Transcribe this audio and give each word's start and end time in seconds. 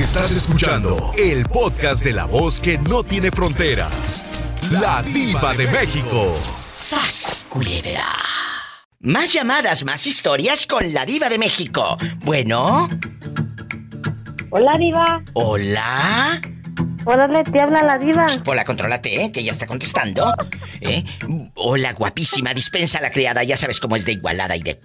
Estás 0.00 0.30
escuchando 0.32 1.12
el 1.18 1.44
podcast 1.44 2.02
de 2.02 2.14
la 2.14 2.24
voz 2.24 2.58
que 2.58 2.78
no 2.78 3.04
tiene 3.04 3.30
fronteras. 3.30 4.24
La 4.70 5.02
diva 5.02 5.52
de 5.52 5.66
México. 5.66 6.34
¡Sas, 6.72 7.44
culebra! 7.50 8.06
Más 9.00 9.30
llamadas, 9.34 9.84
más 9.84 10.06
historias 10.06 10.66
con 10.66 10.94
la 10.94 11.04
diva 11.04 11.28
de 11.28 11.36
México. 11.36 11.98
Bueno. 12.24 12.88
Hola, 14.48 14.72
diva. 14.78 15.22
Hola. 15.34 16.40
Hola, 17.04 17.42
te 17.42 17.60
habla 17.60 17.82
la 17.82 17.98
diva. 17.98 18.26
Hola, 18.46 18.64
contrólate, 18.64 19.24
¿eh? 19.24 19.30
que 19.30 19.44
ya 19.44 19.52
está 19.52 19.66
contestando. 19.66 20.34
¿Eh? 20.80 21.04
Hola, 21.56 21.92
guapísima, 21.92 22.54
dispensa 22.54 22.98
a 22.98 23.02
la 23.02 23.10
criada, 23.10 23.44
ya 23.44 23.58
sabes 23.58 23.78
cómo 23.78 23.96
es 23.96 24.06
de 24.06 24.12
igualada 24.12 24.56
y 24.56 24.62
de... 24.62 24.80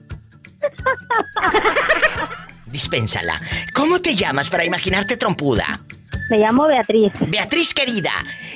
Dispénsala. 2.65 3.41
¿Cómo 3.73 4.01
te 4.01 4.15
llamas 4.15 4.49
para 4.49 4.65
imaginarte 4.65 5.17
trompuda? 5.17 5.79
Me 6.29 6.37
llamo 6.39 6.67
Beatriz. 6.67 7.13
Beatriz 7.27 7.73
querida, 7.73 8.11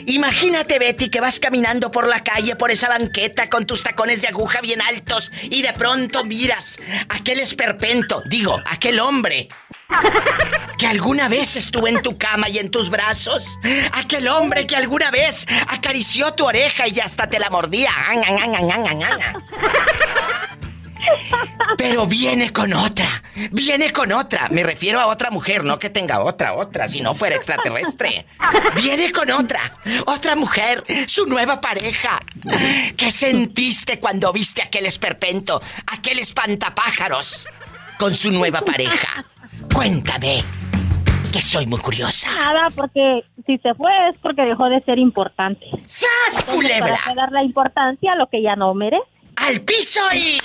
imagínate 0.08 0.80
Betty 0.80 1.10
que 1.10 1.22
vas 1.22 1.40
caminando 1.40 1.92
por 1.92 2.08
la 2.08 2.22
calle, 2.22 2.56
por 2.56 2.72
esa 2.72 2.90
banqueta 2.90 3.50
con 3.50 3.66
tus 3.66 3.84
tacones 3.84 4.22
de 4.22 4.30
aguja 4.30 4.62
bien 4.62 4.82
altos 4.82 5.32
y 5.44 5.62
de 5.62 5.74
pronto 5.74 6.24
miras 6.24 6.80
aquel 7.10 7.40
esperpento, 7.40 8.24
digo, 8.26 8.60
aquel 8.66 9.00
hombre 9.00 9.50
que 10.78 10.88
alguna 10.88 11.28
vez 11.28 11.58
estuvo 11.58 11.88
en 11.88 12.02
tu 12.02 12.18
cama 12.18 12.50
y 12.50 12.58
en 12.58 12.72
tus 12.72 12.90
brazos, 12.90 13.60
aquel 13.94 14.28
hombre 14.30 14.66
que 14.66 14.76
alguna 14.76 15.12
vez 15.12 15.46
acarició 15.68 16.34
tu 16.34 16.46
oreja 16.46 16.88
y 16.88 17.00
hasta 17.00 17.30
te 17.30 17.40
la 17.40 17.50
mordía. 17.50 17.92
Pero 21.78 22.06
viene 22.06 22.52
con 22.52 22.74
otra, 22.74 23.08
viene 23.52 23.92
con 23.92 24.12
otra. 24.12 24.50
Me 24.50 24.64
refiero 24.64 25.00
a 25.00 25.08
otra 25.08 25.32
mujer, 25.32 25.64
no 25.64 25.80
que 25.80 25.90
tenga 25.90 26.20
otra, 26.22 26.54
otra, 26.54 26.88
si 26.88 27.02
no 27.02 27.14
fuera 27.14 27.36
extraterrestre. 27.36 28.26
Viene 28.76 29.12
con 29.12 29.30
otra, 29.32 29.78
otra 30.06 30.36
mujer, 30.36 30.84
su 31.08 31.26
nueva 31.26 31.62
pareja. 31.62 32.20
¿Qué 32.98 33.12
sentiste 33.12 34.00
cuando 34.00 34.32
viste 34.34 34.62
aquel 34.62 34.86
esperpento, 34.86 35.62
aquel 35.88 36.20
espantapájaros 36.20 37.48
con 37.98 38.14
su 38.14 38.32
nueva 38.32 38.62
pareja? 38.62 39.24
Cuéntame, 39.74 40.44
que 41.32 41.42
soy 41.42 41.66
muy 41.68 41.80
curiosa. 41.80 42.30
Nada, 42.36 42.70
porque 42.76 43.24
si 43.46 43.58
se 43.60 43.74
fue 43.76 43.92
es 44.10 44.18
porque 44.22 44.42
dejó 44.44 44.70
de 44.70 44.82
ser 44.82 44.98
importante. 44.98 45.66
¡Sas, 45.88 46.44
culebra! 46.46 46.98
Para 47.04 47.16
dar 47.16 47.32
la 47.32 47.44
importancia 47.44 48.14
a 48.14 48.16
lo 48.16 48.28
que 48.28 48.42
ya 48.42 48.56
no 48.56 48.74
merece. 48.74 49.04
¡Al 49.40 49.62
piso 49.62 50.02
y... 50.14 50.38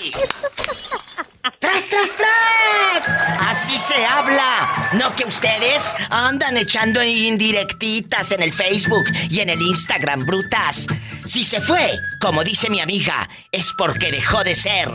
¡Tras, 1.59 1.89
tras, 1.91 2.17
tras! 2.17 3.09
Así 3.41 3.77
se 3.79 4.07
habla. 4.07 4.91
No 4.93 5.15
que 5.17 5.25
ustedes 5.25 5.95
andan 6.11 6.57
echando 6.57 7.03
indirectitas 7.03 8.31
en 8.33 8.43
el 8.43 8.53
Facebook 8.53 9.05
y 9.31 9.41
en 9.41 9.51
el 9.51 9.61
Instagram, 9.61 10.25
brutas. 10.25 10.87
Si 11.25 11.43
se 11.43 11.61
fue, 11.61 11.91
como 12.21 12.45
dice 12.45 12.71
mi 12.71 12.81
amiga, 12.81 13.29
es 13.51 13.73
porque 13.77 14.13
dejó 14.13 14.45
de 14.45 14.55
ser... 14.55 14.89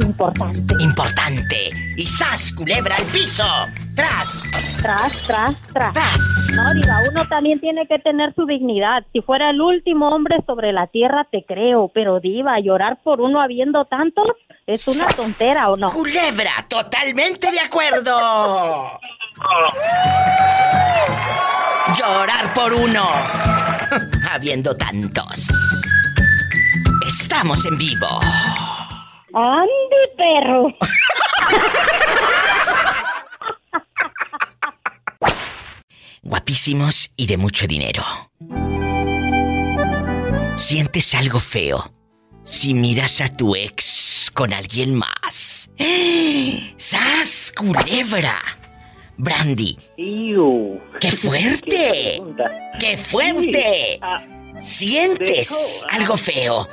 Importante. 0.00 0.74
Importante. 0.80 1.70
Y 1.96 2.06
sas, 2.06 2.52
culebra 2.52 2.96
al 2.96 3.04
piso. 3.04 3.46
Tras. 3.94 4.42
Tras, 4.82 5.26
tras, 5.26 5.62
tras. 5.72 5.92
Tras. 5.92 6.50
No, 6.54 6.74
diga, 6.74 7.00
uno 7.10 7.26
también 7.28 7.60
tiene 7.60 7.86
que 7.86 7.98
tener 7.98 8.34
su 8.34 8.46
dignidad. 8.46 9.04
Si 9.12 9.20
fuera 9.22 9.50
el 9.50 9.60
último 9.60 10.08
hombre 10.08 10.36
sobre 10.46 10.72
la 10.72 10.86
tierra, 10.86 11.26
te 11.30 11.44
creo. 11.44 11.90
Pero, 11.94 12.20
Diva, 12.20 12.60
llorar 12.60 12.98
por 13.02 13.20
uno 13.20 13.40
habiendo 13.40 13.84
tantos 13.86 14.26
es 14.66 14.86
una 14.88 15.06
tontera, 15.08 15.70
¿o 15.70 15.76
no? 15.76 15.92
Culebra, 15.92 16.66
totalmente 16.68 17.50
de 17.50 17.60
acuerdo. 17.60 18.98
Llorar 21.96 22.52
por 22.54 22.72
uno. 22.72 23.08
Habiendo 24.30 24.74
tantos. 24.74 25.48
Estamos 27.06 27.64
en 27.64 27.78
vivo. 27.78 28.20
¡Ande, 29.36 30.00
perro! 30.16 30.62
Guapísimos 36.22 37.10
y 37.16 37.26
de 37.26 37.36
mucho 37.36 37.66
dinero. 37.66 38.02
¿Sientes 40.56 41.14
algo 41.14 41.38
feo 41.38 41.92
si 42.44 42.74
miras 42.74 43.20
a 43.20 43.28
tu 43.36 43.54
ex 43.54 44.30
con 44.34 44.52
alguien 44.52 44.94
más? 44.94 45.70
¡Sas, 46.76 47.52
culebra! 47.56 48.40
Brandy. 49.18 49.78
¡Qué 51.00 51.12
fuerte! 51.12 52.20
¡Qué 52.80 52.96
fuerte! 52.96 53.98
Ah, 54.02 54.22
¿Sientes 54.60 55.48
dejó- 55.50 55.86
algo 55.90 56.16
feo? 56.16 56.66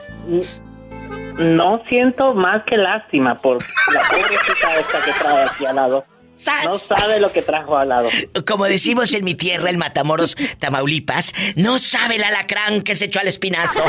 No 1.40 1.82
siento 1.90 2.34
más 2.34 2.64
que 2.66 2.78
lástima 2.78 3.40
por 3.42 3.58
la 3.94 4.02
pobrecita 4.10 4.76
esta 4.80 5.02
que 5.04 5.12
trae 5.20 5.46
aquí 5.46 5.66
al 5.66 5.76
lado. 5.76 6.06
¡Sas! 6.44 6.66
No 6.66 6.78
sabe 6.78 7.20
lo 7.20 7.32
que 7.32 7.42
trajo 7.42 7.78
al 7.78 7.90
lado. 7.90 8.10
Como 8.48 8.66
decimos 8.66 9.14
en 9.14 9.24
mi 9.24 9.36
tierra, 9.36 9.70
en 9.70 9.78
Matamoros, 9.78 10.36
Tamaulipas, 10.60 11.34
no 11.56 11.80
sabe 11.80 12.16
el 12.18 12.24
alacrán 12.24 12.82
que 12.82 12.96
se 12.96 13.06
echó 13.06 13.20
al 13.20 13.28
espinazo. 13.28 13.84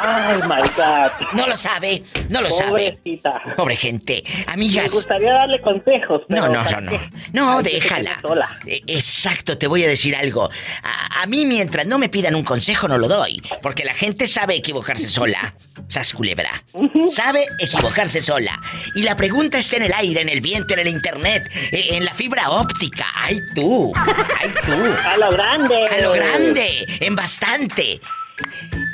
Ay, 0.00 0.38
my 0.48 0.60
God. 0.76 1.12
No 1.34 1.46
lo 1.46 1.56
sabe, 1.56 2.02
no 2.28 2.40
lo 2.42 2.50
sabe. 2.50 2.68
Pobrecita. 3.02 3.40
Pobre 3.56 3.76
gente. 3.76 4.22
Me 4.46 4.52
Amigas. 4.52 4.92
gustaría 4.92 5.32
darle 5.32 5.60
consejos, 5.60 6.22
pero 6.28 6.42
No, 6.42 6.48
no, 6.52 6.64
¿para 6.64 6.80
no, 6.80 6.90
no. 6.92 7.00
No, 7.32 7.62
déjala. 7.62 8.20
Eh, 8.66 8.82
Exacto, 8.86 9.56
te 9.56 9.66
voy 9.66 9.84
a 9.84 9.88
decir 9.88 10.14
algo. 10.16 10.50
A, 10.82 11.22
a 11.22 11.26
mí 11.26 11.46
mientras 11.46 11.86
no 11.86 11.98
me 11.98 12.08
pidan 12.08 12.34
un 12.34 12.42
consejo 12.44 12.88
no 12.88 12.98
lo 12.98 13.08
doy, 13.08 13.40
porque 13.62 13.84
la 13.84 13.94
gente 13.94 14.26
sabe 14.26 14.56
equivocarse 14.56 15.08
sola. 15.08 15.54
Sas 15.88 16.12
culebra. 16.12 16.64
Sabe 17.10 17.46
equivocarse 17.60 18.20
sola. 18.20 18.60
Y 18.94 19.02
la 19.02 19.16
pregunta 19.16 19.58
está 19.58 19.76
en 19.76 19.82
el 19.84 19.92
aire, 19.92 20.22
en 20.22 20.28
el 20.28 20.40
viento, 20.40 20.74
en 20.74 20.80
el 20.80 20.88
internet, 20.88 21.50
eh, 21.72 21.83
en 21.90 22.04
la 22.04 22.14
fibra 22.14 22.50
óptica. 22.50 23.06
¡Ay 23.14 23.40
tú! 23.54 23.92
¡Ay 24.40 24.50
tú! 24.66 25.08
A 25.08 25.16
lo 25.16 25.30
grande. 25.30 25.76
A 25.88 26.00
lo 26.00 26.12
grande, 26.12 26.86
en 27.00 27.14
bastante. 27.14 28.00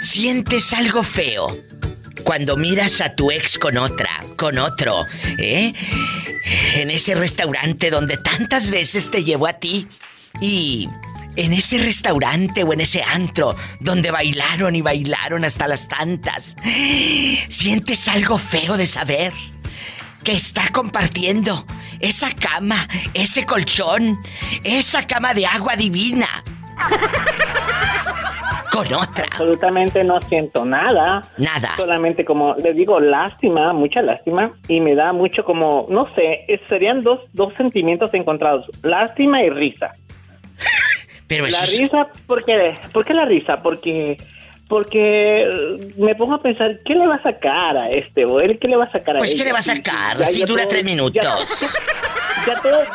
¿Sientes 0.02 0.72
algo 0.72 1.02
feo? 1.02 1.56
Cuando 2.24 2.56
miras 2.56 3.00
a 3.00 3.14
tu 3.14 3.30
ex 3.30 3.58
con 3.58 3.76
otra, 3.78 4.10
con 4.36 4.58
otro, 4.58 5.06
¿eh? 5.38 5.72
En 6.74 6.90
ese 6.90 7.14
restaurante 7.14 7.90
donde 7.90 8.16
tantas 8.16 8.70
veces 8.70 9.10
te 9.10 9.24
llevó 9.24 9.46
a 9.46 9.54
ti 9.54 9.88
y 10.40 10.88
en 11.36 11.52
ese 11.52 11.78
restaurante 11.78 12.62
o 12.64 12.72
en 12.72 12.80
ese 12.80 13.02
antro 13.02 13.56
donde 13.80 14.10
bailaron 14.10 14.76
y 14.76 14.82
bailaron 14.82 15.44
hasta 15.44 15.68
las 15.68 15.88
tantas. 15.88 16.56
¿Sientes 17.48 18.08
algo 18.08 18.38
feo 18.38 18.76
de 18.76 18.86
saber 18.86 19.32
que 20.24 20.32
está 20.32 20.68
compartiendo 20.72 21.64
esa 22.00 22.34
cama, 22.34 22.86
ese 23.14 23.44
colchón, 23.46 24.18
esa 24.64 25.06
cama 25.06 25.34
de 25.34 25.46
agua 25.46 25.76
divina 25.76 26.26
con 28.72 28.92
otra? 28.94 29.24
Absolutamente 29.30 30.04
no 30.04 30.20
siento 30.22 30.64
nada. 30.64 31.22
Nada. 31.38 31.74
Solamente 31.76 32.24
como 32.24 32.54
le 32.54 32.72
digo, 32.74 33.00
lástima, 33.00 33.72
mucha 33.72 34.02
lástima. 34.02 34.50
Y 34.68 34.80
me 34.80 34.94
da 34.94 35.12
mucho 35.12 35.44
como, 35.44 35.86
no 35.90 36.10
sé, 36.12 36.46
serían 36.68 37.02
dos, 37.02 37.20
dos 37.32 37.52
sentimientos 37.56 38.12
encontrados. 38.14 38.66
Lástima 38.82 39.42
y 39.42 39.50
risa. 39.50 39.92
Pero 41.26 41.46
La 41.46 41.58
es- 41.62 41.78
risa, 41.78 42.08
¿por 42.26 42.44
qué? 42.44 42.78
¿Por 42.92 43.04
qué 43.04 43.14
la 43.14 43.24
risa? 43.24 43.62
Porque 43.62 44.16
porque 44.70 45.42
eh, 45.42 45.92
me 45.98 46.14
pongo 46.14 46.36
a 46.36 46.40
pensar, 46.42 46.78
¿qué 46.86 46.94
le 46.94 47.06
va 47.06 47.16
a 47.16 47.22
sacar 47.22 47.76
a 47.76 47.90
este 47.90 48.24
o 48.24 48.40
él 48.40 48.58
qué 48.58 48.68
le 48.68 48.76
va 48.76 48.84
a 48.84 48.92
sacar 48.92 49.16
a 49.16 49.18
Pues, 49.18 49.32
ella? 49.32 49.40
¿qué 49.42 49.44
le 49.48 49.52
va 49.52 49.58
a 49.58 49.62
sacar? 49.62 50.16
ya- 50.18 50.24
Si 50.24 50.40
ya 50.40 50.46
dura 50.46 50.66
tres 50.66 50.82
ya- 50.82 50.86
minutos. 50.86 51.66
Ya, 52.46 52.54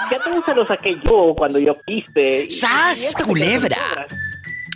ya 0.09 0.17
todo 0.23 0.41
se 0.43 0.55
lo 0.55 0.65
saqué 0.65 0.95
yo 1.05 1.35
cuando 1.37 1.59
yo 1.59 1.77
quise. 1.85 2.49
¡Sas, 2.49 3.13
culebra! 3.23 3.77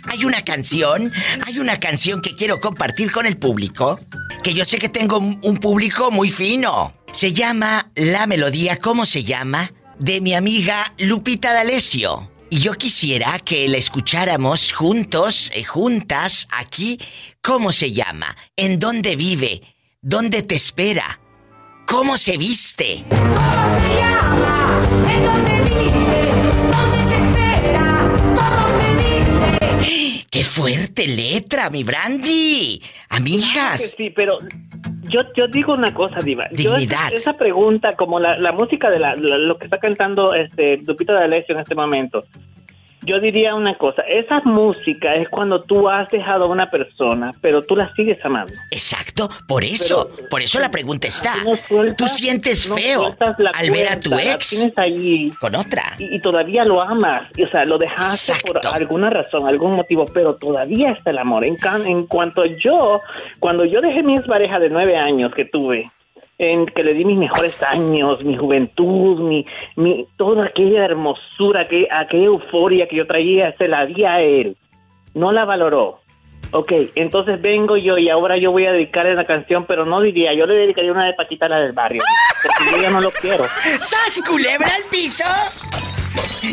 Hay 0.08 0.24
una 0.24 0.42
canción, 0.42 1.10
hay 1.44 1.58
una 1.58 1.80
canción 1.80 2.22
que 2.22 2.36
quiero 2.36 2.60
compartir 2.60 3.10
con 3.10 3.26
el 3.26 3.36
público, 3.36 3.98
que 4.44 4.54
yo 4.54 4.64
sé 4.64 4.78
que 4.78 4.88
tengo 4.88 5.18
un 5.18 5.40
un 5.42 5.58
público 5.58 6.12
muy 6.12 6.30
fino. 6.30 6.94
Se 7.10 7.32
llama 7.32 7.90
La 7.96 8.28
Melodía, 8.28 8.76
¿cómo 8.76 9.06
se 9.06 9.24
llama? 9.24 9.72
De 9.98 10.20
mi 10.20 10.34
amiga 10.34 10.92
Lupita 10.98 11.52
D'Alessio. 11.52 12.30
Y 12.52 12.58
yo 12.58 12.74
quisiera 12.74 13.38
que 13.38 13.68
la 13.68 13.76
escucháramos 13.76 14.72
juntos, 14.72 15.52
eh, 15.54 15.62
juntas, 15.62 16.48
aquí. 16.50 16.98
¿Cómo 17.40 17.70
se 17.70 17.92
llama? 17.92 18.36
¿En 18.56 18.80
dónde 18.80 19.14
vive? 19.14 19.62
¿Dónde 20.02 20.42
te 20.42 20.56
espera? 20.56 21.20
¿Cómo 21.86 22.18
se 22.18 22.36
viste? 22.36 23.04
¿Cómo 23.08 23.18
se 23.78 24.00
llama? 24.00 24.88
¿En 25.14 25.24
dónde 25.24 25.39
¡Qué 30.40 30.44
fuerte 30.44 31.06
letra, 31.06 31.68
mi 31.68 31.84
Brandy! 31.84 32.78
Que 32.80 32.86
Amigas. 33.10 33.94
Sí, 33.94 34.08
pero 34.08 34.38
yo, 35.02 35.20
yo 35.36 35.48
digo 35.48 35.74
una 35.74 35.92
cosa, 35.92 36.16
Diva. 36.24 36.48
Yo 36.52 36.72
Dignidad. 36.76 37.08
esa, 37.08 37.14
esa 37.14 37.32
pregunta, 37.34 37.92
como 37.92 38.18
la, 38.18 38.38
la 38.38 38.50
música 38.52 38.88
de 38.88 38.98
la, 39.00 39.14
la- 39.16 39.36
lo 39.36 39.58
que 39.58 39.66
está 39.66 39.76
cantando 39.76 40.32
este 40.34 40.78
Lupita 40.78 41.12
D'Alessio 41.12 41.54
en 41.54 41.60
este 41.60 41.74
momento, 41.74 42.24
yo 43.02 43.18
diría 43.20 43.54
una 43.54 43.76
cosa, 43.78 44.02
esa 44.02 44.40
música 44.44 45.14
es 45.14 45.28
cuando 45.28 45.60
tú 45.62 45.88
has 45.88 46.08
dejado 46.10 46.44
a 46.44 46.48
una 46.48 46.70
persona, 46.70 47.30
pero 47.40 47.62
tú 47.62 47.76
la 47.76 47.92
sigues 47.94 48.22
amando. 48.24 48.52
Exacto, 48.70 49.28
por 49.48 49.64
eso, 49.64 50.10
Pero- 50.16 50.28
por 50.28 50.42
eso 50.42 50.58
la 50.60 50.70
pregunta 50.70 51.08
está. 51.08 51.36
No 51.44 51.56
sueltas- 51.56 51.96
¿Tú 51.96 52.06
sientes 52.08 52.68
feo 52.68 53.16
al 53.54 53.70
ver 53.70 53.88
a 53.88 54.00
tu 54.00 54.14
ex 54.18 54.70
con 55.40 55.54
otra? 55.54 55.82
y, 55.98 56.16
y 56.16 56.20
todavía 56.20 56.64
lo 56.64 56.80
amas, 56.82 57.26
y, 57.36 57.42
o 57.44 57.50
sea, 57.50 57.64
lo 57.64 57.78
dejaste 57.78 58.34
por 58.46 58.60
alguna 58.72 59.10
razón, 59.10 59.46
algún 59.46 59.76
motivo, 59.76 60.04
pero 60.12 60.34
todavía 60.36 60.90
está 60.92 61.10
el 61.10 61.18
amor. 61.18 61.44
En, 61.46 61.56
can- 61.56 61.86
en 61.86 62.06
cuanto 62.06 62.44
yo, 62.44 63.00
cuando 63.38 63.64
yo 63.64 63.80
dejé 63.80 64.02
mi 64.02 64.18
pareja 64.20 64.58
de 64.58 64.68
nueve 64.68 64.96
años 64.96 65.32
que 65.34 65.44
tuve, 65.44 65.90
en 66.40 66.64
que 66.64 66.82
le 66.82 66.94
di 66.94 67.04
mis 67.04 67.18
mejores 67.18 67.62
años, 67.62 68.24
mi 68.24 68.34
juventud, 68.34 69.20
mi, 69.20 69.44
mi 69.76 70.06
toda 70.16 70.46
aquella 70.46 70.86
hermosura, 70.86 71.68
que, 71.68 71.86
aquella 71.90 72.24
euforia 72.24 72.88
que 72.88 72.96
yo 72.96 73.06
traía, 73.06 73.54
se 73.58 73.68
la 73.68 73.84
di 73.84 74.04
a 74.04 74.22
él. 74.22 74.56
No 75.12 75.32
la 75.32 75.44
valoró. 75.44 76.00
Ok, 76.52 76.72
entonces 76.94 77.42
vengo 77.42 77.76
yo 77.76 77.98
y 77.98 78.08
ahora 78.08 78.38
yo 78.38 78.52
voy 78.52 78.64
a 78.64 78.72
dedicarle 78.72 79.14
la 79.14 79.26
canción, 79.26 79.66
pero 79.66 79.84
no 79.84 80.00
diría, 80.00 80.32
yo 80.32 80.46
le 80.46 80.54
dedicaría 80.54 80.90
una 80.90 81.04
de 81.04 81.12
Paquita 81.12 81.46
la 81.46 81.60
del 81.60 81.72
barrio, 81.72 82.02
porque 82.42 82.70
yo 82.72 82.82
ya 82.82 82.90
no 82.90 83.02
lo 83.02 83.10
quiero. 83.10 83.44
¡Sas 83.78 84.22
culebra 84.26 84.66
al 84.66 84.82
piso! 84.90 85.24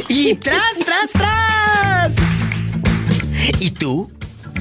Y 0.09 0.35
tras, 0.35 0.79
tras, 0.85 1.11
tras. 1.13 2.15
¿Y 3.61 3.71
tú? 3.71 4.11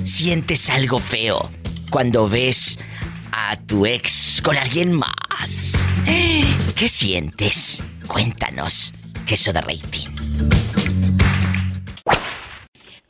¿Sientes 0.04 0.70
algo 0.70 1.00
feo 1.00 1.50
cuando 1.90 2.28
ves 2.28 2.78
a 3.38 3.54
tu 3.54 3.84
ex 3.84 4.40
con 4.42 4.56
alguien 4.56 4.92
más? 4.92 5.86
¿Qué 6.74 6.88
sientes? 6.88 7.82
Cuéntanos, 8.06 8.94
queso 9.26 9.52
de 9.52 9.60
rating. 9.60 10.08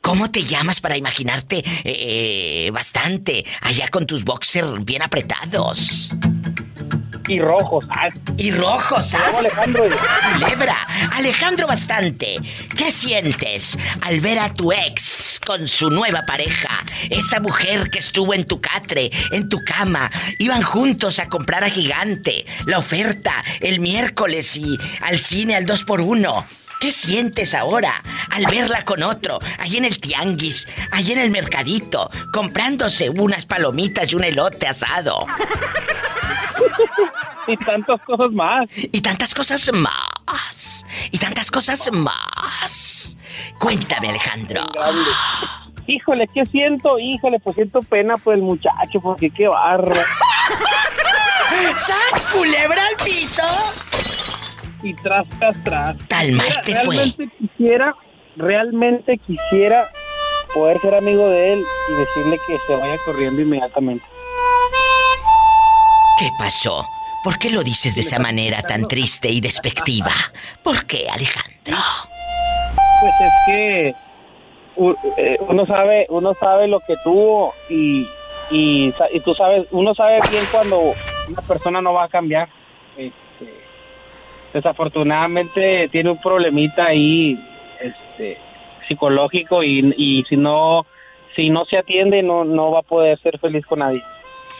¿Cómo 0.01 0.29
te 0.29 0.43
llamas 0.43 0.81
para 0.81 0.97
imaginarte 0.97 1.63
eh, 1.83 2.69
bastante 2.71 3.45
allá 3.61 3.87
con 3.87 4.05
tus 4.05 4.25
boxers 4.25 4.83
bien 4.83 5.01
apretados? 5.01 6.11
Y 7.27 7.39
rojos. 7.39 7.85
Ah, 7.89 8.09
Y 8.37 8.51
rojos, 8.51 9.09
¿sabes? 9.09 9.37
Alejandro. 9.37 9.85
Alejandro 11.11 11.67
Bastante, 11.67 12.39
¿qué 12.75 12.91
sientes 12.91 13.77
al 14.01 14.19
ver 14.19 14.39
a 14.39 14.53
tu 14.53 14.71
ex 14.71 15.39
con 15.45 15.67
su 15.67 15.89
nueva 15.89 16.25
pareja? 16.25 16.79
Esa 17.09 17.39
mujer 17.39 17.89
que 17.89 17.99
estuvo 17.99 18.33
en 18.33 18.45
tu 18.45 18.61
catre, 18.61 19.11
en 19.31 19.49
tu 19.49 19.63
cama, 19.63 20.09
iban 20.39 20.61
juntos 20.61 21.19
a 21.19 21.27
comprar 21.27 21.63
a 21.63 21.69
Gigante, 21.69 22.45
la 22.65 22.77
oferta 22.79 23.33
el 23.59 23.79
miércoles 23.79 24.55
y 24.55 24.77
al 25.01 25.19
cine 25.19 25.55
al 25.55 25.65
2 25.65 25.83
por 25.83 26.01
1 26.01 26.45
¿Qué 26.79 26.91
sientes 26.91 27.55
ahora 27.55 28.03
al 28.29 28.45
verla 28.45 28.83
con 28.83 29.01
otro, 29.01 29.39
ahí 29.57 29.77
en 29.77 29.85
el 29.85 29.99
tianguis, 29.99 30.67
ahí 30.91 31.11
en 31.11 31.17
el 31.17 31.31
mercadito, 31.31 32.11
comprándose 32.31 33.09
unas 33.09 33.47
palomitas 33.47 34.11
y 34.11 34.15
un 34.15 34.23
elote 34.23 34.67
asado? 34.67 35.25
Y 37.47 37.57
tantas 37.57 38.01
cosas 38.01 38.31
más. 38.31 38.67
Y 38.75 39.01
tantas 39.01 39.33
cosas 39.33 39.71
más. 39.73 40.85
Y 41.11 41.17
tantas 41.17 41.49
cosas 41.49 41.89
más. 41.93 43.17
Cuéntame, 43.59 44.09
Alejandro. 44.09 44.61
Híjole, 45.87 46.27
¿qué 46.33 46.43
siento? 46.45 46.99
Híjole, 46.99 47.39
pues 47.39 47.55
siento 47.55 47.81
pena 47.81 48.17
por 48.17 48.35
el 48.35 48.41
muchacho, 48.41 48.99
porque 49.01 49.29
qué 49.29 49.47
barro. 49.47 49.95
¡Sas, 51.77 52.27
culebra 52.27 52.81
al 52.85 52.95
piso! 52.97 53.43
Y 54.83 54.93
tras, 54.95 55.25
tras, 55.39 55.63
tras. 55.63 55.97
Tal 56.07 56.33
mal 56.33 56.61
te 56.63 56.75
fue. 56.83 56.95
realmente 56.95 57.29
quisiera, 57.39 57.95
realmente 58.35 59.17
quisiera 59.19 59.89
poder 60.53 60.79
ser 60.79 60.95
amigo 60.95 61.29
de 61.29 61.53
él 61.53 61.63
y 61.89 61.93
decirle 61.93 62.37
que 62.45 62.57
se 62.67 62.75
vaya 62.75 62.97
corriendo 63.05 63.41
inmediatamente. 63.41 64.05
¿Qué 66.19 66.29
pasó? 66.37 66.85
¿Por 67.27 67.39
qué 67.39 67.49
lo 67.49 67.61
dices 67.61 67.93
de 67.93 67.99
esa 67.99 68.19
manera 68.19 68.61
tan 68.61 68.87
triste 68.87 69.27
y 69.27 69.41
despectiva? 69.41 70.13
¿Por 70.63 70.85
qué, 70.85 71.09
Alejandro? 71.09 71.75
Pues 73.01 73.13
es 73.19 73.33
que 73.45 73.87
eh, 75.17 75.37
uno 75.41 75.65
sabe, 75.65 76.05
uno 76.07 76.33
sabe 76.35 76.69
lo 76.69 76.79
que 76.79 76.95
tuvo 77.03 77.53
y, 77.69 78.07
y, 78.49 78.93
y 79.11 79.19
tú 79.25 79.33
sabes, 79.33 79.67
uno 79.71 79.93
sabe 79.93 80.19
bien 80.31 80.45
cuando 80.53 80.79
una 81.27 81.41
persona 81.41 81.81
no 81.81 81.91
va 81.91 82.05
a 82.05 82.07
cambiar. 82.07 82.47
Este, 82.95 83.57
desafortunadamente 84.53 85.89
tiene 85.89 86.11
un 86.11 86.21
problemita 86.21 86.85
ahí, 86.85 87.37
este, 87.81 88.37
psicológico 88.87 89.63
y, 89.63 89.93
y 89.97 90.23
si 90.29 90.37
no, 90.37 90.85
si 91.35 91.49
no 91.49 91.65
se 91.65 91.77
atiende 91.77 92.23
no, 92.23 92.45
no 92.45 92.71
va 92.71 92.79
a 92.79 92.83
poder 92.83 93.19
ser 93.19 93.37
feliz 93.37 93.65
con 93.65 93.79
nadie. 93.79 94.01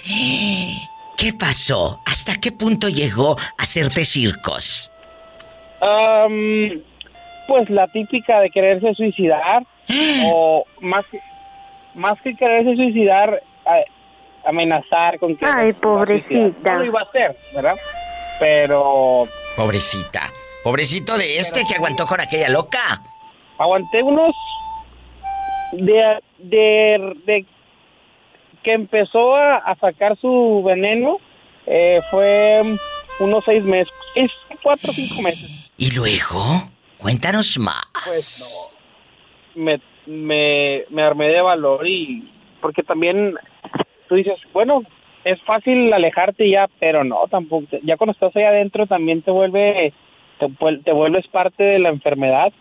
¿Qué 1.18 1.34
pasó? 1.34 2.00
¿Hasta 2.06 2.36
qué 2.36 2.52
punto 2.52 2.90
llegó 2.90 3.38
a 3.40 3.64
hacerte 3.64 4.06
circos? 4.06 4.92
Am, 5.82 6.82
pues 7.48 7.70
la 7.70 7.88
típica 7.88 8.40
de 8.40 8.50
quererse 8.50 8.94
suicidar 8.94 9.64
o 10.26 10.64
más 10.82 11.06
que 11.08 11.20
más 11.96 12.22
que 12.22 12.36
quererse 12.36 12.76
suicidar 12.76 13.42
amenazar 14.46 15.18
con 15.20 15.36
que 15.36 15.46
Ay, 15.46 15.74
pobrecita. 15.74 16.74
no 16.74 16.80
lo 16.80 16.86
iba 16.86 17.00
a 17.02 17.04
hacer 17.04 17.36
verdad 17.54 17.76
pero 18.40 19.28
Pobrecita. 19.56 20.30
Pobrecito 20.64 21.18
de 21.18 21.40
este 21.40 21.66
que 21.66 21.74
aguantó 21.74 22.06
con 22.06 22.22
aquella 22.22 22.50
loca. 22.50 23.02
aguanté 23.58 24.04
unos 24.04 24.36
de 25.72 26.20
de, 26.38 27.14
de 27.26 27.46
que 28.68 28.74
empezó 28.74 29.34
a, 29.34 29.56
a 29.60 29.76
sacar 29.78 30.18
su 30.18 30.62
veneno 30.66 31.20
eh, 31.66 32.00
fue 32.12 32.62
unos 33.22 33.46
seis 33.46 33.64
meses 33.64 33.94
es 34.14 34.30
cuatro 34.62 34.92
o 34.92 34.94
cinco 34.94 35.22
meses 35.22 35.50
¿Y 35.78 35.92
luego? 35.96 36.68
Cuéntanos 36.98 37.58
más. 37.60 37.82
pues 38.06 38.76
no, 39.56 39.64
me, 39.64 39.80
me, 40.06 40.84
me 40.90 41.02
armé 41.02 41.28
de 41.30 41.40
valor 41.42 41.88
y 41.88 42.28
porque 42.60 42.84
también 42.84 43.36
tú 44.10 44.16
dices, 44.16 44.36
bueno, 44.52 44.82
es 45.24 45.42
fácil 45.44 45.94
alejarte 45.94 46.50
ya, 46.50 46.68
pero 46.80 47.04
no, 47.06 47.22
tampoco, 47.30 47.68
ya 47.84 47.96
cuando 47.96 48.12
estás 48.14 48.36
ahí 48.36 48.44
adentro 48.44 48.86
también 48.88 49.22
te 49.22 49.32
vuelve, 49.32 49.94
te, 50.40 50.48
vuel- 50.48 50.84
te 50.84 50.92
vuelves 50.92 51.26
parte 51.28 51.64
de 51.64 51.80
la 51.80 51.90
enfermedad, 51.90 52.52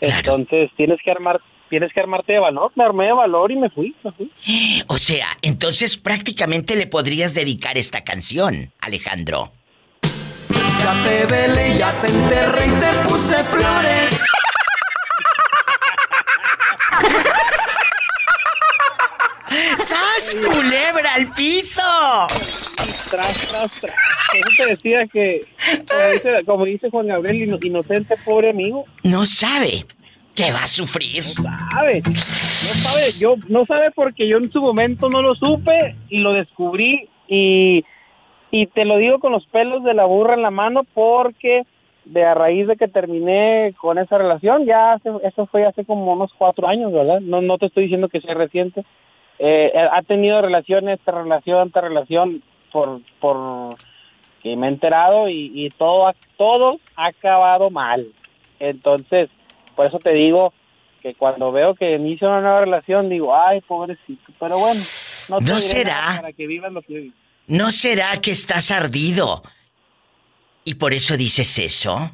Claro. 0.00 0.16
entonces 0.36 0.70
tienes 0.76 1.00
que 1.02 1.10
armar, 1.12 1.40
tienes 1.68 1.92
que 1.92 2.00
armarte 2.00 2.32
de 2.34 2.38
valor, 2.38 2.72
me 2.74 2.84
armé 2.84 3.06
de 3.06 3.12
valor 3.12 3.50
y 3.52 3.56
me 3.56 3.70
fui, 3.70 3.94
me 4.04 4.12
fui. 4.12 4.30
O 4.88 4.98
sea, 4.98 5.28
entonces 5.42 5.96
prácticamente 5.96 6.76
le 6.76 6.86
podrías 6.86 7.34
dedicar 7.34 7.76
esta 7.78 8.04
canción, 8.04 8.70
Alejandro. 8.80 9.52
Ya 10.82 11.02
te 11.04 11.24
velé, 11.26 11.78
ya 11.78 11.92
te 12.00 12.06
enterré 12.08 12.66
y 12.66 12.70
te 12.70 13.08
puse 13.08 13.44
flores. 13.44 14.20
¡Sas, 19.78 20.36
culebra 20.44 21.14
al 21.14 21.32
piso! 21.34 21.80
Tras, 22.28 23.48
tras, 23.50 23.80
tras. 23.80 23.94
Eso 24.34 24.48
te 24.56 24.66
decía 24.66 25.06
que, 25.12 25.46
como 25.86 26.08
dice, 26.12 26.30
como 26.44 26.64
dice 26.64 26.90
Juan 26.90 27.06
Gabriel, 27.06 27.42
ino- 27.48 27.58
inocente 27.62 28.16
pobre 28.24 28.50
amigo, 28.50 28.84
No 29.04 29.24
sabe 29.24 29.86
que 30.36 30.52
va 30.52 30.62
a 30.62 30.66
sufrir. 30.66 31.22
sabe, 31.22 32.02
no 32.04 32.12
sabe, 32.12 33.12
yo 33.18 33.34
no 33.48 33.64
sabe 33.64 33.90
porque 33.92 34.28
yo 34.28 34.36
en 34.36 34.52
su 34.52 34.60
momento 34.60 35.08
no 35.08 35.22
lo 35.22 35.34
supe 35.34 35.96
y 36.10 36.18
lo 36.18 36.34
descubrí 36.34 37.08
y, 37.26 37.84
y 38.50 38.66
te 38.66 38.84
lo 38.84 38.98
digo 38.98 39.18
con 39.18 39.32
los 39.32 39.46
pelos 39.46 39.82
de 39.82 39.94
la 39.94 40.04
burra 40.04 40.34
en 40.34 40.42
la 40.42 40.50
mano 40.50 40.84
porque 40.94 41.62
de 42.04 42.24
a 42.24 42.34
raíz 42.34 42.68
de 42.68 42.76
que 42.76 42.86
terminé 42.86 43.74
con 43.80 43.98
esa 43.98 44.18
relación, 44.18 44.64
ya 44.64 44.92
hace, 44.92 45.10
eso 45.24 45.46
fue 45.46 45.66
hace 45.66 45.84
como 45.84 46.12
unos 46.12 46.30
cuatro 46.38 46.68
años, 46.68 46.92
¿verdad? 46.92 47.20
No, 47.20 47.42
no 47.42 47.58
te 47.58 47.66
estoy 47.66 47.84
diciendo 47.84 48.08
que 48.08 48.20
sea 48.20 48.34
reciente. 48.34 48.84
Eh, 49.38 49.72
ha 49.74 50.02
tenido 50.02 50.40
relaciones, 50.40 51.00
esta 51.00 51.12
relación, 51.12 51.66
esta 51.66 51.80
relación 51.80 52.42
por, 52.72 53.00
por 53.18 53.74
que 54.42 54.54
me 54.54 54.66
he 54.66 54.70
enterado 54.70 55.28
y, 55.28 55.50
y 55.52 55.70
todo, 55.70 56.12
todo 56.36 56.78
ha 56.94 57.06
acabado 57.06 57.70
mal. 57.70 58.06
Entonces, 58.60 59.28
por 59.76 59.86
eso 59.86 59.98
te 59.98 60.14
digo 60.14 60.52
que 61.02 61.14
cuando 61.14 61.52
veo 61.52 61.74
que 61.74 61.94
inicia 61.94 62.26
una 62.28 62.40
nueva 62.40 62.60
relación, 62.60 63.08
digo, 63.08 63.36
ay, 63.36 63.60
pobrecito. 63.60 64.32
Pero 64.40 64.58
bueno, 64.58 64.80
no, 65.28 65.38
te 65.38 65.44
¿No 65.44 65.54
diré 65.56 65.60
será? 65.60 66.00
nada 66.00 66.16
para 66.22 66.32
que 66.32 66.46
vivas 66.46 66.72
lo 66.72 66.82
que 66.82 66.94
vives. 66.94 67.14
¿No 67.46 67.70
será 67.70 68.20
que 68.20 68.32
estás 68.32 68.70
ardido? 68.72 69.42
¿Y 70.64 70.74
por 70.74 70.92
eso 70.92 71.16
dices 71.16 71.58
eso? 71.60 72.10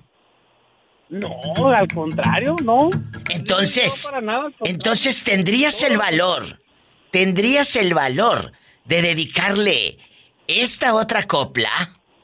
No, 1.09 1.31
al 1.75 1.89
contrario, 1.89 2.57
no. 2.65 2.91
Entonces, 3.31 4.05
No, 4.07 4.11
para 4.13 4.23
nada, 4.23 4.49
entonces 4.65 5.23
tendrías 5.23 5.83
el 5.83 5.97
valor, 5.99 6.59
tendrías 7.11 7.77
el 7.77 7.93
valor 7.95 8.53
de 8.87 9.03
dedicarle 9.03 9.99
esta 10.47 10.95
otra 10.95 11.25
copla. 11.25 11.71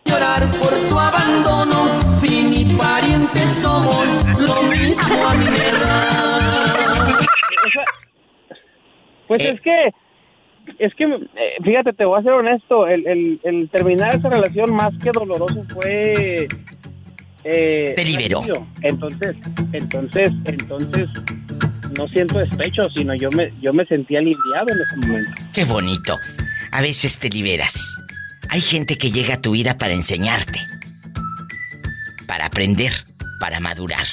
Llorar 0.07 0.51
por 0.59 0.71
tu 0.89 0.99
abandono, 0.99 2.15
si 2.15 2.43
ni 2.43 2.75
parientes 2.77 3.38
somos, 3.61 4.07
lo 4.39 4.63
mismo 4.65 5.27
a 5.29 5.35
mí 5.35 5.45
me 5.45 5.79
da. 5.79 7.19
Pues 9.27 9.43
Eh. 9.43 9.51
es 9.55 9.61
que, 9.61 9.93
es 10.79 10.95
que, 10.95 11.05
eh, 11.05 11.57
fíjate, 11.63 11.93
te 11.93 12.05
voy 12.05 12.19
a 12.19 12.23
ser 12.23 12.33
honesto, 12.33 12.87
el, 12.87 13.07
el, 13.07 13.41
el 13.45 13.69
terminar 13.69 14.15
esa 14.15 14.31
relación 14.31 14.75
más 14.75 14.93
que 15.03 15.11
doloroso 15.13 15.65
fue... 15.69 16.49
Eh, 17.45 17.93
Te 17.95 18.05
liberó. 18.05 18.43
Entonces, 18.83 19.37
entonces, 19.73 20.29
entonces, 20.45 21.09
no 21.97 22.09
siento 22.09 22.39
despecho, 22.39 22.83
sino 22.95 23.15
yo 23.15 23.31
me, 23.31 23.53
yo 23.61 23.73
me 23.73 23.85
sentí 23.87 24.17
aliviado 24.17 24.67
en 24.69 24.81
ese 24.81 24.97
momento. 25.07 25.31
Qué 25.55 25.65
bonito. 25.65 26.15
A 26.73 26.83
veces 26.83 27.19
te 27.19 27.29
liberas. 27.31 27.97
Hay 28.51 28.61
gente 28.61 28.97
que 28.99 29.11
llega 29.11 29.35
a 29.35 29.41
tu 29.41 29.53
vida 29.53 29.79
para 29.79 29.95
enseñarte, 29.95 30.59
para 32.27 32.47
aprender, 32.47 32.93
para 33.39 33.61
madurar. 33.61 34.07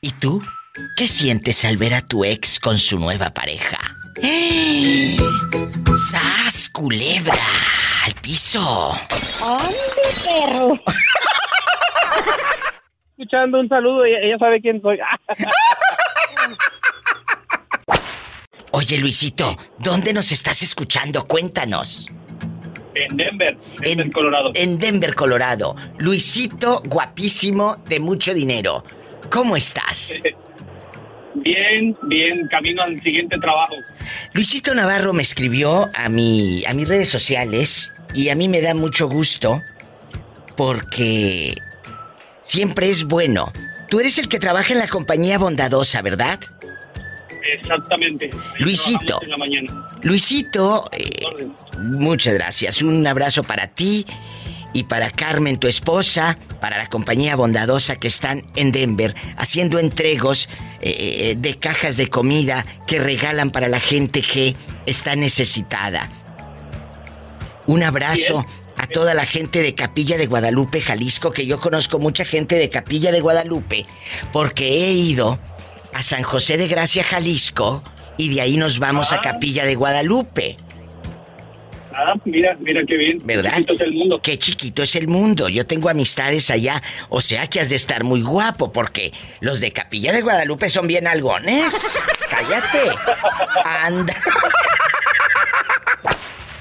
¿Y 0.00 0.12
tú? 0.12 0.42
¿Qué 0.96 1.08
sientes 1.08 1.64
al 1.64 1.76
ver 1.76 1.94
a 1.94 2.02
tu 2.02 2.24
ex 2.24 2.58
con 2.58 2.78
su 2.78 2.98
nueva 2.98 3.30
pareja? 3.30 3.78
¡Eh! 4.22 5.16
¡Sas, 6.10 6.68
culebra! 6.68 7.34
¡Al 8.04 8.14
piso! 8.14 8.92
¡Ande, 8.92 10.08
perro! 10.24 10.78
Escuchando 13.16 13.60
un 13.60 13.68
saludo, 13.68 14.04
ella, 14.04 14.18
ella 14.22 14.38
sabe 14.38 14.60
quién 14.60 14.82
soy. 14.82 14.98
Oye, 18.72 18.98
Luisito, 18.98 19.56
¿dónde 19.78 20.12
nos 20.12 20.32
estás 20.32 20.62
escuchando? 20.62 21.28
Cuéntanos. 21.28 22.10
En 22.94 23.16
Denver, 23.16 23.56
Denver, 23.80 24.06
En, 24.06 24.12
Colorado. 24.12 24.50
en 24.54 24.78
Denver, 24.78 25.14
Colorado. 25.14 25.76
Luisito, 25.98 26.82
guapísimo, 26.86 27.76
de 27.88 28.00
mucho 28.00 28.32
dinero. 28.34 28.84
¿Cómo 29.30 29.56
estás? 29.56 30.20
Bien, 31.34 31.96
bien, 32.04 32.46
camino 32.48 32.82
al 32.82 33.00
siguiente 33.00 33.38
trabajo. 33.38 33.74
Luisito 34.32 34.74
Navarro 34.74 35.12
me 35.12 35.22
escribió 35.22 35.90
a 35.94 36.08
mi 36.08 36.64
a 36.66 36.74
mis 36.74 36.86
redes 36.88 37.08
sociales 37.08 37.92
y 38.14 38.28
a 38.28 38.36
mí 38.36 38.48
me 38.48 38.60
da 38.60 38.74
mucho 38.74 39.08
gusto 39.08 39.60
porque 40.56 41.54
siempre 42.42 42.88
es 42.90 43.04
bueno. 43.04 43.52
Tú 43.88 44.00
eres 44.00 44.18
el 44.18 44.28
que 44.28 44.38
trabaja 44.38 44.72
en 44.72 44.78
la 44.78 44.88
compañía 44.88 45.38
bondadosa, 45.38 46.02
¿verdad? 46.02 46.38
Exactamente. 47.54 48.30
Luisito. 48.58 49.18
trabajamos 49.18 49.22
En 49.22 49.30
la 49.30 49.36
mañana. 49.38 49.88
Luisito, 50.02 50.88
eh, 50.92 51.48
muchas 51.80 52.34
gracias. 52.34 52.82
Un 52.82 53.06
abrazo 53.06 53.42
para 53.42 53.68
ti 53.68 54.06
y 54.72 54.84
para 54.84 55.10
Carmen, 55.10 55.58
tu 55.58 55.68
esposa, 55.68 56.36
para 56.60 56.78
la 56.78 56.88
compañía 56.88 57.36
bondadosa 57.36 57.96
que 57.96 58.08
están 58.08 58.44
en 58.56 58.72
Denver 58.72 59.14
haciendo 59.36 59.78
entregos 59.78 60.48
eh, 60.80 61.34
de 61.38 61.58
cajas 61.58 61.96
de 61.96 62.08
comida 62.08 62.66
que 62.86 62.98
regalan 62.98 63.50
para 63.50 63.68
la 63.68 63.80
gente 63.80 64.22
que 64.22 64.56
está 64.86 65.16
necesitada. 65.16 66.10
Un 67.66 67.82
abrazo 67.82 68.44
a 68.76 68.86
toda 68.86 69.14
la 69.14 69.24
gente 69.24 69.62
de 69.62 69.74
Capilla 69.74 70.18
de 70.18 70.26
Guadalupe, 70.26 70.80
Jalisco, 70.80 71.30
que 71.32 71.46
yo 71.46 71.58
conozco 71.60 71.98
mucha 71.98 72.24
gente 72.24 72.56
de 72.56 72.68
Capilla 72.68 73.12
de 73.12 73.20
Guadalupe, 73.20 73.86
porque 74.32 74.84
he 74.84 74.92
ido 74.92 75.38
a 75.94 76.02
San 76.02 76.22
José 76.22 76.56
de 76.56 76.68
Gracia, 76.68 77.04
Jalisco, 77.04 77.82
y 78.16 78.34
de 78.34 78.40
ahí 78.40 78.56
nos 78.56 78.78
vamos 78.78 79.12
a 79.12 79.16
Ah. 79.16 79.20
Capilla 79.22 79.64
de 79.64 79.74
Guadalupe. 79.76 80.56
Ah, 81.96 82.14
mira, 82.24 82.56
mira 82.60 82.82
qué 82.86 82.96
bien. 82.96 83.18
¿Verdad? 83.24 83.52
Chiquito 83.52 83.72
es 83.74 83.80
el 83.80 83.92
mundo. 83.92 84.20
Qué 84.20 84.36
chiquito 84.38 84.82
es 84.82 84.96
el 84.96 85.06
mundo. 85.06 85.48
Yo 85.48 85.64
tengo 85.64 85.88
amistades 85.88 86.50
allá. 86.50 86.82
O 87.08 87.20
sea 87.20 87.46
que 87.46 87.60
has 87.60 87.70
de 87.70 87.76
estar 87.76 88.02
muy 88.02 88.20
guapo 88.22 88.72
porque 88.72 89.12
los 89.40 89.60
de 89.60 89.72
Capilla 89.72 90.12
de 90.12 90.22
Guadalupe 90.22 90.68
son 90.68 90.88
bien 90.88 91.06
algones. 91.06 92.04
Cállate. 92.28 92.90
Anda. 93.64 94.14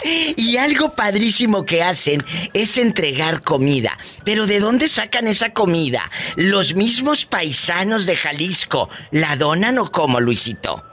Y 0.03 0.57
algo 0.57 0.93
padrísimo 0.95 1.65
que 1.65 1.81
hacen 1.81 2.22
es 2.53 2.77
entregar 2.77 3.41
comida. 3.41 3.98
Pero 4.25 4.45
¿de 4.45 4.60
dónde 4.60 4.88
sacan 4.88 5.27
esa 5.27 5.53
comida? 5.53 6.10
¿Los 6.36 6.75
mismos 6.75 7.25
paisanos 7.25 8.05
de 8.05 8.15
Jalisco 8.15 8.89
la 9.12 9.36
donan 9.36 9.79
o 9.79 9.89
cómo, 9.91 10.19
Luisito? 10.19 10.83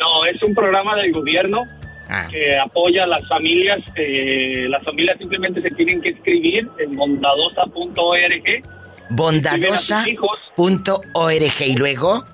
No, 0.00 0.24
es 0.24 0.42
un 0.42 0.54
programa 0.54 0.96
del 0.96 1.12
gobierno 1.12 1.64
Ah, 2.12 2.26
que 2.28 2.58
apoya 2.58 3.04
a 3.04 3.06
las 3.06 3.24
familias. 3.28 3.78
eh, 3.94 4.66
las 4.68 4.82
familias 4.82 5.16
simplemente 5.18 5.62
se 5.62 5.70
tienen 5.70 6.00
que 6.02 6.08
escribir 6.08 6.68
en 6.80 6.96
bondadosa.org. 6.96 8.62
bondadosa.org 9.10 11.60
y 11.66 11.76
luego... 11.76 12.24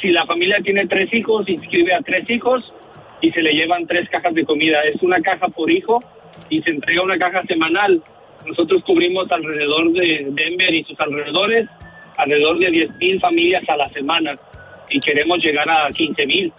Si 0.00 0.10
la 0.10 0.24
familia 0.26 0.58
tiene 0.62 0.86
tres 0.86 1.12
hijos, 1.12 1.48
inscribe 1.48 1.92
a 1.94 2.00
tres 2.02 2.28
hijos 2.30 2.71
y 3.22 3.30
se 3.30 3.40
le 3.40 3.52
llevan 3.52 3.86
tres 3.86 4.08
cajas 4.10 4.34
de 4.34 4.44
comida. 4.44 4.82
Es 4.82 5.02
una 5.02 5.20
caja 5.20 5.48
por 5.48 5.70
hijo 5.70 6.02
y 6.50 6.60
se 6.60 6.70
entrega 6.70 7.02
una 7.02 7.18
caja 7.18 7.42
semanal. 7.44 8.02
Nosotros 8.44 8.82
cubrimos 8.84 9.30
alrededor 9.30 9.92
de 9.92 10.26
Denver 10.30 10.74
y 10.74 10.84
sus 10.84 10.98
alrededores, 11.00 11.68
alrededor 12.16 12.58
de 12.58 12.68
10.000 12.68 13.20
familias 13.20 13.62
a 13.68 13.76
la 13.76 13.88
semana 13.90 14.36
y 14.90 15.00
queremos 15.00 15.38
llegar 15.38 15.70
a 15.70 15.88
15.000. 15.88 16.52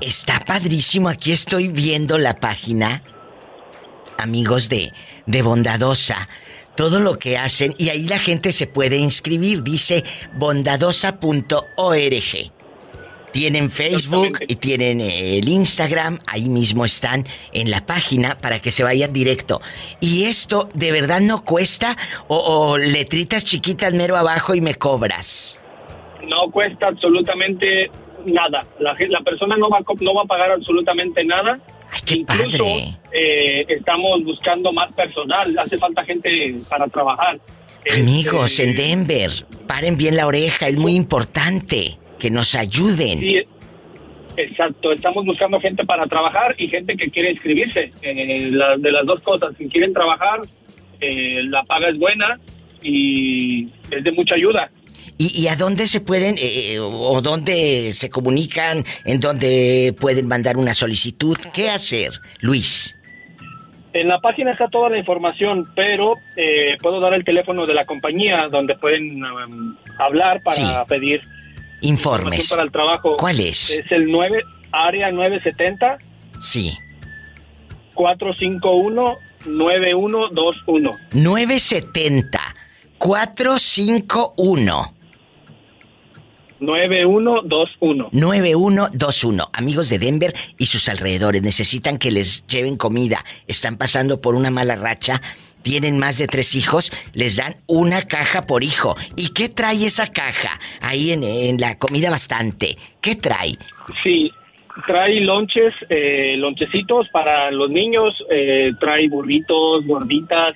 Está 0.00 0.38
padrísimo, 0.46 1.08
aquí 1.08 1.32
estoy 1.32 1.68
viendo 1.68 2.18
la 2.18 2.36
página, 2.36 3.02
amigos 4.18 4.68
de, 4.68 4.92
de 5.26 5.42
Bondadosa, 5.42 6.28
todo 6.76 7.00
lo 7.00 7.18
que 7.18 7.38
hacen 7.38 7.74
y 7.78 7.88
ahí 7.88 8.06
la 8.06 8.18
gente 8.18 8.52
se 8.52 8.68
puede 8.68 8.98
inscribir, 8.98 9.64
dice 9.64 10.04
bondadosa.org. 10.34 12.55
Tienen 13.36 13.70
Facebook 13.70 14.38
y 14.48 14.56
tienen 14.56 15.00
eh, 15.00 15.38
el 15.38 15.48
Instagram, 15.48 16.20
ahí 16.26 16.48
mismo 16.48 16.86
están 16.86 17.24
en 17.52 17.70
la 17.70 17.84
página 17.84 18.38
para 18.38 18.60
que 18.60 18.70
se 18.70 18.82
vayan 18.82 19.12
directo. 19.12 19.60
¿Y 20.00 20.24
esto 20.24 20.70
de 20.72 20.90
verdad 20.90 21.20
no 21.20 21.44
cuesta 21.44 21.96
o, 22.28 22.36
o 22.38 22.78
letritas 22.78 23.44
chiquitas 23.44 23.92
mero 23.92 24.16
abajo 24.16 24.54
y 24.54 24.62
me 24.62 24.74
cobras? 24.74 25.60
No 26.26 26.50
cuesta 26.50 26.88
absolutamente 26.88 27.90
nada. 28.24 28.66
La, 28.78 28.94
persona 29.24 29.56
no 29.56 29.68
va, 29.68 29.80
no 30.00 30.14
va 30.14 30.22
a 30.22 30.26
pagar 30.26 30.50
absolutamente 30.52 31.24
nada. 31.24 31.58
¡Ay, 31.92 32.00
qué 32.04 32.14
Incluso 32.14 32.64
padre! 32.64 32.98
eh, 33.12 33.64
estamos 33.68 34.24
buscando 34.24 34.72
más 34.72 34.92
personal. 34.94 35.56
Hace 35.58 35.78
falta 35.78 36.04
gente 36.04 36.56
para 36.68 36.86
trabajar. 36.88 37.38
Amigos, 37.94 38.58
Este, 38.58 38.64
en 38.64 38.74
Denver, 38.74 39.30
paren 39.66 39.96
bien 39.96 40.16
la 40.16 40.26
oreja, 40.26 40.68
es 40.68 40.76
muy 40.76 40.96
importante 40.96 41.96
que 42.18 42.30
nos 42.30 42.54
ayuden. 42.54 43.20
Sí, 43.20 43.38
exacto. 44.36 44.92
Estamos 44.92 45.24
buscando 45.24 45.60
gente 45.60 45.84
para 45.84 46.06
trabajar 46.06 46.54
y 46.58 46.68
gente 46.68 46.96
que 46.96 47.10
quiere 47.10 47.32
inscribirse. 47.32 47.90
Eh, 48.02 48.48
la- 48.50 48.76
de 48.76 48.92
las 48.92 49.04
dos 49.06 49.20
cosas. 49.20 49.54
Si 49.58 49.68
quieren 49.68 49.92
trabajar, 49.92 50.40
eh, 51.00 51.42
la 51.44 51.62
paga 51.64 51.88
es 51.88 51.98
buena 51.98 52.38
y 52.82 53.68
es 53.90 54.02
de 54.04 54.12
mucha 54.12 54.34
ayuda. 54.34 54.70
¿Y, 55.18 55.40
y 55.42 55.48
a 55.48 55.56
dónde 55.56 55.86
se 55.86 56.00
pueden, 56.00 56.36
eh, 56.38 56.78
o 56.78 57.22
dónde 57.22 57.92
se 57.92 58.10
comunican, 58.10 58.84
en 59.04 59.18
dónde 59.20 59.94
pueden 59.98 60.28
mandar 60.28 60.58
una 60.58 60.74
solicitud? 60.74 61.36
¿Qué 61.54 61.70
hacer, 61.70 62.12
Luis? 62.40 62.92
En 63.94 64.08
la 64.08 64.20
página 64.20 64.52
está 64.52 64.68
toda 64.68 64.90
la 64.90 64.98
información, 64.98 65.64
pero 65.74 66.16
eh, 66.36 66.76
puedo 66.82 67.00
dar 67.00 67.14
el 67.14 67.24
teléfono 67.24 67.64
de 67.66 67.72
la 67.72 67.86
compañía 67.86 68.46
donde 68.50 68.74
pueden 68.74 69.24
um, 69.24 69.74
hablar 69.98 70.42
para 70.42 70.56
Sí. 70.56 70.64
pedir 70.86 71.22
Informes. 71.82 72.48
para 72.50 72.62
el 72.62 72.72
trabajo. 72.72 73.16
¿Cuál 73.16 73.40
es? 73.40 73.70
Es 73.70 73.90
el 73.92 74.10
9, 74.10 74.42
área 74.72 75.10
970 75.10 75.98
Sí. 76.40 76.76
451 77.94 79.16
9121. 79.46 80.90
970 81.12 82.40
451 82.98 84.92
9121. 86.58 88.08
9121. 88.12 89.48
Amigos 89.52 89.88
de 89.90 89.98
Denver 89.98 90.34
y 90.58 90.66
sus 90.66 90.88
alrededores 90.88 91.42
necesitan 91.42 91.98
que 91.98 92.10
les 92.10 92.46
lleven 92.46 92.76
comida. 92.76 93.24
Están 93.46 93.76
pasando 93.76 94.20
por 94.20 94.34
una 94.34 94.50
mala 94.50 94.76
racha. 94.76 95.20
Tienen 95.66 95.98
más 95.98 96.18
de 96.18 96.28
tres 96.28 96.54
hijos, 96.54 96.92
les 97.12 97.38
dan 97.38 97.56
una 97.66 98.02
caja 98.02 98.46
por 98.46 98.62
hijo. 98.62 98.94
¿Y 99.16 99.30
qué 99.30 99.48
trae 99.48 99.84
esa 99.84 100.06
caja? 100.06 100.60
Ahí 100.80 101.10
en, 101.10 101.24
en 101.24 101.60
la 101.60 101.76
comida 101.76 102.08
bastante. 102.08 102.76
¿Qué 103.00 103.16
trae? 103.16 103.56
Sí, 104.00 104.30
trae 104.86 105.18
lonches, 105.22 105.74
eh, 105.88 106.36
lonchecitos 106.36 107.08
para 107.08 107.50
los 107.50 107.68
niños, 107.68 108.14
eh, 108.30 108.70
trae 108.78 109.08
burritos, 109.08 109.84
gorditas, 109.84 110.54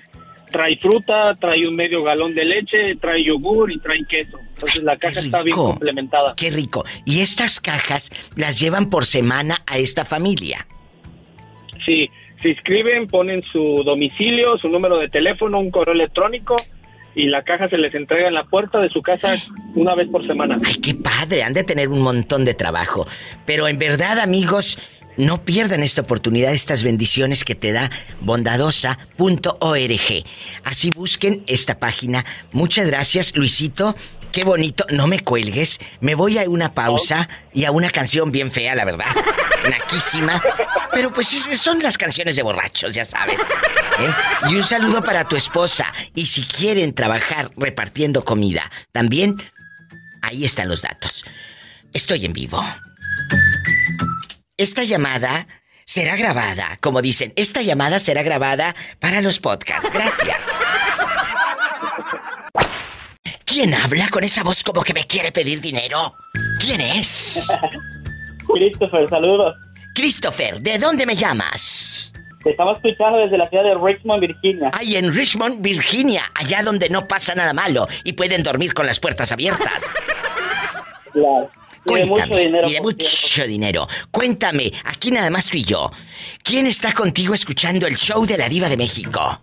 trae 0.52 0.76
fruta, 0.76 1.35
trae 1.40 1.67
un 1.67 1.75
medio 1.75 2.05
galón 2.05 2.33
de 2.33 2.45
leche, 2.45 2.95
trae 3.00 3.25
yogur 3.25 3.73
y 3.73 3.81
trae 3.81 4.05
queso. 4.09 4.38
Entonces 4.38 4.85
la 4.85 4.97
caja 4.97 5.19
está 5.19 5.43
bien 5.43 5.57
complementada. 5.57 6.35
Qué 6.37 6.52
rico. 6.52 6.85
Y 7.05 7.19
estas 7.19 7.59
cajas 7.59 8.12
las 8.37 8.61
llevan 8.61 8.88
por 8.88 9.05
semana 9.05 9.64
a 9.67 9.79
esta 9.79 10.05
familia. 10.05 10.69
Sí, 11.85 12.09
se 12.41 12.51
inscriben, 12.51 13.07
ponen 13.07 13.43
su 13.43 13.83
domicilio, 13.85 14.59
su 14.59 14.69
número 14.69 14.99
de 14.99 15.09
teléfono, 15.09 15.59
un 15.59 15.71
correo 15.71 15.95
electrónico 15.95 16.57
y 17.15 17.27
la 17.27 17.43
caja 17.43 17.69
se 17.69 17.77
les 17.77 17.95
entrega 17.95 18.29
en 18.29 18.35
la 18.35 18.45
puerta 18.45 18.79
de 18.79 18.89
su 18.89 19.03
casa 19.03 19.35
una 19.75 19.95
vez 19.95 20.09
por 20.09 20.27
semana. 20.27 20.57
Ay, 20.65 20.75
qué 20.75 20.95
padre, 20.95 21.43
han 21.43 21.53
de 21.53 21.65
tener 21.65 21.89
un 21.89 22.01
montón 22.01 22.45
de 22.45 22.55
trabajo. 22.55 23.07
Pero 23.47 23.69
en 23.69 23.79
verdad, 23.79 24.21
amigos, 24.21 24.79
no 25.17 25.45
pierdan 25.45 25.83
esta 25.83 26.03
oportunidad, 26.03 26.53
estas 26.53 26.83
bendiciones 26.83 27.45
que 27.45 27.55
te 27.55 27.73
da 27.73 27.91
bondadosa.org. 28.21 30.25
Así 30.65 30.91
busquen 30.91 31.43
esta 31.47 31.79
página. 31.79 32.25
Muchas 32.53 32.87
gracias, 32.87 33.37
Luisito. 33.37 33.95
Qué 34.33 34.45
bonito. 34.45 34.85
No 34.91 35.07
me 35.07 35.21
cuelgues. 35.21 35.81
Me 36.01 36.15
voy 36.15 36.39
a 36.39 36.49
una 36.49 36.73
pausa 36.75 37.29
y 37.53 37.65
a 37.65 37.71
una 37.73 37.91
canción 37.91 38.31
bien 38.31 38.51
fea, 38.53 38.75
la 38.75 38.85
verdad. 38.85 39.07
Naquísima. 39.69 40.41
Pero 40.93 41.13
pues 41.13 41.33
es- 41.33 41.61
son 41.61 41.81
las 41.81 41.99
canciones 41.99 42.37
de 42.37 42.43
borrachos, 42.43 42.93
ya 42.93 43.05
sabes. 43.05 43.41
¿eh? 43.41 44.11
Y 44.51 44.57
un 44.57 44.65
saludo 44.65 45.03
para 45.03 45.25
tu 45.25 45.37
esposa. 45.37 45.93
Y 46.15 46.27
si 46.27 46.43
quieren 46.45 46.95
trabajar 46.95 47.51
repartiendo 47.57 48.25
comida, 48.25 48.71
también 48.93 49.37
ahí 50.23 50.45
están 50.45 50.69
los 50.69 50.83
datos. 50.83 51.25
Estoy 51.93 52.25
en 52.25 52.33
vivo. 52.33 52.65
Esta 54.57 54.85
llamada 54.85 55.47
será 55.87 56.15
grabada, 56.17 56.79
como 56.81 57.03
dicen, 57.03 57.33
esta 57.35 57.63
llamada 57.63 57.99
será 57.99 58.23
grabada 58.23 58.77
para 59.01 59.21
los 59.23 59.41
podcasts. 59.41 59.91
Gracias. 59.93 60.47
¿Quién 63.50 63.75
habla 63.75 64.09
con 64.11 64.23
esa 64.23 64.45
voz 64.45 64.62
como 64.62 64.80
que 64.85 64.95
me 64.95 65.04
quiere 65.09 65.33
pedir 65.33 65.61
dinero? 65.61 66.14
¿Quién 66.61 66.80
es? 66.80 67.49
Christopher, 68.47 69.09
saludos. 69.11 69.57
Christopher, 69.92 70.61
¿de 70.61 70.78
dónde 70.78 71.04
me 71.04 71.16
llamas? 71.16 72.12
Te 72.45 72.50
estamos 72.52 72.76
escuchando 72.76 73.19
desde 73.19 73.37
la 73.37 73.49
ciudad 73.49 73.64
de 73.64 73.75
Richmond, 73.75 74.21
Virginia. 74.21 74.71
Ay, 74.73 74.95
en 74.95 75.12
Richmond, 75.12 75.61
Virginia, 75.61 76.30
allá 76.37 76.62
donde 76.62 76.88
no 76.90 77.09
pasa 77.09 77.35
nada 77.35 77.52
malo 77.52 77.88
y 78.04 78.12
pueden 78.12 78.45
dormir 78.45 78.73
con 78.73 78.87
las 78.87 79.00
puertas 79.00 79.33
abiertas. 79.33 79.83
Claro. 81.12 81.50
Y 81.87 81.95
de 81.95 82.07
mucho 82.07 82.37
dinero. 82.37 82.69
y 82.69 82.75
de 82.75 82.80
mucho 82.80 83.45
dinero. 83.45 83.88
Cuéntame, 84.12 84.71
aquí 84.85 85.11
nada 85.11 85.28
más 85.28 85.49
tú 85.49 85.57
y 85.57 85.64
yo. 85.64 85.90
¿Quién 86.45 86.66
está 86.66 86.92
contigo 86.92 87.35
escuchando 87.35 87.88
el 87.88 87.97
show 87.97 88.25
de 88.25 88.38
la 88.38 88.49
Diva 88.49 88.69
de 88.69 88.76
México? 88.76 89.40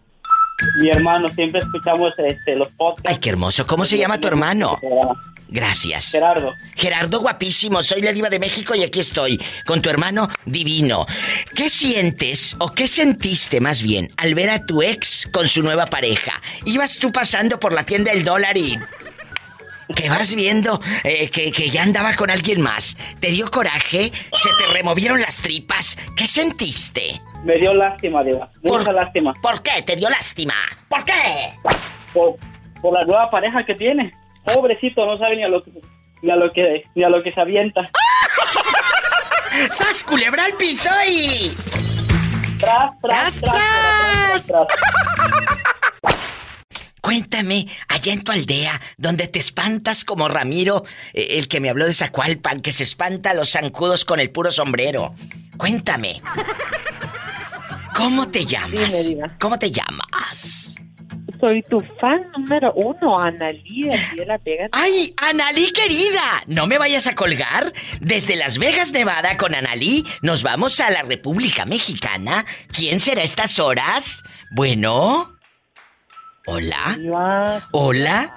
Mi 0.82 0.90
hermano, 0.90 1.28
siempre 1.28 1.60
escuchamos 1.60 2.14
este, 2.18 2.56
los 2.56 2.72
podcasts. 2.72 3.10
Ay, 3.10 3.18
qué 3.18 3.30
hermoso. 3.30 3.68
¿Cómo 3.68 3.86
se 3.86 3.98
llama 3.98 4.20
tu 4.20 4.28
hermano? 4.28 4.80
Gracias. 5.50 6.12
Gerardo. 6.12 6.54
Gerardo 6.76 7.20
guapísimo, 7.20 7.82
soy 7.84 8.02
la 8.02 8.12
diva 8.12 8.30
de 8.30 8.40
México 8.40 8.76
y 8.76 8.84
aquí 8.84 9.00
estoy, 9.00 9.42
con 9.66 9.82
tu 9.82 9.90
hermano 9.90 10.28
divino. 10.46 11.06
¿Qué 11.56 11.70
sientes 11.70 12.56
o 12.60 12.72
qué 12.72 12.88
sentiste 12.88 13.62
más 13.62 13.82
bien 13.82 14.10
al 14.18 14.34
ver 14.34 14.50
a 14.50 14.66
tu 14.66 14.82
ex 14.82 15.30
con 15.32 15.48
su 15.48 15.62
nueva 15.62 15.86
pareja? 15.86 16.34
Ibas 16.66 16.98
tú 16.98 17.12
pasando 17.12 17.60
por 17.60 17.72
la 17.72 17.84
tienda 17.84 18.12
del 18.12 18.26
dólar 18.26 18.58
y... 18.58 18.78
Que 19.96 20.10
vas 20.10 20.36
viendo 20.36 20.80
eh, 21.04 21.30
que, 21.30 21.52
que 21.52 21.70
ya 21.70 21.84
andaba 21.84 22.14
con 22.16 22.30
alguien 22.30 22.62
más. 22.62 22.98
¿Te 23.20 23.28
dio 23.32 23.50
coraje? 23.50 24.12
¿Se 24.34 24.50
te 24.58 24.68
removieron 24.74 25.22
las 25.22 25.38
tripas? 25.38 25.98
¿Qué 26.16 26.28
sentiste? 26.28 27.22
Me 27.44 27.56
dio 27.58 27.74
lástima, 27.74 28.24
Diva. 28.24 28.50
Mucha 28.64 28.84
Por- 28.86 28.94
lástima. 28.94 29.34
¿Por 29.42 29.62
qué 29.64 29.82
te 29.84 29.96
dio 29.96 30.10
lástima? 30.10 30.54
¿Por 30.90 31.04
qué? 31.06 31.54
Por, 32.14 32.36
por 32.82 32.94
la 32.94 33.06
nueva 33.06 33.30
pareja 33.30 33.66
que 33.66 33.76
tiene. 33.76 34.12
Pobrecito, 34.44 35.06
no 35.06 35.18
sabe 35.18 35.38
ni 35.38 35.44
a 35.44 35.48
lo 35.48 35.64
que, 35.64 35.72
ni 36.22 36.32
a 36.32 36.36
lo 36.36 36.52
que, 36.52 36.84
ni 36.96 37.04
a 37.04 37.10
lo 37.10 37.24
que 37.24 37.32
se 37.32 37.40
avienta. 37.42 37.90
¡Sas 39.72 40.04
culebra 40.04 40.46
al 40.46 40.54
piso 40.54 40.90
y... 41.08 41.52
Tras, 42.60 42.92
Tras, 43.02 43.36
tras, 43.36 43.42
tras, 43.42 44.46
tras, 44.46 44.46
tras, 44.46 44.68
tras. 44.68 44.68
Cuéntame, 47.02 47.68
allá 47.88 48.14
en 48.14 48.24
tu 48.24 48.32
aldea, 48.32 48.80
donde 48.98 49.28
te 49.28 49.40
espantas 49.40 50.04
como 50.04 50.28
Ramiro, 50.28 50.84
eh, 51.14 51.28
el 51.38 51.48
que 51.48 51.60
me 51.60 51.70
habló 51.70 51.86
de 51.86 51.94
Zacualpan, 51.94 52.62
que 52.62 52.72
se 52.72 52.84
espanta 52.84 53.32
a 53.32 53.34
los 53.34 53.52
zancudos 53.52 54.06
con 54.06 54.20
el 54.20 54.32
puro 54.32 54.52
sombrero. 54.52 55.14
Cuéntame. 55.58 56.22
¿Cómo 57.96 58.30
te 58.30 58.46
llamas? 58.46 59.10
Dime. 59.10 59.32
¿Cómo 59.40 59.58
te 59.58 59.72
llamas? 59.72 60.76
Soy 61.40 61.62
tu 61.64 61.80
fan 62.00 62.32
número 62.36 62.74
uno, 62.74 63.20
Analí, 63.20 63.84
de 64.16 64.26
La 64.26 64.38
Vega. 64.40 64.68
¡Ay, 64.72 65.14
Analí 65.18 65.72
querida! 65.72 66.44
No 66.48 66.68
me 66.68 66.78
vayas 66.78 67.06
a 67.08 67.16
colgar. 67.16 67.74
Desde 68.02 68.36
Las 68.36 68.58
Vegas, 68.58 68.92
Nevada, 68.92 69.38
con 69.38 69.54
Analí, 69.54 70.04
nos 70.22 70.42
vamos 70.42 70.80
a 70.80 70.90
la 70.90 71.04
República 71.04 71.66
Mexicana. 71.66 72.46
¿Quién 72.72 73.00
será 73.00 73.22
a 73.22 73.26
estas 73.26 73.60
horas? 73.60 74.24
Bueno. 74.52 75.37
¿Hola? 76.50 76.96
Diva, 76.98 77.68
¿Hola? 77.72 78.34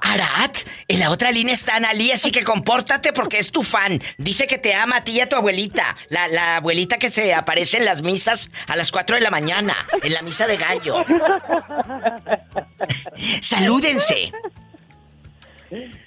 Arat, 0.00 0.56
en 0.88 1.00
la 1.00 1.10
otra 1.10 1.30
línea 1.30 1.52
está 1.52 1.76
Analí, 1.76 2.10
así 2.10 2.32
que 2.32 2.42
compórtate 2.44 3.12
porque 3.12 3.38
es 3.38 3.50
tu 3.52 3.62
fan. 3.62 4.00
Dice 4.16 4.46
que 4.46 4.56
te 4.56 4.72
ama 4.72 4.96
a 4.96 5.04
ti 5.04 5.12
y 5.12 5.20
a 5.20 5.28
tu 5.28 5.36
abuelita. 5.36 5.96
La, 6.08 6.28
la 6.28 6.56
abuelita 6.56 6.96
que 6.96 7.10
se 7.10 7.34
aparece 7.34 7.76
en 7.76 7.84
las 7.84 8.00
misas 8.00 8.50
a 8.66 8.74
las 8.74 8.90
4 8.90 9.16
de 9.16 9.22
la 9.22 9.30
mañana, 9.30 9.74
en 10.02 10.14
la 10.14 10.22
misa 10.22 10.46
de 10.46 10.56
gallo. 10.56 11.04
Salúdense. 13.42 14.32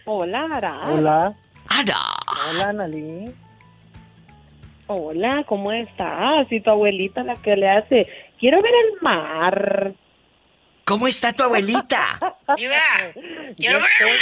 Hola, 0.06 0.48
Ara. 0.52 0.80
Hola. 0.90 1.34
Ara. 1.68 2.00
Hola, 2.50 2.70
Analí. 2.70 3.32
Hola, 4.88 5.44
¿cómo 5.46 5.72
estás? 5.72 6.52
Y 6.52 6.60
tu 6.60 6.72
abuelita 6.72 7.24
la 7.24 7.36
que 7.36 7.56
le 7.56 7.70
hace, 7.70 8.08
quiero 8.40 8.64
ver 8.64 8.74
el 8.74 9.02
mar. 9.02 9.94
¿Cómo 10.86 11.08
está 11.08 11.32
tu 11.34 11.44
abuelita? 11.44 12.20
Yo 12.58 12.70
estoy- 13.72 14.20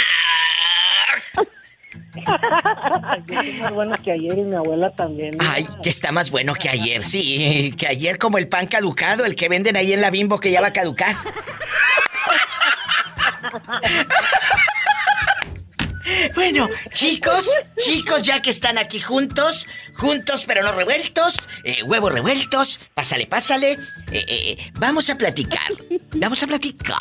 Yo 3.26 3.40
estoy 3.40 3.52
más 3.60 3.72
buena 3.72 3.96
que 3.96 4.12
ayer 4.12 4.38
y 4.38 4.42
mi 4.42 4.54
abuela 4.54 4.90
también. 4.90 5.32
Ay, 5.40 5.66
que 5.82 5.88
está 5.88 6.12
más 6.12 6.30
bueno 6.30 6.54
que 6.54 6.68
ayer, 6.68 7.02
sí. 7.02 7.74
Que 7.78 7.86
ayer 7.88 8.18
como 8.18 8.38
el 8.38 8.48
pan 8.48 8.66
caducado, 8.66 9.24
el 9.24 9.34
que 9.34 9.48
venden 9.48 9.76
ahí 9.76 9.92
en 9.92 10.00
la 10.00 10.10
bimbo 10.10 10.38
que 10.40 10.50
ya 10.50 10.60
va 10.60 10.68
a 10.68 10.72
caducar. 10.72 11.16
Bueno, 16.34 16.68
chicos, 16.92 17.50
chicos, 17.76 18.22
ya 18.22 18.42
que 18.42 18.50
están 18.50 18.78
aquí 18.78 19.00
juntos, 19.00 19.68
juntos 19.94 20.44
pero 20.46 20.62
no 20.62 20.72
revueltos, 20.72 21.36
eh, 21.64 21.82
huevos 21.84 22.12
revueltos, 22.12 22.80
pásale, 22.94 23.26
pásale, 23.26 23.72
eh, 24.10 24.24
eh, 24.26 24.72
vamos 24.74 25.08
a 25.10 25.16
platicar, 25.16 25.72
vamos 26.14 26.42
a 26.42 26.46
platicar. 26.46 26.98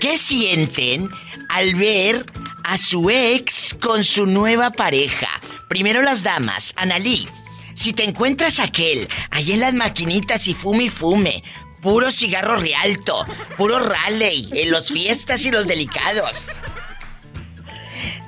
¿Qué 0.00 0.16
sienten 0.16 1.10
al 1.50 1.74
ver 1.74 2.24
a 2.64 2.78
su 2.78 3.10
ex 3.10 3.76
con 3.80 4.02
su 4.02 4.26
nueva 4.26 4.70
pareja? 4.70 5.28
Primero 5.68 6.02
las 6.02 6.22
damas, 6.22 6.72
Analí, 6.76 7.28
si 7.74 7.92
te 7.92 8.04
encuentras 8.04 8.60
aquel, 8.60 9.08
ahí 9.30 9.52
en 9.52 9.60
las 9.60 9.74
maquinitas 9.74 10.48
y 10.48 10.54
fume 10.54 10.84
y 10.84 10.88
fume, 10.88 11.42
puro 11.82 12.10
cigarro 12.10 12.56
rialto, 12.56 13.26
puro 13.58 13.78
raleigh, 13.78 14.48
en 14.52 14.70
los 14.70 14.88
fiestas 14.88 15.44
y 15.44 15.50
los 15.50 15.66
delicados. 15.66 16.48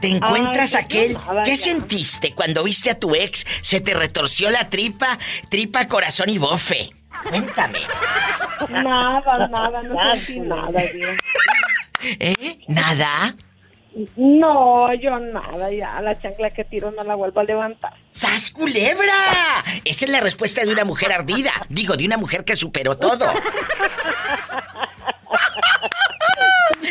Te 0.00 0.08
encuentras 0.08 0.74
Ay, 0.74 0.84
aquel. 0.84 1.14
nada, 1.14 1.42
¿Qué 1.42 1.56
sentiste 1.56 2.32
cuando 2.34 2.62
viste 2.64 2.90
a 2.90 2.98
tu 2.98 3.14
ex? 3.14 3.46
Se 3.62 3.80
te 3.80 3.94
retorció 3.94 4.50
la 4.50 4.68
tripa, 4.70 5.18
tripa, 5.48 5.86
corazón 5.88 6.28
y 6.30 6.38
bofe. 6.38 6.90
Cuéntame. 7.28 7.80
Nada, 8.70 9.48
nada, 9.48 9.82
no 9.82 9.96
sentí 10.14 10.40
nada, 10.40 10.82
Diva. 10.92 11.12
¿Eh? 12.02 12.58
¿Nada? 12.68 13.34
No, 14.16 14.94
yo 14.94 15.18
nada, 15.18 15.72
ya 15.72 16.00
la 16.00 16.16
chancla 16.20 16.50
que 16.50 16.62
tiro 16.64 16.92
no 16.92 17.02
la 17.02 17.16
vuelvo 17.16 17.40
a 17.40 17.44
levantar. 17.44 17.92
¡Sas 18.10 18.50
culebra! 18.50 19.64
Esa 19.84 20.04
es 20.04 20.10
la 20.10 20.20
respuesta 20.20 20.64
de 20.64 20.70
una 20.70 20.84
mujer 20.84 21.10
ardida. 21.10 21.52
Digo, 21.68 21.96
de 21.96 22.06
una 22.06 22.16
mujer 22.16 22.44
que 22.44 22.54
superó 22.54 22.96
todo. 22.96 23.32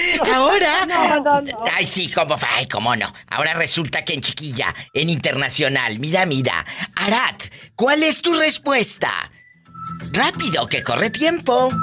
Ahora. 0.33 0.85
No, 0.85 1.19
no, 1.21 1.41
no. 1.41 1.63
Ay, 1.73 1.85
sí, 1.87 2.11
cómo 2.11 2.35
Ay, 2.49 2.67
cómo 2.67 2.95
no. 2.95 3.13
Ahora 3.27 3.53
resulta 3.53 4.03
que 4.03 4.13
en 4.13 4.21
chiquilla, 4.21 4.73
en 4.93 5.09
internacional. 5.09 5.99
Mira, 5.99 6.25
mira. 6.25 6.65
Arat, 6.95 7.43
¿cuál 7.75 8.03
es 8.03 8.21
tu 8.21 8.33
respuesta? 8.33 9.11
Rápido, 10.13 10.67
que 10.67 10.83
corre 10.83 11.09
tiempo. 11.09 11.69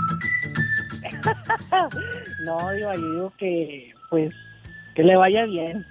No, 2.45 2.59
yo 2.79 2.91
digo 2.93 3.33
que, 3.39 3.93
pues, 4.11 4.33
que 4.95 5.03
le 5.03 5.17
vaya 5.17 5.45
bien. 5.45 5.85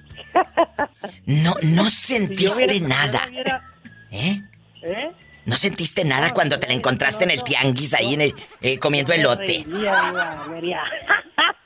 No, 1.25 1.53
no 1.63 1.83
Si 1.86 2.15
yo 2.36 2.49
sentiste 2.49 2.65
hubiera- 2.65 2.88
nada. 2.88 3.21
yo 3.25 3.31
hubiera- 3.31 3.71
¿Eh? 4.12 4.41
¿Eh? 4.83 5.12
¿No 5.45 5.58
sentiste 5.58 6.06
nada 6.06 6.29
No, 6.29 6.34
cuando 6.34 6.60
te 6.60 6.67
la 6.67 6.73
no, 6.73 6.79
encontraste 6.79 7.23
en 7.25 7.32
el 7.32 7.43
tianguis 7.43 7.93
ahí 7.93 8.13
en 8.13 8.21
el, 8.21 8.36
eh, 8.62 8.79
comiendo 8.79 9.12
elote? 9.13 9.65
reiría, 9.67 10.45
vería. 10.49 10.82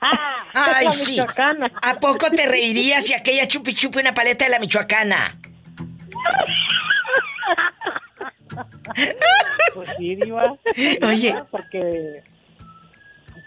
Ay, 0.54 0.92
sí. 0.92 1.20
¿A 1.82 2.00
poco 2.00 2.30
te 2.32 2.48
reirías 2.48 3.06
si 3.06 3.14
aquella 3.14 3.48
chupi 3.48 3.74
chupi 3.76 4.00
una 4.00 4.14
paleta 4.14 4.46
de 4.46 4.52
la 4.52 4.60
michoacana? 4.60 5.38
Pues 9.74 9.90
sí, 9.98 10.16
Diva. 10.16 10.56
Oye. 11.04 11.36
Porque 11.52 12.24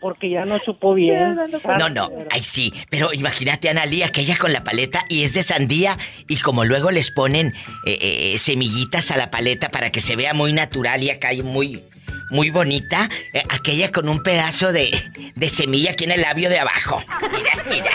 porque 0.01 0.31
ya 0.31 0.45
no 0.45 0.59
supo 0.61 0.95
bien. 0.95 1.39
No, 1.79 1.89
no, 1.89 2.11
ay 2.31 2.43
sí, 2.43 2.73
pero 2.89 3.13
imagínate 3.13 3.69
a 3.69 3.73
Analí, 3.73 4.03
aquella 4.03 4.37
con 4.37 4.53
la 4.53 4.65
paleta 4.65 5.05
y 5.09 5.23
es 5.25 5.35
de 5.35 5.43
sandía 5.43 5.99
y 6.29 6.39
como 6.39 6.65
luego 6.65 6.91
les 6.91 7.11
ponen 7.11 7.49
eh, 7.87 7.99
eh, 8.01 8.39
semillitas 8.39 9.11
a 9.11 9.17
la 9.17 9.31
paleta 9.31 9.69
para 9.69 9.91
que 9.91 10.01
se 10.01 10.17
vea 10.17 10.35
muy 10.35 10.53
natural 10.53 11.03
y 11.03 11.11
acá 11.11 11.29
hay 11.29 11.43
muy, 11.43 11.83
muy 12.31 12.51
bonita, 12.51 13.09
eh, 13.33 13.43
aquella 13.49 13.93
con 13.93 14.09
un 14.09 14.23
pedazo 14.23 14.73
de, 14.73 14.91
de 15.35 15.49
semilla 15.49 15.93
aquí 15.93 16.05
en 16.05 16.13
el 16.13 16.23
labio 16.23 16.49
de 16.49 16.59
abajo. 16.59 17.03
Mira, 17.33 17.53
mira. 17.69 17.91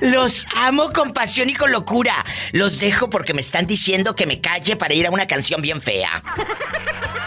Los 0.00 0.46
amo 0.56 0.92
con 0.92 1.12
pasión 1.12 1.50
y 1.50 1.54
con 1.54 1.72
locura. 1.72 2.24
Los 2.52 2.78
dejo 2.80 3.10
porque 3.10 3.34
me 3.34 3.40
están 3.40 3.66
diciendo 3.66 4.14
que 4.14 4.26
me 4.26 4.40
calle 4.40 4.76
para 4.76 4.94
ir 4.94 5.06
a 5.06 5.10
una 5.10 5.26
canción 5.26 5.60
bien 5.60 5.80
fea. 5.80 6.22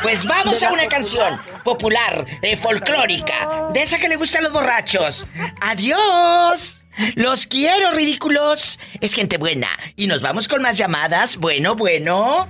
Pues 0.04 0.26
vamos 0.26 0.62
a 0.62 0.72
una 0.74 0.86
canción 0.88 1.40
popular, 1.64 2.26
eh, 2.42 2.58
folclórica, 2.58 3.70
de 3.74 3.82
esa 3.82 3.98
que 3.98 4.10
le 4.10 4.18
gustan 4.18 4.44
los 4.44 4.52
borrachos. 4.52 5.26
Adiós. 5.62 6.84
Los 7.16 7.48
quiero, 7.48 7.94
ridículos. 7.94 8.80
Es 9.00 9.14
gente 9.14 9.38
buena. 9.38 9.70
Y 9.96 10.08
nos 10.08 10.22
vamos 10.22 10.50
con 10.50 10.62
más 10.62 10.78
llamadas. 10.78 11.38
Bueno, 11.38 11.76
bueno. 11.78 12.50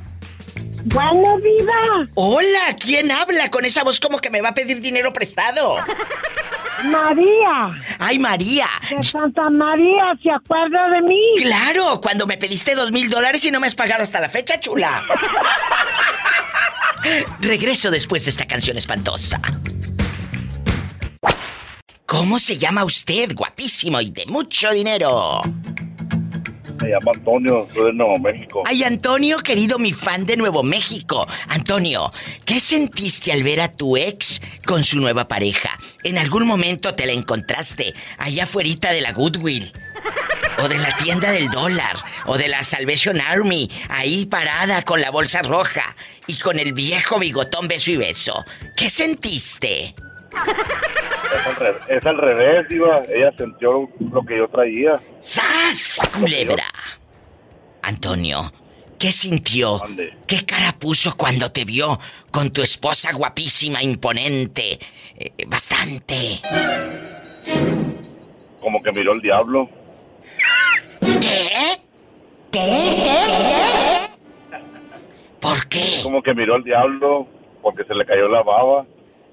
Bueno, 0.86 1.38
viva. 1.38 2.10
Hola, 2.16 2.76
¿quién 2.80 3.12
habla 3.12 3.52
con 3.52 3.66
esa 3.66 3.84
voz 3.84 4.00
como 4.00 4.18
que 4.18 4.32
me 4.32 4.42
va 4.42 4.50
a 4.50 4.54
pedir 4.56 4.82
dinero 4.82 5.14
prestado? 5.14 5.78
María. 6.84 7.72
Ay, 8.00 8.20
María. 8.20 8.68
Santa 9.02 9.50
María, 9.50 10.14
¿se 10.22 10.32
acuerda 10.32 10.90
de 10.90 11.02
mí? 11.02 11.22
Claro, 11.38 12.00
cuando 12.02 12.28
me 12.28 12.38
pediste 12.38 12.76
dos 12.76 12.92
mil 12.92 13.10
dólares 13.10 13.44
y 13.46 13.52
no 13.52 13.60
me 13.60 13.68
has 13.68 13.76
pagado 13.76 14.04
hasta 14.04 14.20
la 14.20 14.30
fecha, 14.30 14.60
chula. 14.60 15.04
Regreso 17.40 17.92
después 17.92 18.26
de 18.26 18.32
esta 18.32 18.46
canción 18.46 18.78
espantosa. 18.78 19.40
¿Cómo 22.06 22.40
se 22.40 22.58
llama 22.58 22.86
usted, 22.86 23.34
guapísimo 23.34 24.00
y 24.00 24.12
de 24.12 24.26
mucho 24.28 24.72
dinero? 24.72 25.42
Me 26.84 26.90
llamo 26.90 27.12
Antonio, 27.14 27.68
soy 27.74 27.86
de 27.86 27.94
Nuevo 27.94 28.20
México. 28.20 28.64
Ay, 28.66 28.84
Antonio, 28.84 29.38
querido 29.40 29.80
mi 29.80 29.94
fan 29.94 30.26
de 30.26 30.36
Nuevo 30.36 30.64
México. 30.64 31.26
Antonio, 31.48 32.12
¿qué 32.46 32.60
sentiste 32.60 33.32
al 33.32 33.42
ver 33.42 33.62
a 33.62 33.72
tu 33.72 33.96
ex 33.96 34.42
con 34.66 34.84
su 34.84 35.00
nueva 35.00 35.30
pareja? 35.30 35.80
¿En 36.04 36.18
algún 36.18 36.46
momento 36.46 36.94
te 36.94 37.06
la 37.06 37.14
encontraste 37.14 37.94
allá 38.18 38.44
afuera 38.44 38.92
de 38.92 39.00
la 39.00 39.14
Goodwill? 39.14 39.72
O 40.62 40.68
de 40.68 40.78
la 40.78 40.94
tienda 40.98 41.32
del 41.32 41.50
dólar, 41.50 41.96
o 42.26 42.38
de 42.38 42.50
la 42.50 42.64
Salvation 42.64 43.22
Army, 43.22 43.72
ahí 43.90 44.26
parada 44.26 44.82
con 44.82 45.00
la 45.00 45.10
bolsa 45.10 45.42
roja 45.42 45.96
y 46.28 46.38
con 46.38 46.60
el 46.60 46.74
viejo 46.74 47.18
bigotón 47.18 47.70
beso 47.70 47.92
y 47.92 47.98
beso. 47.98 48.44
¿Qué 48.76 48.90
sentiste? 48.90 49.96
Es 50.34 51.48
al, 51.48 51.56
revés, 51.56 51.82
es 51.90 52.06
al 52.06 52.18
revés, 52.18 52.70
Diva. 52.70 53.02
Ella 53.10 53.32
sintió 53.38 53.90
lo 54.12 54.22
que 54.24 54.38
yo 54.38 54.48
traía. 54.48 54.96
¡Sas! 55.20 56.00
Culebra. 56.20 56.66
Antonio, 57.82 58.52
¿qué 58.98 59.12
sintió? 59.12 59.82
¿Qué 60.26 60.46
cara 60.46 60.74
puso 60.80 61.16
cuando 61.18 61.52
te 61.52 61.66
vio 61.66 62.00
con 62.32 62.52
tu 62.52 62.62
esposa 62.62 63.12
guapísima, 63.14 63.84
imponente? 63.84 64.80
Eh, 65.18 65.32
bastante. 65.48 66.42
Como 68.62 68.82
que 68.82 68.92
miró 68.94 69.14
el 69.14 69.22
diablo. 69.22 69.70
¿Qué? 71.02 71.80
¿Qué? 72.52 74.10
¿Por 75.42 75.68
qué? 75.68 76.00
Como 76.04 76.24
que 76.24 76.34
miró 76.34 76.56
el 76.56 76.64
diablo 76.64 77.28
porque 77.62 77.84
se 77.84 77.94
le 77.94 78.06
cayó 78.06 78.30
la 78.30 78.44
baba. 78.44 78.86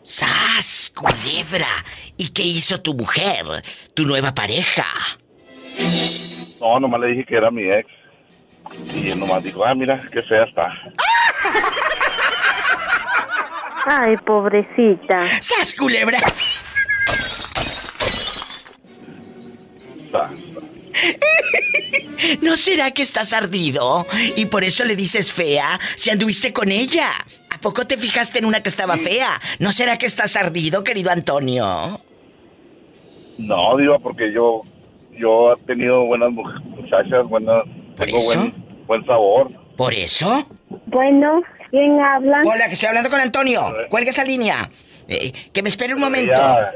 ¡Sas! 0.03 0.93
Culebra. 0.95 1.69
¿Y 2.17 2.31
qué 2.31 2.43
hizo 2.43 2.81
tu 2.81 2.95
mujer? 2.95 3.63
Tu 3.95 4.07
nueva 4.07 4.35
pareja. 4.35 4.87
No, 6.61 6.81
nomás 6.81 7.01
le 7.01 7.09
dije 7.09 7.25
que 7.25 7.37
era 7.37 7.51
mi 7.51 7.63
ex. 7.63 7.89
Y 8.95 9.11
él 9.11 9.19
nomás 9.19 9.43
dijo, 9.43 9.65
ah, 9.65 9.75
mira, 9.75 10.01
qué 10.13 10.23
fea 10.23 10.45
está. 10.45 10.67
Ay, 13.87 14.17
pobrecita. 14.19 15.27
¡Sas, 15.41 15.75
culebra! 15.75 16.21
¿No 22.43 22.57
será 22.57 22.91
que 22.91 23.03
estás 23.03 23.33
ardido? 23.33 24.07
Y 24.37 24.47
por 24.47 24.65
eso 24.65 24.85
le 24.85 24.97
dices 24.97 25.33
fea 25.33 25.79
si 25.97 26.11
anduviste 26.11 26.53
con 26.53 26.71
ella. 26.71 27.11
¿A 27.61 27.62
poco 27.62 27.87
te 27.87 27.99
fijaste 27.99 28.38
en 28.38 28.46
una 28.46 28.62
que 28.62 28.70
estaba 28.70 28.96
fea? 28.96 29.38
¿No 29.59 29.70
será 29.70 29.99
que 29.99 30.07
estás 30.07 30.35
ardido, 30.35 30.83
querido 30.83 31.11
Antonio? 31.11 32.01
No, 33.37 33.77
Diva, 33.77 33.99
porque 33.99 34.33
yo 34.33 34.62
yo 35.12 35.53
he 35.53 35.57
tenido 35.66 36.07
buenas 36.07 36.31
mu- 36.33 36.42
muchachas, 36.70 37.29
buenas, 37.29 37.64
¿Por 37.99 38.07
tengo 38.07 38.16
eso? 38.16 38.38
buen, 38.38 38.55
buen 38.87 39.05
sabor. 39.05 39.51
¿Por 39.77 39.92
eso? 39.92 40.46
Bueno, 40.87 41.42
¿quién 41.70 42.01
habla? 42.01 42.40
Hola, 42.46 42.66
que 42.68 42.73
estoy 42.73 42.88
hablando 42.88 43.11
con 43.11 43.20
Antonio. 43.20 43.61
Cuelga 43.90 44.09
esa 44.09 44.25
línea. 44.25 44.66
Eh, 45.07 45.31
que 45.53 45.62
me 45.62 45.68
espere 45.68 45.92
un 45.92 46.01
momento. 46.01 46.33
Ella, 46.33 46.75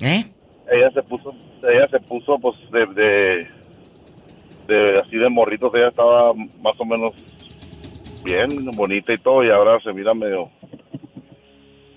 ¿Eh? 0.00 0.24
ella 0.72 0.90
se 0.94 1.02
puso, 1.02 1.34
ella 1.62 1.86
se 1.90 2.00
puso, 2.00 2.38
pues, 2.38 2.56
de, 2.70 2.86
de, 2.86 3.48
de 4.66 4.98
así 4.98 5.16
de 5.18 5.28
morritos, 5.28 5.70
ella 5.74 5.88
estaba 5.88 6.32
más 6.62 6.80
o 6.80 6.86
menos 6.86 7.12
bien, 8.24 8.66
bonita 8.72 9.12
y 9.12 9.18
todo, 9.18 9.44
y 9.44 9.50
ahora 9.50 9.78
se 9.82 9.92
mira 9.92 10.14
medio 10.14 10.50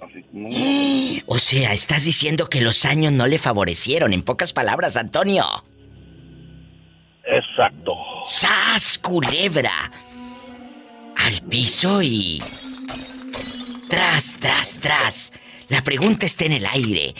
así. 0.02 0.24
mm, 0.32 1.20
O 1.28 1.40
sea, 1.40 1.74
estás 1.74 2.06
diciendo 2.06 2.48
que 2.48 2.62
los 2.62 2.86
años 2.86 3.12
no 3.12 3.28
le 3.28 3.38
favorecieron, 3.38 4.14
en 4.14 4.24
pocas 4.24 4.54
palabras, 4.54 4.98
Antonio. 4.98 5.46
Exacto. 7.26 7.96
¡Sas, 8.26 8.98
culebra! 9.00 9.92
Al 11.18 11.42
piso 11.50 12.02
y... 12.02 12.40
Tras, 13.90 14.38
tras, 14.40 14.80
tras. 14.80 15.34
La 15.70 15.84
pregunta 15.84 16.26
está 16.26 16.46
en 16.46 16.54
el 16.54 16.66
aire, 16.66 17.16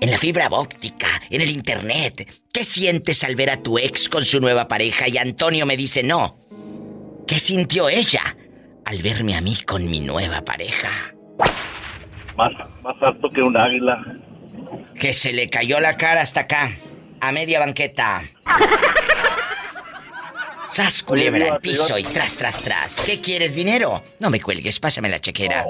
en 0.00 0.10
la 0.10 0.18
fibra 0.18 0.48
óptica, 0.50 1.08
en 1.30 1.40
el 1.40 1.50
internet. 1.50 2.42
¿Qué 2.52 2.64
sientes 2.64 3.24
al 3.24 3.36
ver 3.36 3.50
a 3.50 3.62
tu 3.62 3.78
ex 3.78 4.08
con 4.08 4.24
su 4.24 4.40
nueva 4.40 4.68
pareja 4.68 5.08
y 5.08 5.18
Antonio 5.18 5.66
me 5.66 5.76
dice 5.76 6.02
no? 6.02 6.38
¿Qué 7.26 7.38
sintió 7.38 7.88
ella 7.88 8.36
al 8.84 9.02
verme 9.02 9.36
a 9.36 9.40
mí 9.40 9.56
con 9.66 9.88
mi 9.88 10.00
nueva 10.00 10.42
pareja? 10.42 11.14
Más, 12.36 12.52
más 12.82 12.96
alto 13.02 13.30
que 13.30 13.42
un 13.42 13.56
águila. 13.56 14.02
Que 14.98 15.12
se 15.12 15.32
le 15.32 15.48
cayó 15.48 15.80
la 15.80 15.96
cara 15.96 16.22
hasta 16.22 16.40
acá, 16.40 16.72
a 17.20 17.32
media 17.32 17.58
banqueta. 17.58 18.22
Sas 20.70 21.02
culebra 21.02 21.54
al 21.54 21.60
piso 21.60 21.98
y 21.98 22.02
tras, 22.04 22.36
tras, 22.36 22.62
tras. 22.62 23.04
¿Qué 23.04 23.20
quieres, 23.20 23.56
dinero? 23.56 24.04
No 24.20 24.30
me 24.30 24.40
cuelgues, 24.40 24.78
pásame 24.78 25.08
la 25.08 25.18
chequera. 25.18 25.64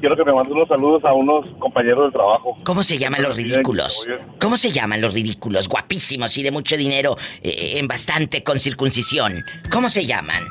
Quiero 0.00 0.16
que 0.16 0.24
me 0.24 0.32
mandes 0.32 0.52
unos 0.52 0.68
saludos 0.68 1.04
a 1.04 1.12
unos 1.12 1.50
compañeros 1.58 2.04
del 2.04 2.12
trabajo. 2.12 2.56
¿Cómo 2.64 2.82
se 2.82 2.98
llaman 2.98 3.22
los 3.22 3.36
ridículos? 3.36 4.06
¿Cómo 4.40 4.56
se 4.56 4.70
llaman 4.70 5.00
los 5.00 5.12
ridículos? 5.12 5.68
Guapísimos 5.68 6.38
y 6.38 6.44
de 6.44 6.50
mucho 6.50 6.76
dinero, 6.76 7.18
eh, 7.42 7.74
en 7.76 7.88
bastante 7.88 8.42
con 8.44 8.60
circuncisión. 8.60 9.44
¿Cómo 9.70 9.90
se 9.90 10.06
llaman? 10.06 10.44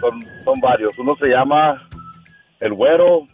Son, 0.00 0.24
son 0.44 0.60
varios. 0.60 0.98
Uno 0.98 1.16
se 1.20 1.28
llama 1.28 1.88
El 2.60 2.72
Güero, 2.74 3.26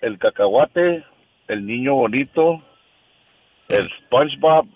El 0.00 0.18
Cacahuate, 0.18 1.04
El 1.48 1.66
Niño 1.66 1.94
Bonito, 1.94 2.62
El 3.68 3.88
SpongeBob, 4.06 4.66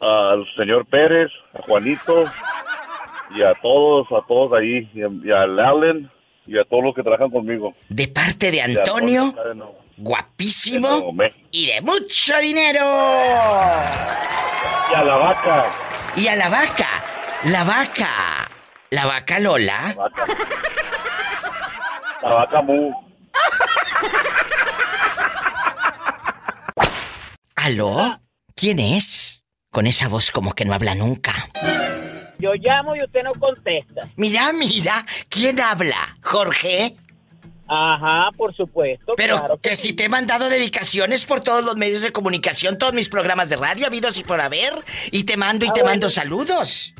al 0.00 0.46
señor 0.56 0.86
Pérez, 0.86 1.30
a 1.54 1.62
Juanito, 1.62 2.24
y 3.34 3.42
a 3.42 3.52
todos, 3.54 4.06
a 4.12 4.26
todos 4.26 4.52
ahí, 4.58 4.88
y, 4.94 5.02
a- 5.02 5.08
y 5.24 5.30
al 5.36 5.58
Allen, 5.58 6.10
y 6.46 6.58
a 6.58 6.64
todos 6.64 6.82
los 6.84 6.94
que 6.94 7.02
trabajan 7.02 7.30
conmigo. 7.30 7.74
De 7.88 8.08
parte 8.08 8.50
de 8.50 8.62
Antonio, 8.62 9.34
de 9.44 9.54
nuevo- 9.54 9.78
guapísimo 9.98 11.12
y 11.50 11.66
de 11.66 11.80
mucho 11.82 12.32
dinero. 12.40 12.80
Y 14.90 14.94
a 14.94 15.04
la 15.04 15.16
vaca. 15.16 15.66
Y 16.16 16.26
a 16.28 16.36
la 16.36 16.48
vaca, 16.48 16.88
la 17.44 17.64
vaca, 17.64 18.47
la 18.90 19.06
vaca 19.06 19.38
Lola. 19.38 19.88
La 19.88 19.94
vaca. 19.94 20.26
La 22.22 22.34
vaca 22.34 22.62
Mu. 22.62 22.92
¿Aló? 27.56 28.20
¿Quién 28.54 28.78
es? 28.78 29.42
Con 29.70 29.86
esa 29.86 30.08
voz 30.08 30.30
como 30.30 30.52
que 30.54 30.64
no 30.64 30.74
habla 30.74 30.94
nunca. 30.94 31.48
Yo 32.38 32.50
llamo 32.54 32.94
y 32.96 33.02
usted 33.04 33.20
no 33.24 33.32
contesta. 33.32 34.08
Mira, 34.16 34.52
mira, 34.52 35.04
¿quién 35.28 35.60
habla? 35.60 36.16
¿Jorge? 36.22 36.94
Ajá, 37.66 38.30
por 38.36 38.54
supuesto. 38.54 39.12
Pero 39.16 39.36
claro 39.38 39.58
que 39.60 39.76
si 39.76 39.92
te 39.92 40.04
he 40.04 40.08
mandado 40.08 40.48
dedicaciones 40.48 41.26
por 41.26 41.40
todos 41.40 41.62
los 41.64 41.76
medios 41.76 42.00
de 42.00 42.12
comunicación, 42.12 42.78
todos 42.78 42.94
mis 42.94 43.08
programas 43.10 43.50
de 43.50 43.56
radio, 43.56 43.86
habidos 43.86 44.18
y 44.18 44.24
por 44.24 44.40
haber, 44.40 44.72
y 45.10 45.24
te 45.24 45.36
mando 45.36 45.66
y 45.66 45.68
Ah, 45.68 45.72
te 45.74 45.80
bueno. 45.80 45.92
mando 45.92 46.08
saludos. 46.08 46.94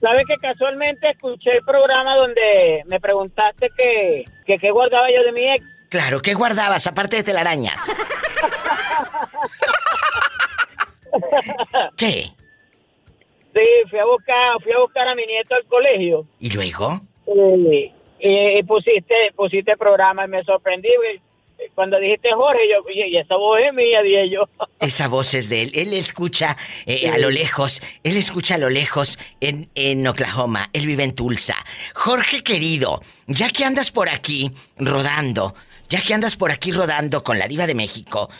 ¿Sabe 0.00 0.24
que 0.26 0.36
casualmente 0.36 1.10
escuché 1.10 1.50
el 1.56 1.64
programa 1.64 2.16
donde 2.16 2.82
me 2.86 3.00
preguntaste 3.00 3.68
que, 3.76 4.24
que 4.46 4.58
qué 4.58 4.70
guardaba 4.70 5.06
yo 5.14 5.22
de 5.24 5.32
mi 5.32 5.46
ex? 5.52 5.64
Claro, 5.90 6.20
¿qué 6.20 6.34
guardabas 6.34 6.86
aparte 6.86 7.16
de 7.16 7.22
telarañas? 7.22 7.90
¿Qué? 11.96 12.32
Sí, 13.52 13.66
fui 13.90 13.98
a 13.98 14.04
buscar, 14.04 14.62
fui 14.62 14.72
a 14.72 14.78
buscar 14.78 15.08
a 15.08 15.14
mi 15.14 15.26
nieto 15.26 15.54
al 15.54 15.64
colegio. 15.66 16.26
¿Y 16.38 16.50
luego? 16.50 17.00
Eh, 17.26 17.92
y 18.58 18.62
pusiste, 18.62 19.14
pusiste 19.34 19.76
programa 19.76 20.24
y 20.24 20.28
me 20.28 20.44
sorprendí. 20.44 20.88
güey. 20.96 21.20
Cuando 21.74 21.98
dijiste 21.98 22.28
Jorge, 22.34 22.60
yo, 22.68 22.84
y 22.90 23.16
esa 23.16 23.36
voz 23.36 23.60
es 23.66 23.74
mía, 23.74 24.02
dije 24.02 24.30
yo. 24.30 24.48
Esa 24.80 25.08
voz 25.08 25.34
es 25.34 25.48
de 25.48 25.62
él. 25.62 25.72
Él 25.74 25.92
escucha 25.92 26.56
eh, 26.86 27.10
a 27.10 27.18
lo 27.18 27.30
lejos. 27.30 27.82
Él 28.02 28.16
escucha 28.16 28.54
a 28.54 28.58
lo 28.58 28.70
lejos 28.70 29.18
en, 29.40 29.68
en 29.74 30.06
Oklahoma. 30.06 30.70
Él 30.72 30.86
vive 30.86 31.04
en 31.04 31.14
Tulsa. 31.14 31.56
Jorge 31.94 32.42
querido, 32.42 33.02
ya 33.26 33.50
que 33.50 33.64
andas 33.64 33.90
por 33.90 34.08
aquí 34.08 34.50
rodando, 34.78 35.54
ya 35.88 36.00
que 36.00 36.14
andas 36.14 36.36
por 36.36 36.50
aquí 36.50 36.72
rodando 36.72 37.22
con 37.22 37.38
la 37.38 37.46
diva 37.46 37.66
de 37.66 37.74
México, 37.74 38.30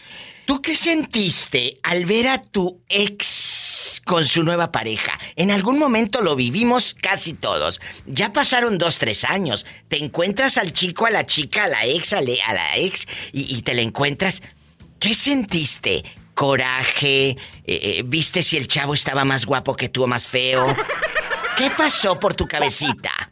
¿tú 0.47 0.63
qué 0.63 0.75
sentiste 0.75 1.75
al 1.83 2.07
ver 2.07 2.29
a 2.29 2.43
tu 2.43 2.81
ex 2.89 3.70
con 4.05 4.25
su 4.25 4.43
nueva 4.43 4.73
pareja? 4.73 5.19
En 5.37 5.51
algún 5.51 5.79
momento 5.79 6.21
lo 6.23 6.37
vivimos 6.37 6.95
casi 6.95 7.35
todos. 7.35 7.81
Ya 8.07 8.33
pasaron 8.33 8.79
dos, 8.79 8.99
tres 8.99 9.25
años. 9.25 9.67
Te 9.89 9.97
encuentras 10.03 10.59
al 10.59 10.73
chico, 10.73 11.07
a 11.07 11.11
la 11.11 11.27
chica, 11.27 11.65
a 11.65 11.69
la 11.69 11.85
ex, 11.87 12.13
a, 12.13 12.21
le- 12.21 12.43
a 12.43 12.53
la 12.53 12.77
ex, 12.77 13.07
y, 13.33 13.57
y 13.57 13.63
te 13.63 13.75
la 13.75 13.83
encuentras. 13.83 14.43
¿Qué 14.99 15.15
sentiste? 15.15 16.03
¿Coraje? 16.35 17.31
Eh, 17.31 17.37
eh, 17.67 18.03
¿Viste 18.05 18.43
si 18.43 18.57
el 18.57 18.67
chavo 18.69 18.95
estaba 18.95 19.25
más 19.25 19.45
guapo 19.47 19.77
que 19.77 19.89
tú 19.89 20.05
o 20.05 20.07
más 20.07 20.27
feo? 20.29 20.67
¿Qué 21.59 21.71
pasó 21.77 22.19
por 22.19 22.35
tu 22.35 22.47
cabecita? 22.47 23.31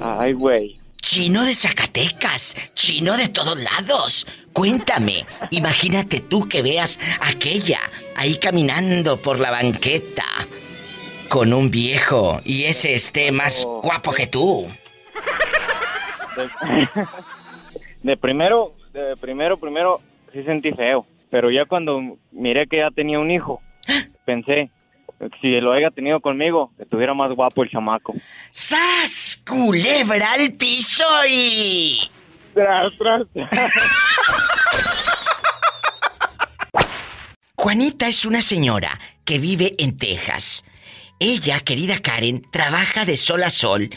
Ay, 0.00 0.32
güey. 0.32 0.76
Chino 1.02 1.44
de 1.44 1.54
Zacatecas, 1.54 2.56
chino 2.74 3.16
de 3.16 3.28
todos 3.28 3.60
lados. 3.60 4.28
Cuéntame, 4.52 5.26
imagínate 5.50 6.20
tú 6.20 6.48
que 6.48 6.62
veas 6.62 7.00
a 7.20 7.30
aquella 7.30 7.80
ahí 8.14 8.36
caminando 8.36 9.20
por 9.20 9.40
la 9.40 9.50
banqueta 9.50 10.24
con 11.28 11.52
un 11.52 11.68
viejo 11.72 12.40
y 12.44 12.64
ese 12.64 12.94
esté 12.94 13.32
más 13.32 13.66
guapo 13.82 14.12
que 14.12 14.28
tú. 14.28 14.68
De, 16.36 17.08
de 18.04 18.16
primero, 18.16 18.72
de 18.92 19.16
primero, 19.16 19.56
primero, 19.56 20.00
sí 20.32 20.44
sentí 20.44 20.70
feo. 20.70 21.06
Pero 21.28 21.50
ya 21.50 21.64
cuando 21.64 22.00
miré 22.30 22.68
que 22.68 22.76
ya 22.76 22.90
tenía 22.92 23.18
un 23.18 23.32
hijo, 23.32 23.60
pensé, 24.24 24.70
si 25.40 25.60
lo 25.60 25.72
haya 25.72 25.90
tenido 25.90 26.20
conmigo, 26.20 26.72
estuviera 26.78 27.14
más 27.14 27.32
guapo 27.32 27.62
el 27.62 27.70
chamaco. 27.70 28.14
¡Sas! 28.50 29.42
Culebra 29.46 30.32
al 30.32 30.52
piso 30.52 31.04
y... 31.28 32.00
Tras, 32.54 32.92
tras, 32.98 33.26
Juanita 37.56 38.08
es 38.08 38.24
una 38.26 38.42
señora 38.42 38.98
que 39.24 39.38
vive 39.38 39.74
en 39.78 39.96
Texas. 39.96 40.64
Ella, 41.18 41.60
querida 41.60 41.98
Karen, 41.98 42.42
trabaja 42.50 43.04
de 43.04 43.16
sol 43.16 43.42
a 43.42 43.50
sol. 43.50 43.90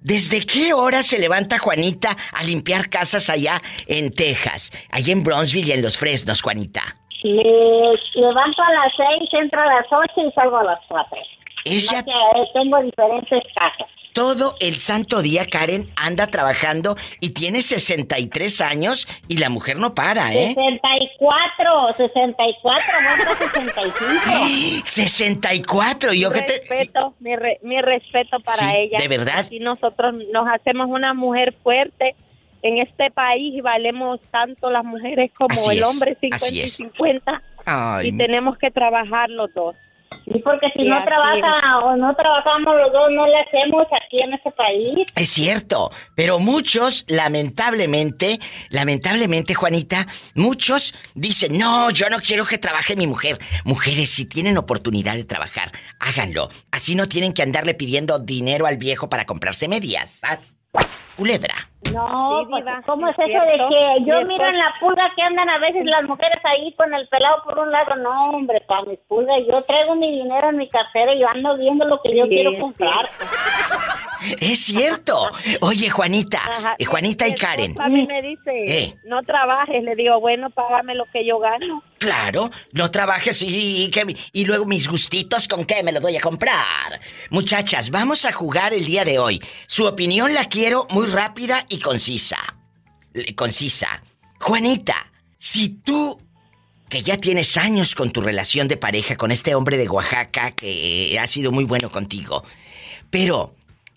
¿Desde 0.00 0.44
qué 0.44 0.74
hora 0.74 1.02
se 1.02 1.18
levanta 1.18 1.58
Juanita 1.58 2.16
a 2.32 2.44
limpiar 2.44 2.90
casas 2.90 3.30
allá 3.30 3.62
en 3.86 4.10
Texas? 4.12 4.72
Allá 4.90 5.12
en 5.12 5.22
Bronzeville 5.22 5.68
y 5.68 5.72
en 5.72 5.82
Los 5.82 5.96
Fresnos, 5.96 6.42
Juanita. 6.42 6.96
Me 7.24 7.42
levanto 8.20 8.62
a 8.62 8.72
las 8.72 8.92
seis, 8.96 9.28
entro 9.32 9.60
a 9.60 9.66
las 9.66 9.86
ocho 9.90 10.28
y 10.28 10.32
salgo 10.32 10.58
a 10.58 10.64
las 10.64 10.78
cuatro. 10.88 11.18
Ella- 11.64 12.00
eh, 12.00 12.44
tengo 12.52 12.80
diferentes 12.82 13.42
casas. 13.54 13.88
Todo 14.12 14.54
el 14.60 14.76
santo 14.76 15.22
día 15.22 15.46
Karen 15.46 15.88
anda 15.96 16.28
trabajando 16.28 16.94
y 17.18 17.30
tiene 17.30 17.62
63 17.62 18.60
años 18.60 19.08
y 19.26 19.38
la 19.38 19.48
mujer 19.48 19.76
no 19.78 19.92
para, 19.94 20.32
¿eh? 20.32 20.54
64, 20.54 21.94
64, 21.96 22.84
no 23.02 23.24
para 23.24 23.36
65. 23.50 24.84
64, 24.86 26.12
y 26.12 26.20
yo 26.20 26.30
que 26.30 26.42
te... 26.42 26.52
respeto, 26.52 27.14
mi, 27.18 27.34
re- 27.34 27.58
mi 27.62 27.80
respeto 27.80 28.38
para 28.40 28.56
Sí, 28.58 28.66
ella. 28.76 28.98
¿de 29.00 29.08
verdad? 29.08 29.46
Y 29.50 29.58
nosotros 29.58 30.14
nos 30.32 30.46
hacemos 30.46 30.86
una 30.88 31.12
mujer 31.14 31.52
fuerte 31.64 32.14
en 32.64 32.78
este 32.78 33.10
país 33.10 33.62
valemos 33.62 34.20
tanto 34.30 34.70
las 34.70 34.84
mujeres 34.84 35.30
como 35.36 35.52
Así 35.52 35.70
el 35.70 35.82
es, 35.82 35.88
hombre 35.88 36.16
50 36.18 36.36
así 36.36 36.56
y 36.56 36.60
es. 36.62 36.72
50 36.76 37.42
Ay, 37.66 38.08
y 38.08 38.16
tenemos 38.16 38.56
que 38.56 38.70
trabajar 38.70 39.28
los 39.28 39.52
dos. 39.52 39.76
Y 40.26 40.40
porque 40.40 40.68
si 40.74 40.82
Y 40.82 40.88
no 40.88 41.04
trabaja 41.04 41.80
o 41.84 41.96
no 41.96 42.14
trabajamos 42.14 42.74
los 42.76 42.92
dos, 42.92 43.10
no 43.10 43.26
le 43.26 43.36
hacemos 43.36 43.86
aquí 43.92 44.20
en 44.20 44.32
este 44.32 44.50
país. 44.52 45.06
Es 45.14 45.28
cierto, 45.28 45.90
pero 46.14 46.38
muchos, 46.38 47.04
lamentablemente, 47.08 48.38
lamentablemente, 48.70 49.54
Juanita, 49.54 50.06
muchos 50.34 50.94
dicen, 51.14 51.58
no, 51.58 51.90
yo 51.90 52.08
no 52.08 52.18
quiero 52.20 52.46
que 52.46 52.56
trabaje 52.56 52.96
mi 52.96 53.06
mujer. 53.06 53.38
Mujeres, 53.64 54.08
si 54.08 54.26
tienen 54.26 54.56
oportunidad 54.56 55.14
de 55.14 55.24
trabajar, 55.24 55.72
háganlo. 56.00 56.48
Así 56.70 56.94
no 56.94 57.06
tienen 57.08 57.34
que 57.34 57.42
andarle 57.42 57.74
pidiendo 57.74 58.18
dinero 58.18 58.66
al 58.66 58.78
viejo 58.78 59.10
para 59.10 59.26
comprarse 59.26 59.68
medias. 59.68 60.20
¿Sas? 60.20 60.56
Culebra. 61.16 61.73
No, 61.92 62.40
Sí, 62.40 62.46
pues, 62.50 62.64
¿cómo 62.86 63.08
es 63.08 63.18
es 63.18 63.28
eso 63.28 63.44
de 63.44 63.68
que 63.68 64.04
yo 64.04 64.24
miro 64.24 64.46
en 64.46 64.58
la 64.58 64.74
pulga 64.80 65.12
que 65.14 65.22
andan 65.22 65.48
a 65.48 65.58
veces 65.58 65.84
las 65.84 66.02
mujeres 66.04 66.38
ahí 66.44 66.72
con 66.74 66.92
el 66.94 67.06
pelado 67.08 67.42
por 67.44 67.58
un 67.58 67.70
lado? 67.70 67.94
No, 67.96 68.30
hombre, 68.30 68.60
para 68.62 68.82
mis 68.82 68.98
pulgas, 69.00 69.38
yo 69.48 69.62
traigo 69.62 69.94
mi 69.94 70.10
dinero 70.10 70.48
en 70.50 70.56
mi 70.56 70.68
cartera 70.68 71.14
y 71.14 71.20
yo 71.20 71.28
ando 71.28 71.56
viendo 71.56 71.84
lo 71.84 72.00
que 72.00 72.16
yo 72.16 72.24
Sí, 72.24 72.30
quiero 72.30 72.50
sí. 72.52 72.56
Es 74.40 74.60
cierto. 74.60 75.28
Oye, 75.60 75.90
Juanita, 75.90 76.38
Ajá. 76.44 76.76
eh, 76.78 76.84
Juanita 76.84 77.26
y 77.28 77.34
Karen. 77.34 77.80
A 77.80 77.88
mí 77.88 78.06
me 78.06 78.22
dice, 78.22 78.52
Eh. 78.66 78.94
no 79.04 79.22
trabajes. 79.22 79.82
Le 79.82 79.94
digo, 79.96 80.20
bueno, 80.20 80.50
págame 80.50 80.94
lo 80.94 81.04
que 81.12 81.26
yo 81.26 81.38
gano. 81.38 81.82
Claro, 81.98 82.50
no 82.72 82.90
trabajes 82.90 83.42
y, 83.42 83.90
que- 83.90 84.16
y 84.32 84.44
luego 84.44 84.66
mis 84.66 84.88
gustitos, 84.88 85.48
¿con 85.48 85.64
qué 85.64 85.82
me 85.82 85.92
los 85.92 86.02
voy 86.02 86.16
a 86.16 86.20
comprar? 86.20 87.00
Muchachas, 87.30 87.90
vamos 87.90 88.24
a 88.24 88.32
jugar 88.32 88.74
el 88.74 88.84
día 88.84 89.04
de 89.04 89.18
hoy. 89.18 89.40
Su 89.66 89.86
opinión 89.86 90.34
la 90.34 90.46
quiero 90.46 90.86
muy 90.90 91.06
rápida 91.06 91.64
y 91.68 91.78
concisa. 91.78 92.38
Concisa. 93.36 94.02
Juanita, 94.40 95.10
si 95.38 95.68
tú, 95.70 96.20
que 96.88 97.02
ya 97.02 97.16
tienes 97.16 97.56
años 97.56 97.94
con 97.94 98.10
tu 98.10 98.20
relación 98.20 98.68
de 98.68 98.76
pareja 98.76 99.16
con 99.16 99.30
este 99.32 99.54
hombre 99.54 99.76
de 99.76 99.88
Oaxaca 99.88 100.50
que 100.52 101.18
ha 101.20 101.26
sido 101.26 101.52
muy 101.52 101.64
bueno 101.64 101.90
contigo, 101.90 102.44
pero 103.10 103.54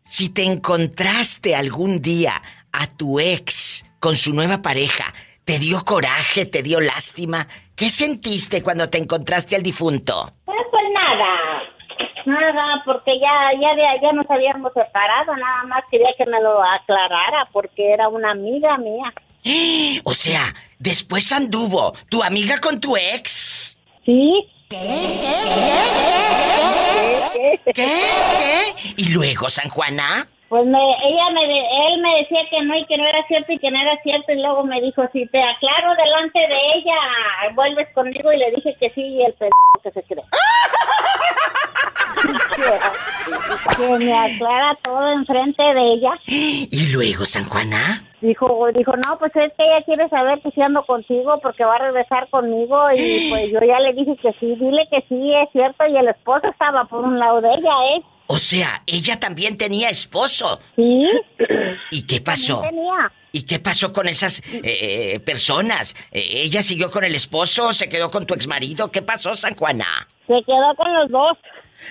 si 0.08 0.30
te 0.30 0.44
encontraste 0.46 1.56
algún 1.56 2.02
día 2.02 2.42
a 2.72 2.88
tu 2.88 3.20
ex 3.20 3.86
con 4.00 4.16
su 4.16 4.34
nueva 4.34 4.62
pareja, 4.62 5.14
¿te 5.46 5.60
dio 5.60 5.84
coraje, 5.84 6.46
te 6.46 6.64
dio 6.64 6.80
lástima? 6.80 7.48
¿Qué 7.76 7.90
sentiste 7.90 8.64
cuando 8.64 8.90
te 8.90 8.98
encontraste 8.98 9.56
al 9.56 9.64
difunto? 9.64 10.34
Pues, 10.46 10.58
pues 10.72 10.84
nada, 10.94 11.64
nada, 12.26 12.82
porque 12.86 13.20
ya, 13.20 13.52
ya, 13.62 13.76
de- 13.76 14.02
ya 14.02 14.14
nos 14.14 14.30
habíamos 14.30 14.72
separado, 14.74 15.36
nada 15.36 15.64
más 15.68 15.84
quería 15.92 16.10
que 16.18 16.26
me 16.26 16.42
lo 16.42 16.62
aclarara 16.64 17.48
porque 17.52 17.92
era 17.94 18.08
una 18.10 18.32
amiga 18.32 18.78
mía. 18.78 19.14
O 20.04 20.14
sea, 20.14 20.54
después 20.80 21.32
anduvo 21.32 21.94
tu 22.10 22.24
amiga 22.24 22.58
con 22.60 22.80
tu 22.80 22.96
ex. 22.98 23.78
Sí. 24.06 24.48
¿Qué? 24.70 24.78
¿Qué? 27.74 28.94
¿Y 28.98 29.10
luego, 29.10 29.50
San 29.50 29.70
Juana? 29.70 30.28
Pues 30.50 30.66
me, 30.66 30.80
ella 30.80 31.30
me, 31.34 31.46
de- 31.46 31.68
él 31.90 32.02
me 32.02 32.16
decía 32.20 32.40
que 32.50 32.62
no 32.62 32.78
y 32.78 32.86
que 32.86 32.98
no 32.98 33.06
era 33.06 33.22
cierto 33.28 33.52
y 33.52 33.60
que 33.60 33.70
no 33.70 33.82
era 33.82 34.02
cierto 34.02 34.32
y 34.32 34.42
luego 34.42 34.64
me 34.64 34.80
dijo, 34.82 35.04
si 35.12 35.26
te 35.28 35.44
aclaro 35.44 35.94
delante 35.96 36.40
de 36.40 36.58
ella, 36.76 36.96
vuelves 37.54 37.90
conmigo 37.94 38.32
y 38.32 38.38
le 38.38 38.52
dije 38.52 38.74
que 38.80 38.90
sí 38.92 39.02
y 39.02 39.24
el 39.24 39.34
p 39.34 39.50
que 39.84 39.92
se 39.92 40.04
cree. 40.04 40.24
que 43.78 44.06
me 44.06 44.18
aclara 44.18 44.78
todo 44.84 45.12
enfrente 45.12 45.62
de 45.62 45.94
ella. 45.94 46.12
¿Y 46.26 46.92
luego, 46.94 47.26
San 47.26 47.46
Juana? 47.50 48.04
Dijo, 48.22 48.68
dijo, 48.74 48.96
no, 48.98 49.20
pues 49.20 49.36
es 49.36 49.54
que 49.54 49.64
ella 49.64 49.84
quiere 49.86 50.10
saber 50.10 50.42
que 50.42 50.50
si 50.52 50.62
ando 50.62 50.84
contigo 50.86 51.40
porque 51.42 51.64
va 51.64 51.76
a 51.76 51.80
regresar 51.80 52.28
conmigo 52.30 52.90
y 52.96 53.30
pues 53.30 53.52
yo 53.52 53.60
ya 53.60 53.80
le 53.80 53.94
dije 53.94 54.16
que 54.20 54.32
sí, 54.40 54.56
dile 54.56 54.88
que 54.90 55.04
sí, 55.08 55.34
es 55.36 55.50
cierto 55.52 55.86
y 55.86 55.96
el 55.98 56.08
esposo 56.08 56.48
estaba 56.48 56.86
por 56.86 57.04
un 57.04 57.20
lado 57.20 57.42
de 57.42 57.50
ella, 57.54 57.74
¿eh? 57.96 58.02
O 58.28 58.40
sea, 58.40 58.84
ella 58.86 59.20
también 59.20 59.58
tenía 59.58 59.90
esposo. 59.90 60.60
Sí. 60.76 61.06
¿Y 61.92 62.02
qué 62.04 62.22
pasó? 62.22 62.62
Tenía. 62.62 63.12
¿Y 63.32 63.44
qué 63.44 63.60
pasó 63.60 63.94
con 63.94 64.08
esas 64.08 64.40
eh, 64.40 64.62
eh, 64.64 65.20
personas? 65.20 65.96
Eh, 66.12 66.26
¿Ella 66.44 66.62
siguió 66.62 66.92
con 66.92 67.04
el 67.04 67.16
esposo? 67.16 67.72
¿Se 67.72 67.88
quedó 67.88 68.12
con 68.12 68.26
tu 68.26 68.34
exmarido? 68.34 68.92
¿Qué 68.92 69.02
pasó, 69.02 69.36
San 69.36 69.56
Juana? 69.56 69.86
Se 70.28 70.34
quedó 70.46 70.76
con 70.76 70.94
los 70.94 71.10
dos. 71.10 71.38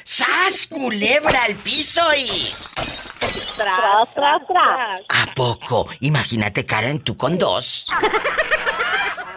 ¡Sas, 0.03 0.67
culebra 0.67 1.45
al 1.45 1.55
piso 1.57 2.03
y... 2.17 2.27
Tras, 3.57 4.15
tras, 4.15 4.47
tras. 4.47 5.01
¿A 5.09 5.35
poco? 5.35 5.89
Imagínate, 6.01 6.67
Karen, 6.67 7.01
tú 7.01 7.17
con 7.17 7.39
dos. 7.39 7.87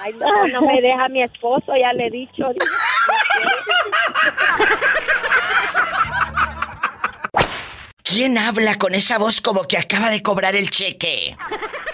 Ay, 0.02 0.14
no, 0.14 0.48
no 0.48 0.62
me 0.62 0.82
deja 0.82 1.08
mi 1.10 1.24
esposo, 1.24 1.72
ya 1.80 1.94
le 1.94 2.08
he 2.08 2.12
dicho. 2.12 2.50
¿Quién 8.10 8.40
habla 8.40 8.76
con 8.80 8.96
esa 8.96 9.20
voz 9.20 9.40
como 9.40 9.68
que 9.68 9.78
acaba 9.78 10.10
de 10.10 10.24
cobrar 10.24 10.56
el 10.56 10.72
cheque? 10.72 11.38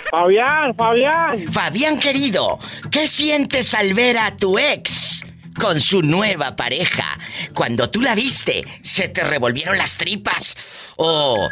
Fabián, 0.09 0.73
Fabián. 0.77 1.45
Fabián 1.51 1.99
querido, 1.99 2.57
¿qué 2.89 3.05
sientes 3.05 3.73
al 3.73 3.93
ver 3.93 4.17
a 4.17 4.37
tu 4.37 4.57
ex 4.57 5.25
con 5.59 5.81
su 5.81 6.01
nueva 6.01 6.55
pareja? 6.55 7.19
Cuando 7.53 7.89
tú 7.89 7.99
la 7.99 8.15
viste, 8.15 8.63
¿se 8.81 9.09
te 9.09 9.25
revolvieron 9.25 9.77
las 9.77 9.97
tripas? 9.97 10.55
¿O 10.95 11.49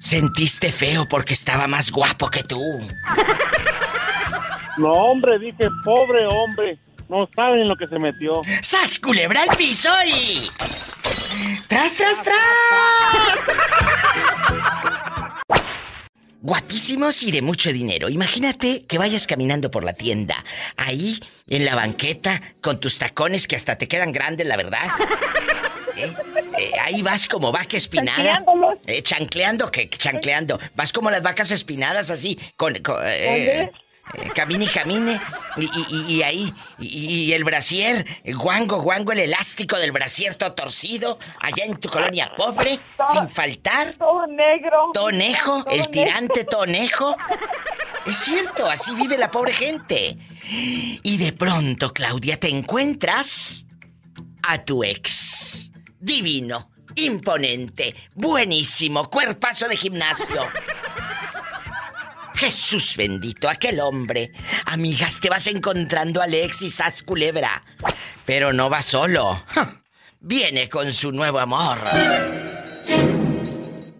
sentiste 0.00 0.72
feo 0.72 1.06
porque 1.08 1.34
estaba 1.34 1.68
más 1.68 1.92
guapo 1.92 2.28
que 2.28 2.42
tú? 2.42 2.60
No, 4.76 4.90
hombre, 4.90 5.38
dije, 5.38 5.68
pobre 5.84 6.26
hombre. 6.26 6.78
No 7.08 7.28
saben 7.36 7.60
en 7.60 7.68
lo 7.68 7.76
que 7.76 7.86
se 7.86 8.00
metió. 8.00 8.40
¡Sas, 8.60 8.98
culebra 8.98 9.44
al 9.48 9.56
piso 9.56 9.90
y... 10.04 10.48
¡Tras, 11.68 11.94
tras, 11.94 12.22
tras! 12.22 12.38
Guapísimos 16.40 17.22
y 17.22 17.32
de 17.32 17.40
mucho 17.40 17.72
dinero. 17.72 18.08
Imagínate 18.08 18.84
que 18.84 18.98
vayas 18.98 19.26
caminando 19.26 19.70
por 19.70 19.82
la 19.82 19.94
tienda, 19.94 20.44
ahí 20.76 21.18
en 21.48 21.64
la 21.64 21.74
banqueta, 21.74 22.42
con 22.60 22.78
tus 22.80 22.98
tacones 22.98 23.48
que 23.48 23.56
hasta 23.56 23.78
te 23.78 23.88
quedan 23.88 24.12
grandes, 24.12 24.46
la 24.46 24.56
verdad. 24.56 24.88
¿Eh? 25.96 26.12
Eh, 26.58 26.72
ahí 26.82 27.02
vas 27.02 27.26
como 27.26 27.50
vaca 27.50 27.76
espinada. 27.76 28.16
Chancleándolos. 28.16 28.78
Eh, 28.86 29.02
chancleando, 29.02 29.70
que 29.70 29.88
chancleando. 29.88 30.60
Vas 30.74 30.92
como 30.92 31.10
las 31.10 31.22
vacas 31.22 31.50
espinadas 31.50 32.10
así, 32.10 32.38
con... 32.56 32.74
con, 32.82 32.98
eh, 33.04 33.72
camine 34.34 34.64
y 34.64 34.68
camine. 34.68 35.20
Y, 35.56 35.64
y- 35.64 36.14
y- 36.14 36.22
ahí, 36.22 36.52
y, 36.78 36.86
y 37.26 37.32
el 37.32 37.44
brasier, 37.44 38.06
guango, 38.34 38.80
guango, 38.80 39.12
el 39.12 39.20
elástico 39.20 39.76
del 39.78 39.92
brasier 39.92 40.34
todo 40.34 40.52
torcido, 40.54 41.18
allá 41.40 41.64
en 41.64 41.76
tu 41.76 41.88
colonia 41.88 42.32
pobre, 42.36 42.78
sin 43.12 43.28
faltar. 43.28 43.92
Todo 43.94 44.26
negro. 44.26 44.90
Tonejo, 44.92 45.64
el 45.68 45.78
negro. 45.78 45.90
tirante 45.90 46.44
tonejo. 46.44 47.16
Es 48.06 48.16
cierto, 48.18 48.68
así 48.68 48.94
vive 48.94 49.16
la 49.18 49.30
pobre 49.30 49.52
gente. 49.52 50.18
Y 51.02 51.16
de 51.16 51.32
pronto, 51.32 51.92
Claudia, 51.92 52.38
te 52.38 52.48
encuentras 52.50 53.64
a 54.42 54.64
tu 54.64 54.84
ex. 54.84 55.70
Divino, 55.98 56.70
imponente, 56.96 57.94
buenísimo, 58.14 59.08
cuerpazo 59.08 59.68
de 59.68 59.76
gimnasio. 59.76 60.46
Jesús 62.34 62.96
bendito, 62.96 63.48
aquel 63.48 63.80
hombre. 63.80 64.32
Amigas, 64.66 65.20
te 65.20 65.28
vas 65.30 65.46
encontrando 65.46 66.20
a 66.20 66.24
Alexis 66.24 66.74
Sas 66.76 67.02
Culebra. 67.02 67.62
Pero 68.26 68.52
no 68.52 68.68
va 68.70 68.82
solo. 68.82 69.42
¡Ja! 69.48 69.82
Viene 70.20 70.68
con 70.68 70.92
su 70.92 71.12
nuevo 71.12 71.38
amor. 71.38 71.78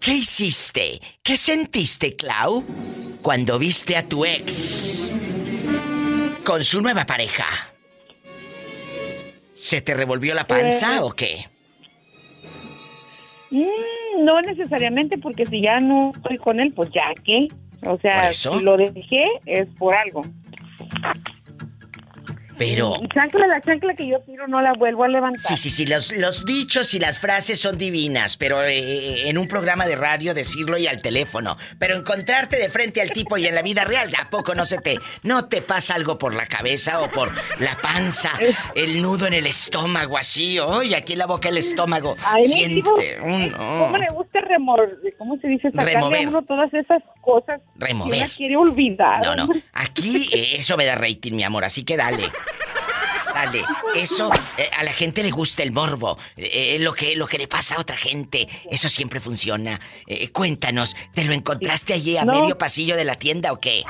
¿Qué 0.01 0.15
hiciste? 0.15 0.99
¿Qué 1.23 1.37
sentiste, 1.37 2.15
Clau? 2.15 2.63
Cuando 3.21 3.57
viste 3.57 3.95
a 3.97 4.07
tu 4.07 4.25
ex 4.25 5.13
con 6.43 6.63
su 6.63 6.81
nueva 6.81 7.05
pareja. 7.05 7.45
¿Se 9.55 9.81
te 9.81 9.95
revolvió 9.95 10.35
la 10.35 10.45
panza 10.45 10.97
Eh. 10.97 10.99
o 11.01 11.11
qué? 11.11 11.49
Mm, 13.49 14.23
no 14.23 14.39
necesariamente, 14.41 15.17
porque 15.17 15.45
si 15.45 15.61
ya 15.61 15.79
no 15.79 16.11
estoy 16.15 16.37
con 16.37 16.59
él, 16.59 16.71
pues 16.75 16.89
ya 16.93 17.13
qué. 17.23 17.47
O 17.85 17.97
sea, 17.99 18.31
lo 18.61 18.77
dejé 18.77 19.23
es 19.45 19.67
por 19.77 19.93
algo. 19.93 20.21
Pero... 22.57 22.95
Y 23.01 23.07
chancla, 23.09 23.47
la 23.47 23.61
chancla 23.61 23.93
que 23.93 24.07
yo 24.07 24.19
tiro 24.21 24.47
no 24.47 24.61
la 24.61 24.73
vuelvo 24.73 25.03
a 25.03 25.07
levantar. 25.07 25.41
Sí, 25.41 25.57
sí, 25.57 25.69
sí, 25.69 25.85
los, 25.85 26.15
los 26.17 26.45
dichos 26.45 26.93
y 26.93 26.99
las 26.99 27.19
frases 27.19 27.59
son 27.59 27.77
divinas, 27.77 28.37
pero 28.37 28.63
eh, 28.63 29.29
en 29.29 29.37
un 29.37 29.47
programa 29.47 29.85
de 29.85 29.95
radio 29.95 30.33
decirlo 30.33 30.77
y 30.77 30.87
al 30.87 31.01
teléfono. 31.01 31.57
Pero 31.79 31.95
encontrarte 31.95 32.57
de 32.57 32.69
frente 32.69 33.01
al 33.01 33.11
tipo 33.11 33.37
y 33.37 33.47
en 33.47 33.55
la 33.55 33.61
vida 33.61 33.83
real, 33.83 34.11
¿a 34.19 34.29
poco 34.29 34.55
no 34.55 34.65
se 34.65 34.77
te... 34.77 34.97
no 35.23 35.45
te 35.45 35.61
pasa 35.61 35.95
algo 35.95 36.17
por 36.17 36.33
la 36.33 36.45
cabeza 36.45 37.01
o 37.01 37.09
por 37.09 37.31
la 37.59 37.75
panza, 37.77 38.31
el 38.75 39.01
nudo 39.01 39.27
en 39.27 39.33
el 39.33 39.47
estómago 39.47 40.17
así, 40.17 40.59
oye, 40.59 40.95
aquí 40.95 41.13
en 41.13 41.19
la 41.19 41.25
boca 41.27 41.49
el 41.49 41.57
estómago 41.57 42.15
A 42.25 42.37
él 42.37 42.43
le 42.43 42.47
siente 42.47 42.75
digo, 42.75 42.95
un... 43.23 43.49
¿Cómo 43.51 43.91
oh, 43.93 43.97
le 43.97 44.07
gusta 44.13 44.41
remor... 44.41 44.99
¿Cómo 45.17 45.37
se 45.37 45.47
dice? 45.47 45.71
Sacarle 45.71 45.93
Remover. 45.93 46.25
a 46.25 46.29
uno 46.29 46.41
todas 46.43 46.73
esas 46.73 47.01
cosas 47.21 47.61
Remover. 47.75 48.29
que 48.29 48.35
quiere 48.35 48.57
olvidar. 48.57 49.23
No, 49.23 49.35
no, 49.35 49.49
aquí 49.73 50.27
eh, 50.31 50.55
eso 50.57 50.77
me 50.77 50.85
da 50.85 50.95
rating, 50.95 51.33
mi 51.33 51.43
amor, 51.43 51.63
así 51.63 51.83
que 51.83 51.97
dale. 51.97 52.29
Dale, 53.35 53.63
eso 53.95 54.29
eh, 54.57 54.69
a 54.77 54.83
la 54.83 54.93
gente 54.93 55.21
le 55.21 55.29
gusta 55.29 55.61
el 55.61 55.73
morbo, 55.73 56.17
eh, 56.37 56.77
lo 56.79 56.93
que 56.93 57.17
lo 57.17 57.27
que 57.27 57.37
le 57.37 57.49
pasa 57.49 57.75
a 57.75 57.81
otra 57.81 57.97
gente, 57.97 58.47
eso 58.71 58.87
siempre 58.87 59.19
funciona. 59.19 59.77
Eh, 60.07 60.29
cuéntanos, 60.29 60.95
¿te 61.13 61.25
lo 61.25 61.33
encontraste 61.33 61.93
allí 61.93 62.15
a 62.15 62.23
No. 62.23 62.39
medio 62.41 62.57
pasillo 62.57 62.95
de 62.95 63.03
la 63.03 63.15
tienda 63.15 63.51
o 63.51 63.59
qué? 63.59 63.83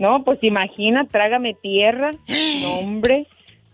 No, 0.00 0.24
pues 0.24 0.38
imagina, 0.42 1.06
trágame 1.10 1.54
tierra, 1.54 2.10
no, 2.62 2.74
hombre. 2.80 3.26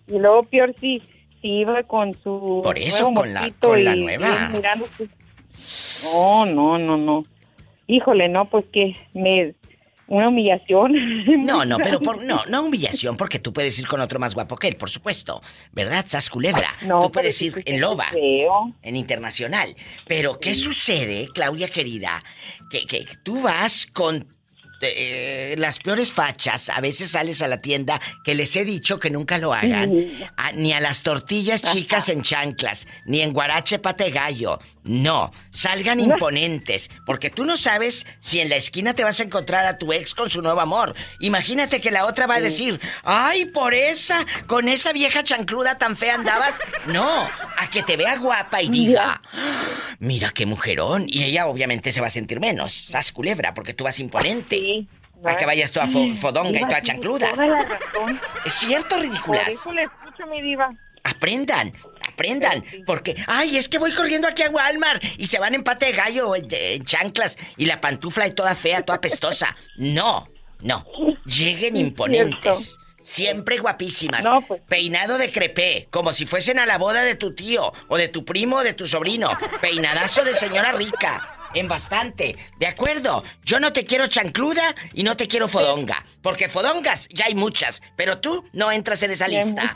Y 0.09 0.19
luego 0.19 0.43
peor 0.43 0.75
si, 0.79 1.01
si 1.41 1.49
iba 1.61 1.83
con 1.85 2.13
su 2.23 2.61
Por 2.63 2.79
eso, 2.79 3.05
nuevo 3.05 3.15
con 3.23 3.33
la- 3.33 3.51
con 3.61 3.83
la 3.83 3.97
y- 3.97 4.01
nueva. 4.03 4.51
y 4.53 4.57
mirando 4.57 4.87
su- 4.97 5.09
No, 6.05 6.45
no, 6.47 6.79
no, 6.79 6.97
no. 6.99 7.23
Híjole, 7.87 8.29
no, 8.29 8.45
pues 8.45 8.65
que 8.73 8.95
me 9.15 9.55
Una 10.07 10.29
humillación. 10.29 10.93
No, 11.43 11.65
no, 11.65 11.79
pero 11.79 12.01
por, 12.01 12.25
no, 12.25 12.43
no 12.49 12.65
humillación, 12.65 13.17
porque 13.17 13.39
tú 13.39 13.53
puedes 13.53 13.79
ir 13.79 13.87
con 13.87 14.01
otro 14.01 14.19
más 14.19 14.35
guapo 14.35 14.57
que 14.57 14.69
él, 14.69 14.77
por 14.77 14.91
supuesto. 14.91 15.41
¿Verdad, 15.73 16.05
Sas 16.07 16.29
Culebra? 16.29 16.69
No, 16.87 17.03
tú 17.03 17.13
puedes 17.13 17.41
ir 17.43 17.63
en 17.65 17.81
Loba, 17.81 18.07
en 18.83 18.97
Internacional. 18.97 19.75
Pero, 20.07 20.39
¿qué 20.39 20.55
sucede, 20.55 21.29
Claudia 21.33 21.69
querida? 21.69 22.23
Que, 22.71 22.87
que 22.87 23.07
tú 23.23 23.43
vas 23.43 23.87
con 23.87 24.27
eh, 24.83 25.55
las 25.59 25.79
peores 25.79 26.13
fachas, 26.13 26.69
a 26.71 26.81
veces 26.81 27.11
sales 27.11 27.41
a 27.43 27.49
la 27.49 27.61
tienda 27.61 28.01
que 28.25 28.35
les 28.35 28.55
he 28.57 28.65
dicho 28.65 28.99
que 28.99 29.11
nunca 29.11 29.39
lo 29.39 29.55
hagan, 29.55 29.93
a- 30.37 30.53
ni 30.53 30.73
a 30.73 30.81
las 30.81 31.03
tortillas 31.03 31.63
chicas 31.63 32.09
en 32.09 32.23
chanclas, 32.23 32.87
ni 33.07 33.21
en 33.21 33.33
guarache 33.33 33.79
pate 33.79 34.11
gallo. 34.11 34.59
No, 34.85 35.33
salgan 35.53 36.01
imponentes, 36.01 36.91
porque 37.07 37.31
tú 37.31 37.45
no 37.45 37.57
sabes 37.57 38.07
si 38.21 38.41
en 38.41 38.49
la 38.49 38.57
esquina 38.57 38.95
te 38.95 39.05
vas 39.05 39.21
a 39.21 39.23
encontrar 39.25 39.65
a 39.67 39.79
tu 39.79 39.93
ex 39.93 40.15
con 40.15 40.29
su 40.31 40.43
nuevo 40.43 40.61
amor. 40.61 40.95
Imagínate 41.21 41.81
que 41.81 41.91
la 41.93 42.05
otra 42.05 42.27
va 42.27 42.37
a 42.37 42.41
decir, 42.41 42.81
ay, 43.05 43.45
por 43.47 43.75
esa, 43.75 44.27
con 44.49 44.69
esa 44.69 44.93
vieja 44.93 45.23
chancluda 45.23 45.79
tan 45.79 45.97
fea 45.97 46.15
andabas. 46.17 46.59
No, 46.87 47.29
a 47.59 47.71
que 47.71 47.83
te 47.85 47.97
vea 47.97 48.17
guapa 48.17 48.61
y 48.61 48.69
diga, 48.71 49.23
mira 50.01 50.31
qué 50.35 50.47
mujerón. 50.47 51.05
Y 51.09 51.23
ella 51.23 51.47
obviamente 51.47 51.93
se 51.93 52.01
va 52.01 52.09
a 52.09 52.11
sentir 52.11 52.41
menos, 52.41 52.73
sas 52.73 53.13
culebra, 53.13 53.55
porque 53.55 53.75
tú 53.75 53.85
vas 53.85 54.01
imponente. 54.01 54.57
Para 55.23 55.37
que 55.37 55.47
vayas 55.47 55.71
toda 55.73 55.87
fo- 55.87 56.17
fodonga 56.19 56.51
y 56.51 56.55
Diva, 56.55 56.69
toda 56.69 56.83
chancluda. 56.83 57.31
toda 57.31 57.47
la 57.47 57.65
razón. 57.65 58.21
Es 58.45 58.53
cierto, 58.55 58.97
Por 58.97 59.01
ridículas. 59.03 59.49
eso 59.49 59.73
le 59.73 59.85
escucho, 59.85 60.27
mi 60.27 60.43
diva. 60.43 60.69
Aprendan, 61.05 61.73
aprendan. 62.09 62.65
Porque, 62.87 63.17
ay, 63.27 63.57
es 63.57 63.69
que 63.69 63.79
voy 63.79 63.93
corriendo 63.93 64.27
aquí 64.27 64.43
a 64.43 64.51
Walmart 64.51 65.03
y 65.19 65.27
se 65.29 65.39
van 65.39 65.55
en 65.55 65.63
pate 65.65 65.87
de 65.87 65.93
gallo, 65.93 66.35
en, 66.35 66.47
en 66.51 66.85
chanclas 66.85 67.37
y 67.57 67.67
la 67.67 67.81
pantufla 67.81 68.27
y 68.27 68.33
toda 68.33 68.55
fea, 68.57 68.83
toda 68.83 69.01
pestosa. 69.01 69.57
No, 69.77 70.29
no. 70.61 70.85
Lleguen 71.25 71.77
imponentes. 71.77 72.79
Siempre 73.01 73.59
guapísimas. 73.59 74.25
Peinado 74.69 75.19
de 75.19 75.31
crepé, 75.33 75.89
como 75.91 76.13
si 76.13 76.25
fuesen 76.25 76.61
a 76.61 76.67
la 76.67 76.79
boda 76.79 77.03
de 77.03 77.17
tu 77.17 77.35
tío, 77.35 77.73
o 77.89 77.97
de 77.97 78.07
tu 78.09 78.25
primo, 78.25 78.59
o 78.59 78.63
de 78.63 78.75
tu 78.75 78.87
sobrino. 78.87 79.29
Peinadazo 79.61 80.23
de 80.25 80.35
señora 80.35 80.71
rica. 80.73 81.37
En 81.55 81.69
bastante. 81.69 82.37
¿De 82.59 82.67
acuerdo? 82.67 83.25
Yo 83.45 83.61
no 83.61 83.73
te 83.73 83.85
quiero 83.85 84.07
chancluda 84.07 84.75
y 84.93 85.03
no 85.03 85.17
te 85.17 85.29
quiero 85.29 85.49
fodonga. 85.49 86.05
Porque 86.23 86.49
fodongas 86.49 87.09
ya 87.11 87.27
hay 87.27 87.35
muchas, 87.35 87.83
pero 87.97 88.19
tú 88.19 88.45
no 88.53 88.73
entras 88.73 89.03
en 89.03 89.11
esa 89.11 89.29
lista. 89.29 89.75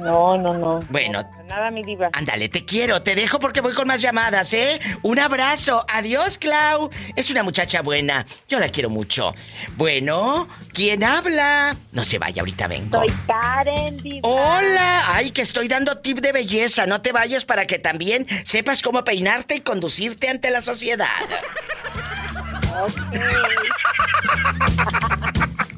No, 0.00 0.38
no, 0.38 0.54
no. 0.54 0.80
Bueno. 0.90 1.22
Nada, 1.48 1.70
mi 1.70 1.82
diva. 1.82 2.08
Ándale, 2.12 2.48
te 2.48 2.64
quiero, 2.64 3.02
te 3.02 3.14
dejo 3.14 3.38
porque 3.38 3.60
voy 3.60 3.74
con 3.74 3.86
más 3.86 4.00
llamadas, 4.00 4.52
¿eh? 4.54 4.80
Un 5.02 5.18
abrazo, 5.18 5.84
adiós, 5.88 6.38
Clau. 6.38 6.90
Es 7.14 7.30
una 7.30 7.42
muchacha 7.42 7.82
buena, 7.82 8.26
yo 8.48 8.58
la 8.58 8.68
quiero 8.68 8.88
mucho. 8.88 9.34
Bueno, 9.76 10.48
¿quién 10.72 11.04
habla? 11.04 11.76
No 11.92 12.04
se 12.04 12.18
vaya, 12.18 12.42
ahorita 12.42 12.68
vengo. 12.68 12.98
Soy 12.98 13.12
Karen, 13.26 13.96
diva. 13.98 14.28
Hola, 14.28 15.14
ay, 15.14 15.30
que 15.30 15.42
estoy 15.42 15.68
dando 15.68 15.98
tip 15.98 16.20
de 16.20 16.32
belleza, 16.32 16.86
no 16.86 17.02
te 17.02 17.12
vayas 17.12 17.44
para 17.44 17.66
que 17.66 17.78
también 17.78 18.26
sepas 18.44 18.82
cómo 18.82 19.04
peinarte 19.04 19.56
y 19.56 19.60
conducirte 19.60 20.28
ante 20.28 20.50
la 20.50 20.62
sociedad. 20.62 21.08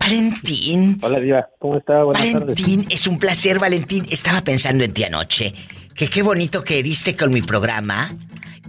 Valentín. 0.00 0.98
Hola, 1.02 1.20
Diva. 1.20 1.48
¿Cómo 1.58 1.76
está? 1.76 2.02
Buenas 2.02 2.32
tardes. 2.32 2.40
Valentín, 2.40 2.86
es 2.88 3.06
un 3.06 3.18
placer, 3.18 3.58
Valentín. 3.58 4.06
Estaba 4.10 4.40
pensando 4.42 4.82
en 4.82 4.94
ti 4.94 5.04
anoche. 5.04 5.54
Que 5.94 6.08
qué 6.08 6.22
bonito 6.22 6.64
que 6.64 6.82
diste 6.82 7.14
con 7.14 7.30
mi 7.30 7.42
programa 7.42 8.10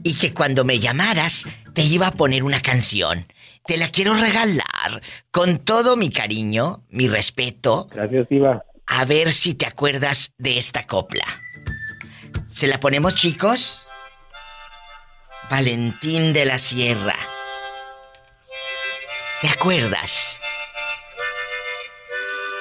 y 0.04 0.16
que 0.16 0.34
cuando 0.34 0.66
me 0.66 0.80
llamaras 0.80 1.46
te 1.74 1.84
iba 1.84 2.08
a 2.08 2.12
poner 2.12 2.44
una 2.44 2.62
canción. 2.62 3.26
Te 3.66 3.78
la 3.78 3.88
quiero 3.88 4.14
regalar 4.14 5.02
con 5.32 5.60
todo 5.60 5.96
mi 5.96 6.10
cariño, 6.10 6.84
mi 6.90 7.08
respeto. 7.08 7.88
Gracias, 7.92 8.28
Diva. 8.28 8.66
A 8.88 9.06
ver 9.06 9.32
si 9.32 9.54
te 9.54 9.66
acuerdas 9.66 10.34
de 10.38 10.58
esta 10.58 10.86
copla. 10.86 11.26
¿Se 12.52 12.68
la 12.68 12.80
ponemos, 12.82 13.16
chicos? 13.16 13.86
Valentín 15.50 16.34
de 16.34 16.46
la 16.46 16.60
Sierra. 16.60 17.16
¿Te 19.42 19.48
acuerdas? 19.48 20.41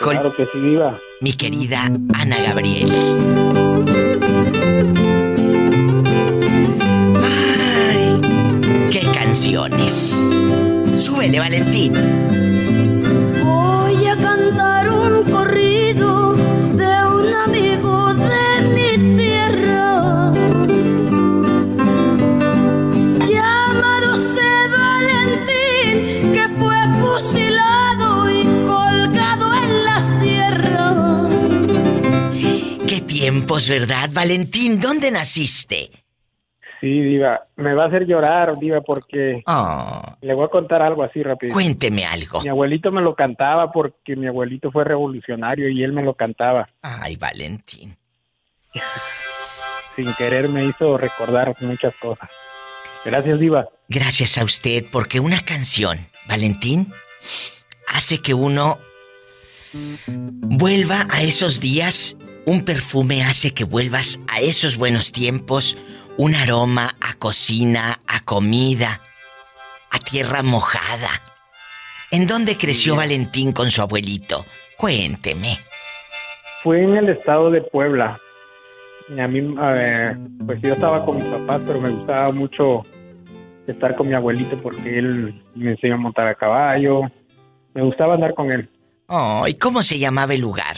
Con 0.00 0.12
Claro 0.14 0.34
que 0.34 0.46
sí, 0.46 0.58
Diva. 0.60 0.94
mi 1.20 1.34
querida 1.34 1.90
Ana 2.14 2.38
Gabriel. 2.42 2.90
Ay, 7.22 8.20
qué 8.90 9.00
canciones. 9.12 10.16
Súbele, 10.96 11.38
Valentín. 11.38 11.92
Tiempos, 33.20 33.68
¿verdad, 33.68 34.08
Valentín? 34.12 34.80
¿Dónde 34.80 35.10
naciste? 35.10 35.90
Sí, 36.80 36.88
Diva. 37.02 37.42
Me 37.56 37.74
va 37.74 37.84
a 37.84 37.86
hacer 37.88 38.06
llorar, 38.06 38.58
Diva, 38.58 38.80
porque 38.80 39.42
Ah, 39.46 40.16
le 40.22 40.32
voy 40.32 40.46
a 40.46 40.48
contar 40.48 40.80
algo 40.80 41.02
así 41.02 41.22
rápido. 41.22 41.52
cuénteme 41.52 42.06
algo. 42.06 42.40
Mi 42.40 42.48
abuelito 42.48 42.90
me 42.90 43.02
lo 43.02 43.14
cantaba 43.14 43.70
porque 43.70 44.16
mi 44.16 44.26
abuelito 44.26 44.70
fue 44.72 44.84
revolucionario 44.84 45.68
y 45.68 45.82
él 45.84 45.92
me 45.92 46.02
lo 46.02 46.14
cantaba. 46.14 46.66
Ay, 46.80 47.16
Valentín. 47.16 47.94
Sin 49.94 50.12
querer 50.14 50.48
me 50.48 50.64
hizo 50.64 50.96
recordar 50.96 51.54
muchas 51.60 51.94
cosas. 51.96 52.30
Gracias, 53.04 53.40
Diva. 53.40 53.68
Gracias 53.88 54.38
a 54.38 54.44
usted, 54.44 54.84
porque 54.90 55.20
una 55.20 55.42
canción, 55.44 55.98
Valentín, 56.28 56.86
hace 57.88 58.22
que 58.22 58.32
uno 58.32 58.78
vuelva 60.14 61.06
a 61.10 61.22
esos 61.22 61.60
días. 61.60 62.16
Un 62.46 62.64
perfume 62.64 63.22
hace 63.22 63.52
que 63.52 63.64
vuelvas 63.64 64.18
a 64.28 64.40
esos 64.40 64.76
buenos 64.76 65.12
tiempos. 65.12 65.76
Un 66.16 66.34
aroma 66.34 66.96
a 67.00 67.14
cocina, 67.14 68.00
a 68.06 68.24
comida, 68.24 69.00
a 69.90 69.98
tierra 69.98 70.42
mojada. 70.42 71.20
¿En 72.10 72.26
dónde 72.26 72.56
creció 72.56 72.96
Valentín 72.96 73.52
con 73.52 73.70
su 73.70 73.82
abuelito? 73.82 74.44
Cuénteme. 74.76 75.58
Fue 76.62 76.82
en 76.82 76.96
el 76.96 77.08
estado 77.10 77.50
de 77.50 77.60
Puebla. 77.60 78.18
Y 79.14 79.20
a 79.20 79.28
mí, 79.28 79.54
eh, 79.62 80.16
pues 80.44 80.60
yo 80.62 80.72
estaba 80.74 81.04
con 81.04 81.18
mis 81.18 81.26
papás, 81.26 81.60
pero 81.66 81.80
me 81.80 81.90
gustaba 81.90 82.32
mucho 82.32 82.84
estar 83.66 83.94
con 83.94 84.08
mi 84.08 84.14
abuelito 84.14 84.56
porque 84.58 84.98
él 84.98 85.42
me 85.54 85.72
enseñó 85.72 85.94
a 85.94 85.98
montar 85.98 86.26
a 86.26 86.34
caballo. 86.34 87.02
Me 87.74 87.82
gustaba 87.82 88.14
andar 88.14 88.34
con 88.34 88.50
él. 88.50 88.68
Oh, 89.06 89.46
¿y 89.46 89.54
cómo 89.54 89.82
se 89.82 89.98
llamaba 89.98 90.34
el 90.34 90.40
lugar? 90.40 90.76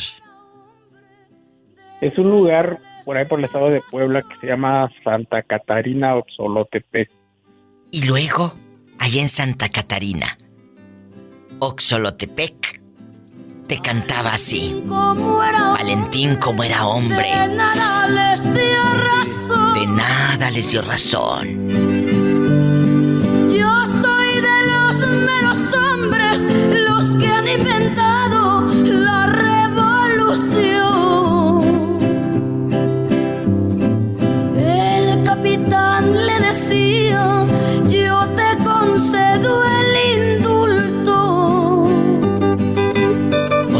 Es 2.03 2.19
un 2.19 2.31
lugar 2.31 2.81
por 3.05 3.17
ahí 3.17 3.25
por 3.27 3.39
el 3.39 3.45
estado 3.45 3.71
de 3.71 3.81
Puebla 3.81 4.23
que 4.23 4.37
se 4.41 4.49
llama 4.49 4.91
Santa 5.05 5.41
Catarina 5.43 6.17
Oxolotepec. 6.17 7.09
Y 7.93 8.07
luego, 8.07 8.55
allá 8.99 9.23
en 9.23 9.29
Santa 9.29 9.69
Catarina, 9.69 10.37
Oxolotepec, 11.61 12.83
te 13.69 13.79
cantaba 13.79 14.35
así. 14.35 14.83
Como 14.89 15.45
era 15.45 15.75
Valentín 15.75 16.35
como 16.37 16.65
era 16.65 16.89
hombre, 16.89 17.29
de 17.29 17.55
nada 17.55 18.09
les 18.09 18.53
dio 18.53 18.85
razón. 19.05 19.75
de 19.75 19.87
nada 19.87 20.51
les 20.51 20.71
dio 20.73 20.83
razón. 20.83 22.12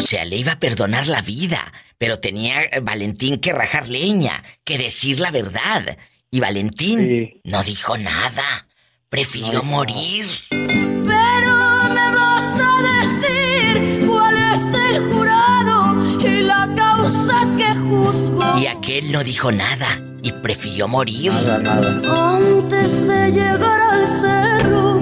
Sea, 0.03 0.25
le 0.25 0.37
iba 0.37 0.53
a 0.53 0.61
perdonar 0.61 1.07
la 1.07 1.23
vida, 1.23 1.73
pero 1.99 2.19
tenía 2.19 2.65
eh, 2.65 2.81
Valentín 2.81 3.39
que 3.39 3.53
rajar 3.53 3.89
leña, 3.89 4.43
que 4.65 4.77
decir 4.79 5.21
la 5.21 5.31
verdad. 5.31 5.97
Y 6.31 6.41
Valentín 6.41 7.41
no 7.45 7.63
dijo 7.63 7.97
nada, 7.97 8.67
prefirió 9.09 9.63
morir. 9.63 10.27
Pero 10.51 11.55
me 11.95 12.13
vas 12.13 12.61
a 12.61 12.73
decir 12.91 14.07
cuál 14.07 14.37
es 14.37 14.95
el 14.95 15.13
jurado 15.13 16.19
y 16.21 16.41
la 16.41 16.69
causa 16.75 17.47
que 17.57 17.75
juzgo. 17.75 18.59
Y 18.59 18.67
aquel 18.67 19.13
no 19.13 19.23
dijo 19.23 19.53
nada 19.53 20.01
y 20.23 20.33
prefirió 20.33 20.89
morir. 20.89 21.33
Antes 21.33 23.07
de 23.07 23.31
llegar 23.31 23.81
al 23.81 24.07
cerro, 24.07 25.01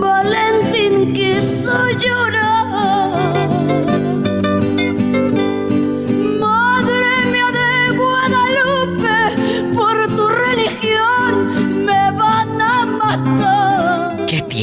Valentín 0.00 1.12
quiso 1.12 1.90
llorar. 1.98 2.41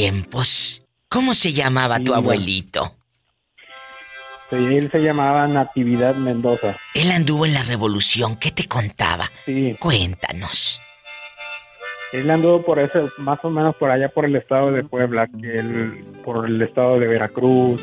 Tiempos? 0.00 0.80
¿Cómo 1.10 1.34
se 1.34 1.52
llamaba 1.52 1.98
tu 2.00 2.14
abuelito? 2.14 2.94
Sí, 4.48 4.74
él 4.74 4.90
se 4.90 5.02
llamaba 5.02 5.46
Natividad 5.46 6.14
Mendoza. 6.14 6.74
Él 6.94 7.10
anduvo 7.10 7.44
en 7.44 7.52
la 7.52 7.62
revolución. 7.64 8.36
¿Qué 8.36 8.50
te 8.50 8.66
contaba? 8.66 9.30
Sí. 9.44 9.76
Cuéntanos. 9.78 10.80
Él 12.14 12.30
anduvo 12.30 12.62
por 12.62 12.78
ese, 12.78 13.02
más 13.18 13.44
o 13.44 13.50
menos 13.50 13.76
por 13.76 13.90
allá 13.90 14.08
por 14.08 14.24
el 14.24 14.34
estado 14.36 14.72
de 14.72 14.84
Puebla, 14.84 15.28
que 15.28 15.56
él, 15.56 16.02
por 16.24 16.48
el 16.48 16.62
estado 16.62 16.98
de 16.98 17.06
Veracruz, 17.06 17.82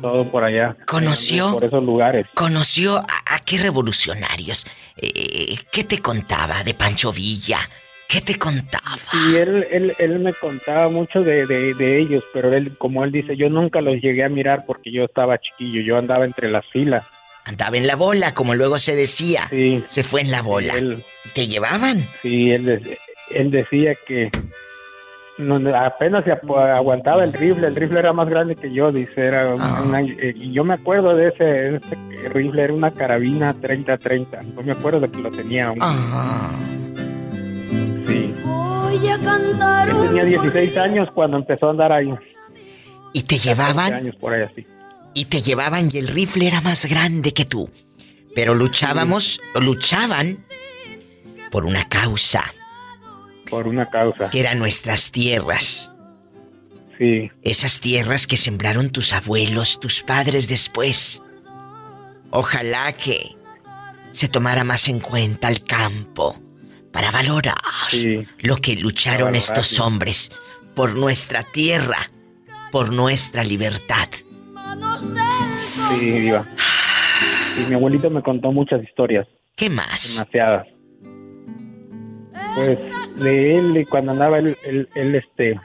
todo 0.00 0.30
por 0.30 0.44
allá. 0.44 0.76
¿Conoció? 0.86 1.54
Por 1.54 1.64
esos 1.64 1.82
lugares. 1.82 2.28
¿Conoció 2.32 2.98
a, 2.98 3.34
a 3.34 3.40
qué 3.40 3.58
revolucionarios? 3.58 4.64
Eh, 4.96 5.58
¿Qué 5.72 5.82
te 5.82 5.98
contaba 5.98 6.62
de 6.62 6.74
Pancho 6.74 7.12
Villa? 7.12 7.58
¿Qué 8.08 8.20
te 8.20 8.38
contaba? 8.38 8.96
Y 9.28 9.34
él, 9.36 9.64
él, 9.70 9.92
él 9.98 10.18
me 10.20 10.32
contaba 10.32 10.88
mucho 10.88 11.20
de, 11.20 11.46
de, 11.46 11.74
de 11.74 11.98
ellos, 11.98 12.24
pero 12.32 12.52
él, 12.54 12.76
como 12.78 13.04
él 13.04 13.10
dice, 13.12 13.36
yo 13.36 13.48
nunca 13.50 13.80
los 13.80 13.96
llegué 14.00 14.22
a 14.24 14.28
mirar 14.28 14.64
porque 14.66 14.92
yo 14.92 15.04
estaba 15.04 15.38
chiquillo, 15.38 15.80
yo 15.82 15.98
andaba 15.98 16.24
entre 16.24 16.50
las 16.50 16.64
filas. 16.66 17.08
Andaba 17.44 17.76
en 17.76 17.86
la 17.86 17.96
bola, 17.96 18.32
como 18.34 18.54
luego 18.54 18.78
se 18.78 18.94
decía. 18.96 19.46
Sí. 19.50 19.82
Se 19.88 20.02
fue 20.02 20.20
en 20.20 20.30
la 20.30 20.42
bola. 20.42 20.74
Él- 20.74 21.02
¿Te 21.34 21.48
llevaban? 21.48 22.00
Sí, 22.22 22.52
él, 22.52 22.80
él 23.34 23.50
decía 23.50 23.94
que 24.06 24.30
no, 25.38 25.58
no, 25.58 25.74
apenas 25.76 26.24
se 26.24 26.32
aguantaba 26.32 27.22
el 27.24 27.32
rifle, 27.32 27.66
el 27.66 27.76
rifle 27.76 27.98
era 27.98 28.12
más 28.12 28.28
grande 28.28 28.56
que 28.56 28.72
yo, 28.72 28.90
dice, 28.92 29.12
era 29.20 29.54
un- 29.54 29.60
Ah. 29.60 29.82
una- 29.84 30.00
eh, 30.00 30.32
y 30.34 30.52
yo 30.52 30.64
me 30.64 30.74
acuerdo 30.74 31.14
de 31.14 31.28
ese, 31.28 31.80
rifle, 32.30 32.62
era 32.62 32.72
una 32.72 32.90
carabina 32.92 33.52
30-30, 33.60 34.42
yo 34.56 34.62
me 34.62 34.72
acuerdo 34.72 35.00
de 35.00 35.10
que 35.10 35.18
lo 35.18 35.30
tenía 35.30 35.66
aún. 35.68 35.78
Sí, 38.06 38.34
Voy 38.44 39.08
a 39.08 39.18
cantar 39.18 39.88
Él 39.88 39.94
un 39.96 40.06
tenía 40.06 40.24
16 40.24 40.76
años 40.76 41.08
cuando 41.14 41.36
empezó 41.38 41.66
a 41.66 41.70
andar 41.70 41.92
ahí. 41.92 42.12
¿Y 43.12 43.22
te 43.22 43.38
llevaban? 43.38 43.92
años 43.92 44.16
por 44.16 44.32
ahí 44.32 44.42
así. 44.42 44.66
Y 45.14 45.24
te 45.26 45.42
llevaban 45.42 45.88
y 45.92 45.98
el 45.98 46.08
rifle 46.08 46.46
era 46.46 46.60
más 46.60 46.86
grande 46.86 47.32
que 47.32 47.44
tú. 47.44 47.70
Pero 48.34 48.54
luchábamos, 48.54 49.40
luchaban 49.60 50.44
por 51.50 51.64
una 51.64 51.88
causa. 51.88 52.52
Por 53.48 53.66
una 53.66 53.88
causa. 53.88 54.30
Que 54.30 54.40
eran 54.40 54.58
nuestras 54.58 55.10
tierras. 55.10 55.90
Sí. 56.98 57.30
Esas 57.42 57.80
tierras 57.80 58.26
que 58.26 58.36
sembraron 58.36 58.90
tus 58.90 59.12
abuelos, 59.12 59.80
tus 59.80 60.02
padres 60.02 60.48
después. 60.48 61.22
Ojalá 62.30 62.92
que 62.92 63.36
se 64.10 64.28
tomara 64.28 64.64
más 64.64 64.88
en 64.88 65.00
cuenta 65.00 65.48
el 65.48 65.62
campo 65.62 66.45
para 66.96 67.10
valorar 67.10 67.54
lo 68.38 68.56
que 68.56 68.74
lucharon 68.76 69.26
valorar, 69.26 69.36
estos 69.36 69.66
sí. 69.68 69.82
hombres 69.82 70.32
por 70.74 70.96
nuestra 70.96 71.42
tierra, 71.42 72.10
por 72.72 72.90
nuestra 72.90 73.44
libertad. 73.44 74.08
Sí, 75.90 76.10
Diva. 76.10 76.46
Y 77.58 77.68
mi 77.68 77.74
abuelito 77.74 78.08
me 78.08 78.22
contó 78.22 78.50
muchas 78.50 78.82
historias. 78.82 79.28
¿Qué 79.56 79.68
más? 79.68 80.14
Demasiadas. 80.14 80.68
Pues 82.54 82.78
de 83.16 83.58
él, 83.58 83.86
cuando 83.90 84.12
andaba 84.12 84.38
él, 84.38 84.56
él, 84.64 84.88
él, 84.94 85.14
este, 85.16 85.60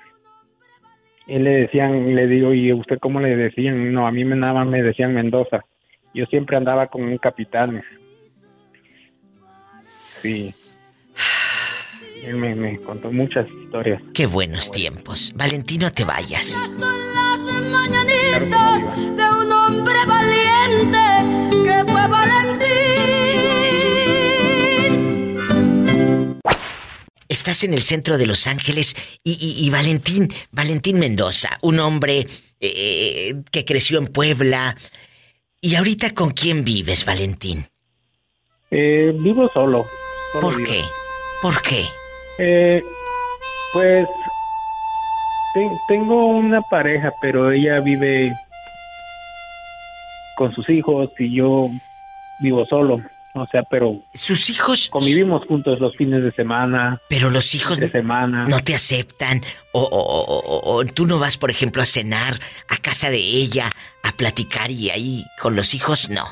él 1.27 1.43
le 1.45 1.51
decían, 1.51 2.13
le 2.13 2.27
digo, 2.27 2.53
¿y 2.53 2.73
usted 2.73 2.99
cómo 2.99 3.21
le 3.21 3.37
decían? 3.37 3.93
No, 3.93 4.05
a 4.05 4.11
mí 4.11 4.25
me 4.25 4.35
nada 4.35 4.53
más 4.55 4.67
me 4.67 4.83
decían 4.83 5.13
Mendoza. 5.13 5.63
Yo 6.13 6.25
siempre 6.25 6.57
andaba 6.57 6.87
con 6.87 7.03
un 7.03 7.17
capitán. 7.19 7.81
Sí. 10.21 10.53
Él 12.23 12.35
me, 12.35 12.53
me 12.55 12.79
contó 12.81 13.11
muchas 13.11 13.47
historias. 13.63 14.01
Qué 14.13 14.25
buenos 14.27 14.69
tiempos. 14.71 15.31
Valentino, 15.35 15.91
te 15.91 16.03
vayas. 16.05 16.55
las 16.79 17.63
mañanitas 17.65 18.95
de 18.97 19.23
un 19.23 19.51
hombre 19.51 19.95
valiente 20.07 21.63
que 21.63 21.83
fue 21.91 22.07
Valentín. 22.07 22.67
Estás 27.27 27.63
en 27.63 27.73
el 27.73 27.81
centro 27.81 28.17
de 28.17 28.27
Los 28.27 28.45
Ángeles 28.45 28.95
y, 29.23 29.31
y- 29.33 29.65
y 29.65 29.69
Valentín, 29.69 30.31
Valentín 30.51 30.99
Mendoza, 30.99 31.57
un 31.61 31.79
hombre 31.79 32.27
eh, 32.59 33.33
que 33.51 33.65
creció 33.65 33.97
en 33.97 34.07
Puebla. 34.07 34.75
¿Y 35.59 35.75
ahorita 35.75 36.13
con 36.13 36.31
quién 36.31 36.63
vives, 36.63 37.05
Valentín? 37.05 37.67
Eh, 38.69 39.11
vivo 39.15 39.49
solo. 39.53 39.85
solo 40.33 40.41
¿Por 40.41 40.57
vivo. 40.57 40.69
qué? 40.69 40.81
¿Por 41.41 41.61
qué? 41.61 41.85
Eh, 42.43 42.81
pues 43.73 44.07
ten- 45.53 45.77
tengo 45.87 46.25
una 46.27 46.61
pareja, 46.61 47.11
pero 47.21 47.51
ella 47.51 47.79
vive 47.81 48.33
con 50.35 50.53
sus 50.55 50.67
hijos 50.69 51.09
y 51.19 51.35
yo 51.35 51.69
vivo 52.41 52.65
solo. 52.65 52.99
O 53.33 53.45
sea, 53.45 53.63
pero 53.63 53.95
sus 54.13 54.49
hijos 54.49 54.89
convivimos 54.89 55.45
juntos 55.47 55.79
los 55.79 55.95
fines 55.95 56.21
de 56.21 56.31
semana. 56.31 56.99
Pero 57.07 57.29
los 57.29 57.55
hijos 57.55 57.77
de 57.79 57.87
semana. 57.89 58.43
no 58.45 58.59
te 58.59 58.75
aceptan 58.75 59.41
o, 59.71 59.81
o- 59.81 59.85
o- 59.85 60.39
o- 60.39 60.75
o 60.75 60.85
tú 60.85 61.05
no 61.07 61.17
vas, 61.17 61.37
por 61.37 61.49
ejemplo, 61.49 61.81
a 61.81 61.85
cenar 61.85 62.39
a 62.67 62.77
casa 62.77 63.09
de 63.09 63.19
ella, 63.19 63.69
a 64.03 64.11
platicar 64.13 64.69
y 64.71 64.89
ahí 64.89 65.25
con 65.39 65.55
los 65.55 65.73
hijos 65.73 66.09
no. 66.09 66.25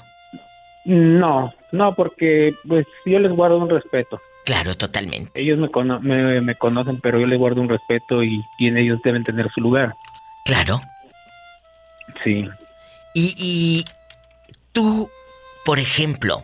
No, 0.83 1.53
no, 1.71 1.93
porque 1.95 2.53
pues 2.67 2.85
yo 3.05 3.19
les 3.19 3.31
guardo 3.31 3.59
un 3.59 3.69
respeto. 3.69 4.19
Claro, 4.45 4.75
totalmente. 4.75 5.39
Ellos 5.41 5.59
me, 5.59 5.69
cono- 5.69 5.99
me, 5.99 6.41
me 6.41 6.55
conocen, 6.55 6.99
pero 6.99 7.19
yo 7.19 7.27
les 7.27 7.37
guardo 7.37 7.61
un 7.61 7.69
respeto 7.69 8.23
y, 8.23 8.43
y 8.57 8.67
ellos 8.75 8.99
deben 9.03 9.23
tener 9.23 9.49
su 9.51 9.61
lugar. 9.61 9.93
Claro. 10.45 10.81
Sí. 12.23 12.47
Y, 13.13 13.35
y 13.37 13.85
tú, 14.71 15.09
por 15.65 15.79
ejemplo, 15.79 16.43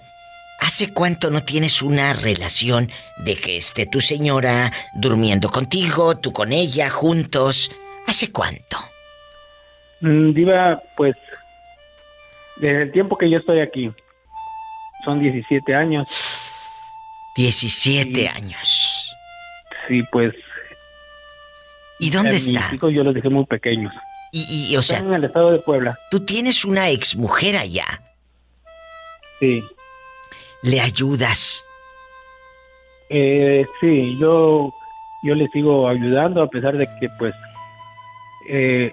¿hace 0.61 0.93
cuánto 0.93 1.31
no 1.31 1.43
tienes 1.43 1.81
una 1.81 2.13
relación 2.13 2.91
de 3.17 3.37
que 3.37 3.57
esté 3.57 3.85
tu 3.87 4.01
señora 4.01 4.71
durmiendo 4.95 5.49
contigo, 5.49 6.15
tú 6.17 6.31
con 6.31 6.53
ella, 6.53 6.89
juntos? 6.91 7.71
¿Hace 8.07 8.31
cuánto? 8.31 8.77
Mm, 10.01 10.33
Diva, 10.33 10.81
pues, 10.95 11.15
desde 12.57 12.83
el 12.83 12.91
tiempo 12.91 13.17
que 13.17 13.29
yo 13.29 13.39
estoy 13.39 13.61
aquí, 13.61 13.91
son 15.03 15.19
17 15.19 15.73
años. 15.73 16.07
17 17.35 18.27
años. 18.27 19.11
Sí, 19.87 20.03
pues. 20.11 20.33
¿Y 21.99 22.09
dónde 22.09 22.31
a 22.31 22.35
está? 22.35 22.65
Mis 22.65 22.73
hijos 22.73 22.93
yo 22.93 23.03
los 23.03 23.13
dejé 23.13 23.29
muy 23.29 23.45
pequeños. 23.45 23.93
Y, 24.31 24.69
y, 24.71 24.75
o 24.75 24.81
sea, 24.81 24.97
Están 24.97 25.11
en 25.11 25.17
el 25.19 25.23
estado 25.25 25.51
de 25.51 25.59
Puebla. 25.59 25.97
tú 26.11 26.19
tienes 26.19 26.65
una 26.65 26.89
exmujer 26.89 27.55
allá. 27.55 27.85
Sí. 29.39 29.63
¿Le 30.61 30.81
ayudas? 30.81 31.65
Eh, 33.09 33.65
sí, 33.79 34.17
yo, 34.19 34.73
yo 35.23 35.35
les 35.35 35.51
sigo 35.51 35.87
ayudando 35.87 36.41
a 36.41 36.49
pesar 36.49 36.75
de 36.75 36.87
que, 36.99 37.07
pues, 37.19 37.33
eh, 38.49 38.91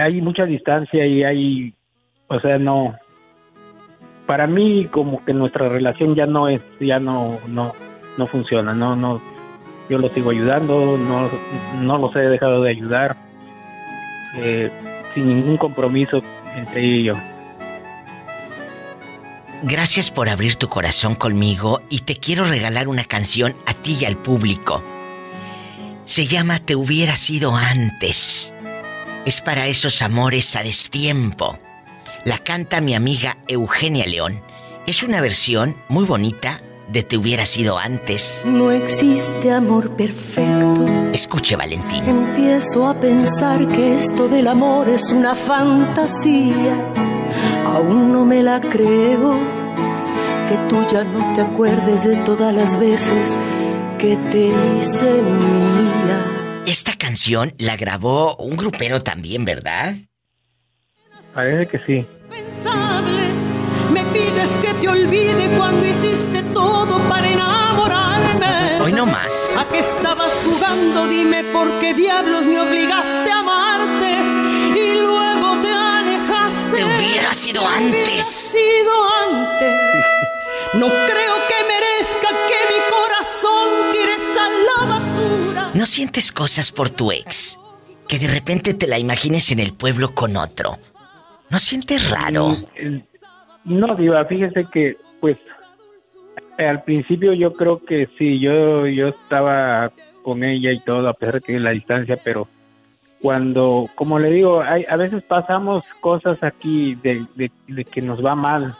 hay 0.00 0.20
mucha 0.20 0.44
distancia 0.44 1.06
y 1.06 1.22
hay, 1.22 1.74
o 2.26 2.40
sea, 2.40 2.58
no. 2.58 2.98
Para 4.28 4.46
mí, 4.46 4.88
como 4.90 5.24
que 5.24 5.32
nuestra 5.32 5.70
relación 5.70 6.14
ya 6.14 6.26
no 6.26 6.50
es, 6.50 6.60
ya 6.80 7.00
no, 7.00 7.38
no, 7.46 7.72
no 8.18 8.26
funciona, 8.26 8.74
no, 8.74 8.94
no. 8.94 9.22
Yo 9.88 9.96
los 9.96 10.12
sigo 10.12 10.32
ayudando, 10.32 10.98
no, 10.98 11.30
no 11.80 11.96
los 11.96 12.14
he 12.14 12.18
dejado 12.18 12.62
de 12.62 12.70
ayudar, 12.72 13.16
eh, 14.36 14.70
sin 15.14 15.28
ningún 15.28 15.56
compromiso 15.56 16.22
entre 16.54 16.84
ellos. 16.84 17.16
Gracias 19.62 20.10
por 20.10 20.28
abrir 20.28 20.56
tu 20.56 20.68
corazón 20.68 21.14
conmigo 21.14 21.80
y 21.88 22.00
te 22.00 22.16
quiero 22.16 22.44
regalar 22.44 22.86
una 22.88 23.04
canción 23.04 23.56
a 23.64 23.72
ti 23.72 23.96
y 23.98 24.04
al 24.04 24.18
público. 24.18 24.82
Se 26.04 26.26
llama 26.26 26.58
Te 26.58 26.76
hubiera 26.76 27.16
sido 27.16 27.56
antes. 27.56 28.52
Es 29.24 29.40
para 29.40 29.68
esos 29.68 30.02
amores 30.02 30.54
a 30.54 30.62
destiempo. 30.62 31.58
La 32.24 32.38
canta 32.38 32.80
mi 32.80 32.94
amiga 32.94 33.38
Eugenia 33.46 34.04
León. 34.06 34.40
Es 34.86 35.02
una 35.02 35.20
versión 35.20 35.76
muy 35.88 36.04
bonita 36.04 36.60
de 36.88 37.02
Te 37.02 37.16
hubiera 37.16 37.46
sido 37.46 37.78
antes. 37.78 38.42
No 38.44 38.70
existe 38.70 39.52
amor 39.52 39.94
perfecto. 39.96 40.86
Escuche, 41.12 41.54
Valentín. 41.56 42.04
Empiezo 42.04 42.86
a 42.86 42.94
pensar 42.94 43.68
que 43.68 43.96
esto 43.96 44.28
del 44.28 44.48
amor 44.48 44.88
es 44.88 45.12
una 45.12 45.34
fantasía. 45.34 46.74
Aún 47.66 48.12
no 48.12 48.24
me 48.24 48.42
la 48.42 48.60
creo. 48.60 49.38
Que 50.48 50.56
tú 50.68 50.84
ya 50.90 51.04
no 51.04 51.34
te 51.34 51.42
acuerdes 51.42 52.04
de 52.04 52.16
todas 52.16 52.54
las 52.54 52.78
veces 52.78 53.38
que 53.98 54.16
te 54.16 54.46
hice 54.46 55.22
mía. 55.22 56.64
Esta 56.66 56.96
canción 56.96 57.54
la 57.58 57.76
grabó 57.76 58.36
un 58.36 58.56
grupero 58.56 59.02
también, 59.02 59.44
¿verdad? 59.44 59.94
Parece 61.38 61.68
que 61.68 61.78
sí. 61.86 62.04
Me 63.92 64.02
pides 64.06 64.56
que 64.60 64.74
te 64.74 64.88
olvide 64.88 65.48
cuando 65.56 65.86
hiciste 65.86 66.42
todo 66.52 66.98
para 67.08 67.28
enamorarme. 67.28 68.80
Hoy 68.82 68.92
no 68.92 69.06
más. 69.06 69.54
¿A 69.56 69.68
qué 69.68 69.78
estabas 69.78 70.32
jugando? 70.44 71.06
Dime 71.06 71.44
por 71.52 71.68
qué 71.78 71.94
diablos 71.94 72.42
me 72.44 72.58
obligaste 72.58 73.30
a 73.30 73.38
amarte 73.38 74.16
y 74.80 74.94
luego 75.00 75.62
te 75.62 75.70
alejaste. 75.70 76.76
Te 76.76 76.84
hubiera 76.84 77.32
sido 77.32 77.62
Te 77.62 77.68
antes. 77.68 78.02
hubiera 78.08 78.22
sido 78.24 78.92
antes. 79.30 80.04
No 80.74 80.88
creo 80.88 81.34
que 81.46 81.58
merezca 81.68 82.28
que 82.48 82.60
mi 82.74 82.80
corazón 82.90 83.92
tires 83.92 84.36
a 84.36 84.48
la 84.66 84.86
basura. 84.98 85.70
¿No 85.74 85.86
sientes 85.86 86.32
cosas 86.32 86.72
por 86.72 86.90
tu 86.90 87.12
ex? 87.12 87.56
Que 88.08 88.18
de 88.18 88.26
repente 88.26 88.74
te 88.74 88.88
la 88.88 88.98
imagines 88.98 89.52
en 89.52 89.60
el 89.60 89.72
pueblo 89.72 90.16
con 90.16 90.36
otro. 90.36 90.80
¿No 91.50 91.58
sientes 91.58 92.10
raro? 92.10 92.48
Mm, 92.82 92.98
No, 93.64 93.94
Diva, 93.96 94.24
fíjese 94.24 94.66
que, 94.72 94.96
pues, 95.20 95.36
al 96.58 96.82
principio 96.84 97.32
yo 97.34 97.52
creo 97.52 97.84
que 97.84 98.08
sí, 98.18 98.40
yo, 98.40 98.86
yo 98.86 99.08
estaba 99.08 99.92
con 100.22 100.42
ella 100.44 100.72
y 100.72 100.80
todo, 100.80 101.08
a 101.08 101.12
pesar 101.14 101.34
de 101.34 101.40
que 101.42 101.58
la 101.60 101.70
distancia, 101.70 102.16
pero 102.24 102.48
cuando, 103.20 103.88
como 103.94 104.18
le 104.18 104.30
digo, 104.30 104.62
hay, 104.62 104.84
a 104.88 104.96
veces 104.96 105.22
pasamos 105.22 105.82
cosas 106.00 106.42
aquí 106.42 106.94
de, 107.02 107.24
de- 107.34 107.50
de 107.66 107.84
que 107.84 108.00
nos 108.02 108.24
va 108.24 108.34
mal. 108.34 108.74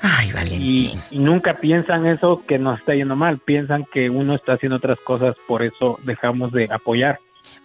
Ay, 0.00 0.28
Y, 0.28 0.32
Valentín. 0.32 1.00
y 1.10 1.18
nunca 1.18 1.54
piensan 1.54 2.06
eso 2.06 2.42
que 2.46 2.58
nos 2.58 2.78
está 2.80 2.94
yendo 2.94 3.16
mal, 3.16 3.38
piensan 3.38 3.84
que 3.92 4.10
uno 4.10 4.34
está 4.34 4.54
haciendo 4.54 4.76
otras 4.76 4.98
cosas, 5.00 5.34
por 5.46 5.62
eso 5.62 5.98
dejamos 6.04 6.52
de 6.52 6.68
apoyar. 6.70 7.18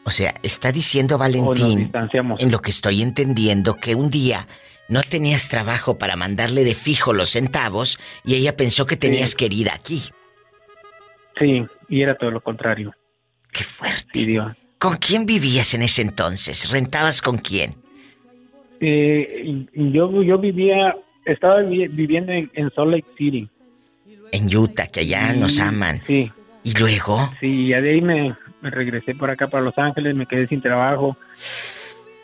O 0.03 0.11
sea, 0.11 0.33
está 0.43 0.71
diciendo 0.71 1.17
Valentín, 1.17 1.79
distanciamos. 1.79 2.41
en 2.41 2.51
lo 2.51 2.61
que 2.61 2.71
estoy 2.71 3.01
entendiendo, 3.01 3.75
que 3.75 3.95
un 3.95 4.09
día 4.09 4.47
no 4.89 5.03
tenías 5.03 5.47
trabajo 5.47 5.97
para 5.97 6.15
mandarle 6.15 6.63
de 6.63 6.75
fijo 6.75 7.13
los 7.13 7.29
centavos 7.31 7.99
y 8.25 8.35
ella 8.35 8.57
pensó 8.57 8.85
que 8.85 8.97
tenías 8.97 9.35
querida 9.35 9.73
aquí. 9.73 10.01
Sí, 11.39 11.63
y 11.89 12.01
era 12.01 12.15
todo 12.15 12.31
lo 12.31 12.41
contrario. 12.41 12.93
Qué 13.51 13.63
fuerte. 13.63 14.25
Sí. 14.25 14.37
¿Con 14.77 14.97
quién 14.97 15.25
vivías 15.25 15.73
en 15.73 15.83
ese 15.83 16.01
entonces? 16.01 16.69
¿Rentabas 16.69 17.21
con 17.21 17.37
quién? 17.37 17.75
Eh, 18.79 19.65
yo, 19.73 20.23
yo 20.23 20.37
vivía, 20.39 20.95
estaba 21.25 21.61
vi- 21.61 21.87
viviendo 21.87 22.31
en, 22.31 22.49
en 22.53 22.71
Salt 22.71 22.91
Lake 22.91 23.05
City. 23.17 23.47
En 24.31 24.55
Utah, 24.55 24.87
que 24.87 25.01
allá 25.01 25.33
nos 25.33 25.59
aman. 25.59 26.01
Sí. 26.07 26.31
¿Y 26.63 26.73
luego? 26.73 27.29
Sí, 27.39 27.69
ya 27.69 27.81
de 27.81 27.91
ahí 27.91 28.01
me, 28.01 28.35
me 28.61 28.69
regresé 28.69 29.15
por 29.15 29.29
acá 29.29 29.47
para 29.47 29.63
Los 29.63 29.77
Ángeles, 29.77 30.15
me 30.15 30.25
quedé 30.25 30.47
sin 30.47 30.61
trabajo. 30.61 31.17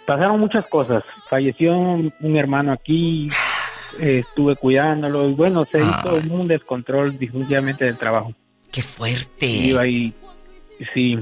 Pasaron 0.06 0.40
muchas 0.40 0.66
cosas. 0.68 1.04
Falleció 1.30 1.78
un, 1.78 2.14
un 2.22 2.38
hermano 2.38 2.72
aquí, 2.72 3.30
eh, 4.00 4.24
estuve 4.28 4.56
cuidándolo 4.56 5.30
y 5.30 5.34
bueno, 5.34 5.66
se 5.72 5.80
hizo 5.80 6.16
un 6.30 6.48
descontrol 6.48 7.18
definitivamente 7.18 7.86
del 7.86 7.98
trabajo. 7.98 8.34
¡Qué 8.72 8.82
fuerte! 8.82 9.46
Iba 9.46 9.82
ahí, 9.82 10.14
sí, 10.94 11.18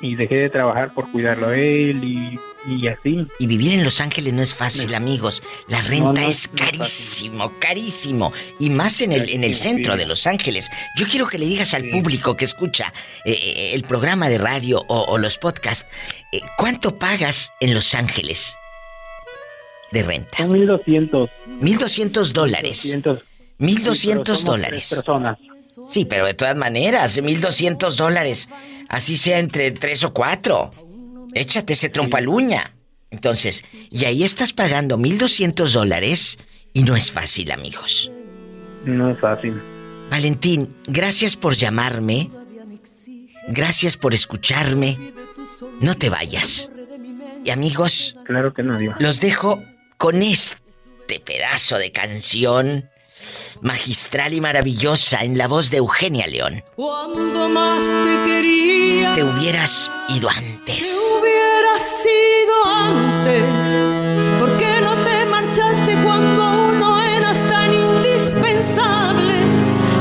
y 0.00 0.14
dejé 0.16 0.36
de 0.36 0.50
trabajar 0.50 0.94
por 0.94 1.10
cuidarlo 1.10 1.48
a 1.48 1.56
él 1.56 2.02
y, 2.02 2.38
y 2.66 2.88
así. 2.88 3.26
Y 3.38 3.46
vivir 3.46 3.72
en 3.72 3.84
Los 3.84 4.00
Ángeles 4.00 4.32
no 4.32 4.42
es 4.42 4.54
fácil, 4.54 4.94
amigos. 4.94 5.42
La 5.68 5.80
renta 5.82 6.04
No, 6.06 6.12
no, 6.14 6.20
es 6.28 6.48
carísimo, 6.48 7.52
carísimo. 7.58 8.32
Y 8.58 8.70
más 8.70 9.00
en 9.02 9.12
el, 9.12 9.28
en 9.28 9.44
el 9.44 9.56
centro 9.56 9.96
de 9.96 10.06
Los 10.06 10.26
Ángeles. 10.26 10.70
Yo 10.96 11.06
quiero 11.06 11.26
que 11.28 11.38
le 11.38 11.46
digas 11.46 11.74
al 11.74 11.90
público 11.90 12.36
que 12.36 12.44
escucha 12.46 12.92
eh, 13.24 13.32
eh, 13.32 13.70
el 13.74 13.82
programa 13.82 14.28
de 14.28 14.38
radio 14.38 14.82
o, 14.88 15.00
o 15.02 15.18
los 15.18 15.36
podcasts, 15.38 15.86
eh, 16.32 16.40
¿cuánto 16.56 16.98
pagas 16.98 17.52
en 17.60 17.74
Los 17.74 17.94
Ángeles 17.94 18.54
de 19.92 20.02
renta? 20.02 20.36
Son 20.38 20.52
1200. 20.52 21.30
1200 21.60 22.32
dólares. 22.32 22.84
1200. 22.84 23.24
1200 23.58 24.38
Sí, 24.38 24.44
dólares. 24.46 24.88
personas. 24.88 25.36
Sí, 25.88 26.04
pero 26.04 26.26
de 26.26 26.34
todas 26.34 26.56
maneras, 26.56 27.20
1200 27.20 27.96
dólares. 27.96 28.48
Así 28.88 29.16
sea 29.16 29.38
entre 29.38 29.70
tres 29.70 30.04
o 30.04 30.12
cuatro. 30.12 30.72
Échate 31.34 31.74
ese 31.74 31.88
trompo 31.88 32.16
a 32.16 32.20
la 32.20 32.30
uña. 32.30 32.74
Entonces, 33.10 33.64
y 33.90 34.04
ahí 34.04 34.24
estás 34.24 34.52
pagando 34.52 34.96
1200 34.96 35.72
dólares 35.72 36.38
y 36.72 36.82
no 36.82 36.96
es 36.96 37.10
fácil, 37.10 37.50
amigos. 37.50 38.10
No 38.84 39.10
es 39.10 39.18
fácil. 39.18 39.60
Valentín, 40.10 40.74
gracias 40.86 41.36
por 41.36 41.56
llamarme. 41.56 42.30
Gracias 43.48 43.96
por 43.96 44.14
escucharme. 44.14 44.98
No 45.80 45.96
te 45.96 46.10
vayas. 46.10 46.70
Y 47.44 47.50
amigos, 47.50 48.16
Claro 48.24 48.52
que 48.52 48.62
no, 48.62 48.78
los 48.98 49.20
dejo 49.20 49.62
con 49.96 50.22
este 50.22 51.20
pedazo 51.24 51.78
de 51.78 51.90
canción 51.90 52.89
magistral 53.60 54.32
y 54.34 54.40
maravillosa 54.40 55.22
en 55.22 55.36
la 55.38 55.48
voz 55.48 55.70
de 55.70 55.78
Eugenia 55.78 56.26
León. 56.26 56.62
Cuando 56.76 57.48
más 57.48 57.78
te 57.80 58.30
quería. 58.30 59.14
Te 59.14 59.24
hubieras 59.24 59.90
ido 60.08 60.28
Te 60.28 60.36
antes. 60.38 60.98
hubiera 61.20 61.78
sido 61.80 62.64
antes. 62.64 63.42
¿Por 64.38 64.56
qué 64.56 64.80
no 64.80 64.94
te 65.04 65.24
marchaste 65.26 65.94
cuando 66.04 66.42
aún 66.42 66.78
no 66.80 67.00
eras 67.02 67.38
tan 67.48 67.72
indispensable? 67.72 69.34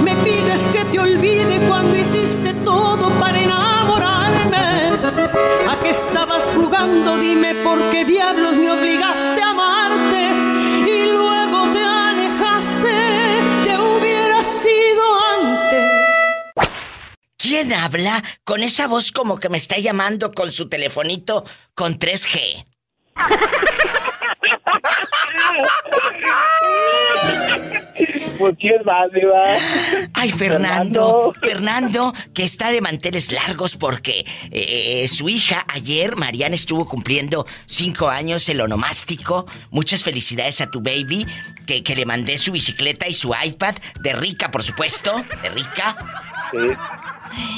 Me 0.03 0.15
pides 0.17 0.61
que 0.71 0.85
te 0.85 0.99
olvide 0.99 1.59
cuando 1.67 1.95
hiciste 1.97 2.53
todo 2.65 3.09
para 3.19 3.39
enamorarme. 3.39 4.57
¿A 5.69 5.79
qué 5.81 5.89
estabas 5.89 6.51
jugando? 6.55 7.17
Dime 7.17 7.55
por 7.63 7.79
qué 7.91 8.05
diablos 8.05 8.55
me 8.55 8.68
¿Quién 17.49 17.73
habla 17.73 18.23
con 18.43 18.61
esa 18.61 18.85
voz 18.85 19.11
como 19.11 19.39
que 19.39 19.49
me 19.49 19.57
está 19.57 19.79
llamando 19.79 20.33
con 20.33 20.51
su 20.51 20.69
telefonito 20.69 21.45
con 21.73 21.97
3G? 21.97 22.63
¿Por 28.37 28.55
quién 28.55 28.85
más, 28.85 29.11
Diva? 29.11 29.57
Ay, 30.13 30.31
Fernando, 30.31 31.33
Fernando, 31.41 32.13
que 32.35 32.43
está 32.43 32.69
de 32.69 32.81
manteles 32.81 33.31
largos 33.31 33.77
porque 33.77 34.27
eh, 34.51 35.07
su 35.07 35.27
hija 35.27 35.65
ayer, 35.69 36.17
Mariana, 36.17 36.53
estuvo 36.53 36.85
cumpliendo 36.85 37.47
cinco 37.65 38.09
años 38.09 38.47
el 38.47 38.61
onomástico. 38.61 39.47
Muchas 39.71 40.03
felicidades 40.03 40.61
a 40.61 40.69
tu 40.69 40.81
baby, 40.81 41.25
que, 41.65 41.81
que 41.81 41.95
le 41.95 42.05
mandé 42.05 42.37
su 42.37 42.51
bicicleta 42.51 43.07
y 43.07 43.15
su 43.15 43.33
iPad, 43.33 43.73
de 44.01 44.13
rica, 44.13 44.51
por 44.51 44.61
supuesto, 44.63 45.23
de 45.41 45.49
rica. 45.49 45.97
Sí. 46.51 46.57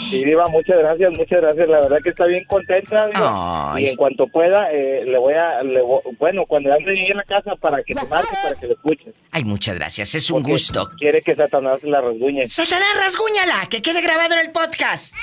Sí, 0.10 0.24
Diva, 0.26 0.48
muchas 0.48 0.78
gracias, 0.80 1.12
muchas 1.18 1.40
gracias. 1.42 1.68
La 1.70 1.80
verdad 1.82 1.98
que 2.04 2.10
está 2.10 2.26
bien 2.26 2.44
contenta, 2.46 3.08
Diva. 3.08 3.74
Ay. 3.74 3.86
Y 3.86 3.90
en 3.90 3.96
cuanto 3.96 4.28
pueda, 4.28 4.72
eh, 4.72 5.04
le 5.06 5.18
voy 5.18 5.34
a... 5.34 5.64
le 5.64 5.82
vo- 5.82 6.02
bueno, 6.20 6.46
cuando 6.48 6.74
ande 6.74 6.92
ahí 6.92 7.12
en 7.12 7.18
la 7.18 7.24
casa 7.24 7.56
para 7.56 7.82
que 7.84 7.94
te 7.94 8.06
marque, 8.08 8.36
para 8.44 8.56
que 8.56 8.68
lo 8.68 8.74
escuches. 8.74 9.14
Ay, 9.32 9.44
muchas 9.44 9.76
gracias, 9.76 10.14
es 10.16 10.30
un 10.30 10.42
Porque 10.42 10.52
gusto. 10.52 10.90
Quiere 11.00 11.22
que 11.22 11.36
Satanás 11.36 11.82
la 11.84 12.02
rasguñe. 12.02 12.48
Satanás, 12.48 12.90
rasguñala, 13.00 13.68
que 13.70 13.82
quede 13.82 14.02
grabado 14.02 14.34
en 14.34 14.40
el 14.42 14.52
podcast. 14.52 15.16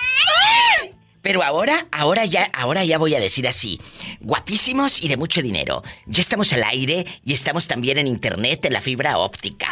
Pero 1.21 1.43
ahora, 1.43 1.87
ahora 1.91 2.25
ya, 2.25 2.49
ahora 2.55 2.85
ya 2.85 2.97
voy 2.97 3.15
a 3.15 3.21
decir 3.21 3.47
así. 3.49 3.81
Guapísimos 4.21 5.03
y 5.03 5.09
de 5.09 5.17
mucho 5.17 5.43
dinero. 5.43 5.83
Ya 6.07 6.21
estamos 6.23 6.53
al 6.53 6.63
aire 6.63 7.05
y 7.25 7.35
estamos 7.35 7.67
también 7.69 7.99
en 7.99 8.07
internet 8.07 8.65
en 8.65 8.73
la 8.73 8.81
fibra 8.81 9.19
óptica. 9.19 9.67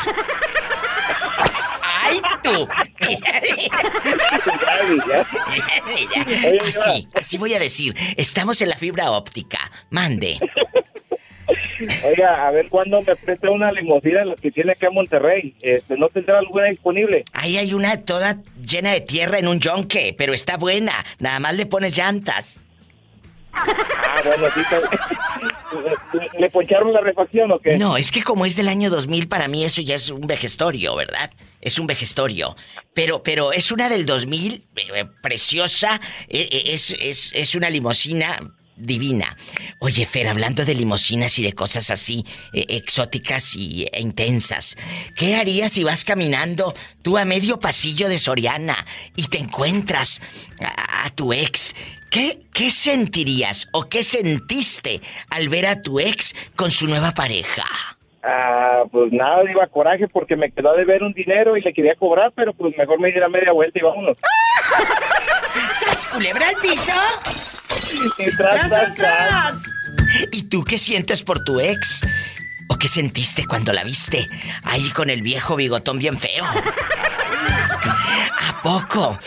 ¡Ay, 2.08 2.20
tú! 2.42 2.68
Mira, 3.00 3.40
mira. 3.44 5.26
Mira, 6.50 6.64
Así, 6.68 7.08
así 7.14 7.38
voy 7.38 7.54
a 7.54 7.58
decir. 7.58 7.94
Estamos 8.16 8.60
en 8.62 8.68
la 8.70 8.76
fibra 8.76 9.10
óptica. 9.10 9.58
Mande. 9.90 10.38
Oiga, 12.04 12.46
a 12.46 12.50
ver 12.50 12.68
cuándo 12.68 13.00
me 13.02 13.14
presta 13.16 13.50
una 13.50 13.70
limusina 13.70 14.20
de 14.20 14.26
las 14.26 14.40
que 14.40 14.50
tiene 14.50 14.72
acá 14.72 14.88
en 14.88 14.94
Monterrey. 14.94 15.54
Este, 15.60 15.96
¿No 15.96 16.08
tendrá 16.08 16.38
alguna 16.38 16.68
disponible? 16.68 17.24
Ahí 17.32 17.56
hay 17.56 17.72
una 17.74 18.00
toda 18.02 18.38
llena 18.60 18.92
de 18.92 19.00
tierra 19.00 19.38
en 19.38 19.46
un 19.48 19.60
yonque, 19.60 20.14
pero 20.18 20.32
está 20.34 20.56
buena. 20.56 21.04
Nada 21.18 21.38
más 21.40 21.54
le 21.54 21.66
pones 21.66 21.96
llantas. 21.96 22.64
Ah, 23.52 23.66
bueno, 24.24 24.46
sí. 24.54 24.60
está- 24.60 24.80
¿Le 26.38 26.50
poncharon 26.50 26.92
la 26.92 27.00
refacción 27.00 27.50
o 27.52 27.58
qué? 27.58 27.76
No, 27.76 27.96
es 27.96 28.10
que 28.10 28.22
como 28.22 28.46
es 28.46 28.56
del 28.56 28.68
año 28.68 28.90
2000, 28.90 29.28
para 29.28 29.48
mí 29.48 29.64
eso 29.64 29.80
ya 29.82 29.94
es 29.96 30.10
un 30.10 30.26
vejestorio, 30.26 30.94
¿verdad? 30.94 31.30
Es 31.60 31.78
un 31.78 31.86
vejestorio. 31.86 32.56
Pero, 32.94 33.22
pero 33.22 33.52
es 33.52 33.72
una 33.72 33.88
del 33.88 34.06
2000, 34.06 34.54
eh, 34.54 34.82
eh, 34.94 35.04
preciosa, 35.22 36.00
eh, 36.28 36.62
es, 36.66 36.96
es, 37.00 37.32
es 37.34 37.54
una 37.54 37.70
limosina 37.70 38.38
divina. 38.76 39.36
Oye, 39.80 40.04
Fer, 40.04 40.28
hablando 40.28 40.64
de 40.64 40.74
limosinas 40.74 41.38
y 41.38 41.42
de 41.42 41.54
cosas 41.54 41.90
así, 41.90 42.24
exóticas 42.52 43.56
y, 43.56 43.86
e 43.90 44.02
intensas, 44.02 44.76
¿qué 45.16 45.36
harías 45.36 45.72
si 45.72 45.82
vas 45.82 46.04
caminando 46.04 46.74
tú 47.00 47.16
a 47.16 47.24
medio 47.24 47.58
pasillo 47.58 48.08
de 48.08 48.18
Soriana 48.18 48.84
y 49.16 49.28
te 49.28 49.38
encuentras 49.38 50.20
a 50.60 51.08
tu 51.10 51.32
ex 51.32 51.74
¿Qué, 52.10 52.40
¿Qué 52.52 52.70
sentirías 52.70 53.68
o 53.72 53.88
qué 53.88 54.02
sentiste 54.02 55.00
al 55.30 55.48
ver 55.48 55.66
a 55.66 55.82
tu 55.82 56.00
ex 56.00 56.34
con 56.56 56.70
su 56.70 56.86
nueva 56.86 57.12
pareja? 57.12 57.64
Ah, 58.22 58.82
pues 58.90 59.12
nada, 59.12 59.48
iba 59.48 59.66
coraje 59.68 60.08
porque 60.08 60.34
me 60.34 60.50
quedó 60.50 60.74
de 60.74 60.84
ver 60.84 61.02
un 61.02 61.12
dinero 61.12 61.56
y 61.56 61.60
le 61.60 61.72
quería 61.72 61.94
cobrar, 61.94 62.32
pero 62.34 62.52
pues 62.54 62.76
mejor 62.76 62.98
me 62.98 63.12
diera 63.12 63.28
media 63.28 63.52
vuelta 63.52 63.78
y 63.78 63.82
vámonos. 63.82 64.16
¡Sas 65.72 66.06
culebra 66.06 66.48
al 66.48 66.56
piso! 66.56 66.92
Y 68.18 68.36
tras, 68.36 68.68
tras, 68.68 68.94
tras. 68.94 69.54
¿Y 70.32 70.48
tú 70.48 70.64
qué 70.64 70.78
sientes 70.78 71.22
por 71.22 71.44
tu 71.44 71.60
ex? 71.60 72.02
¿O 72.68 72.76
qué 72.76 72.88
sentiste 72.88 73.46
cuando 73.46 73.72
la 73.72 73.84
viste 73.84 74.26
ahí 74.64 74.90
con 74.90 75.08
el 75.08 75.22
viejo 75.22 75.54
bigotón 75.54 75.98
bien 75.98 76.18
feo? 76.18 76.44
¿A 78.40 78.60
poco? 78.62 79.18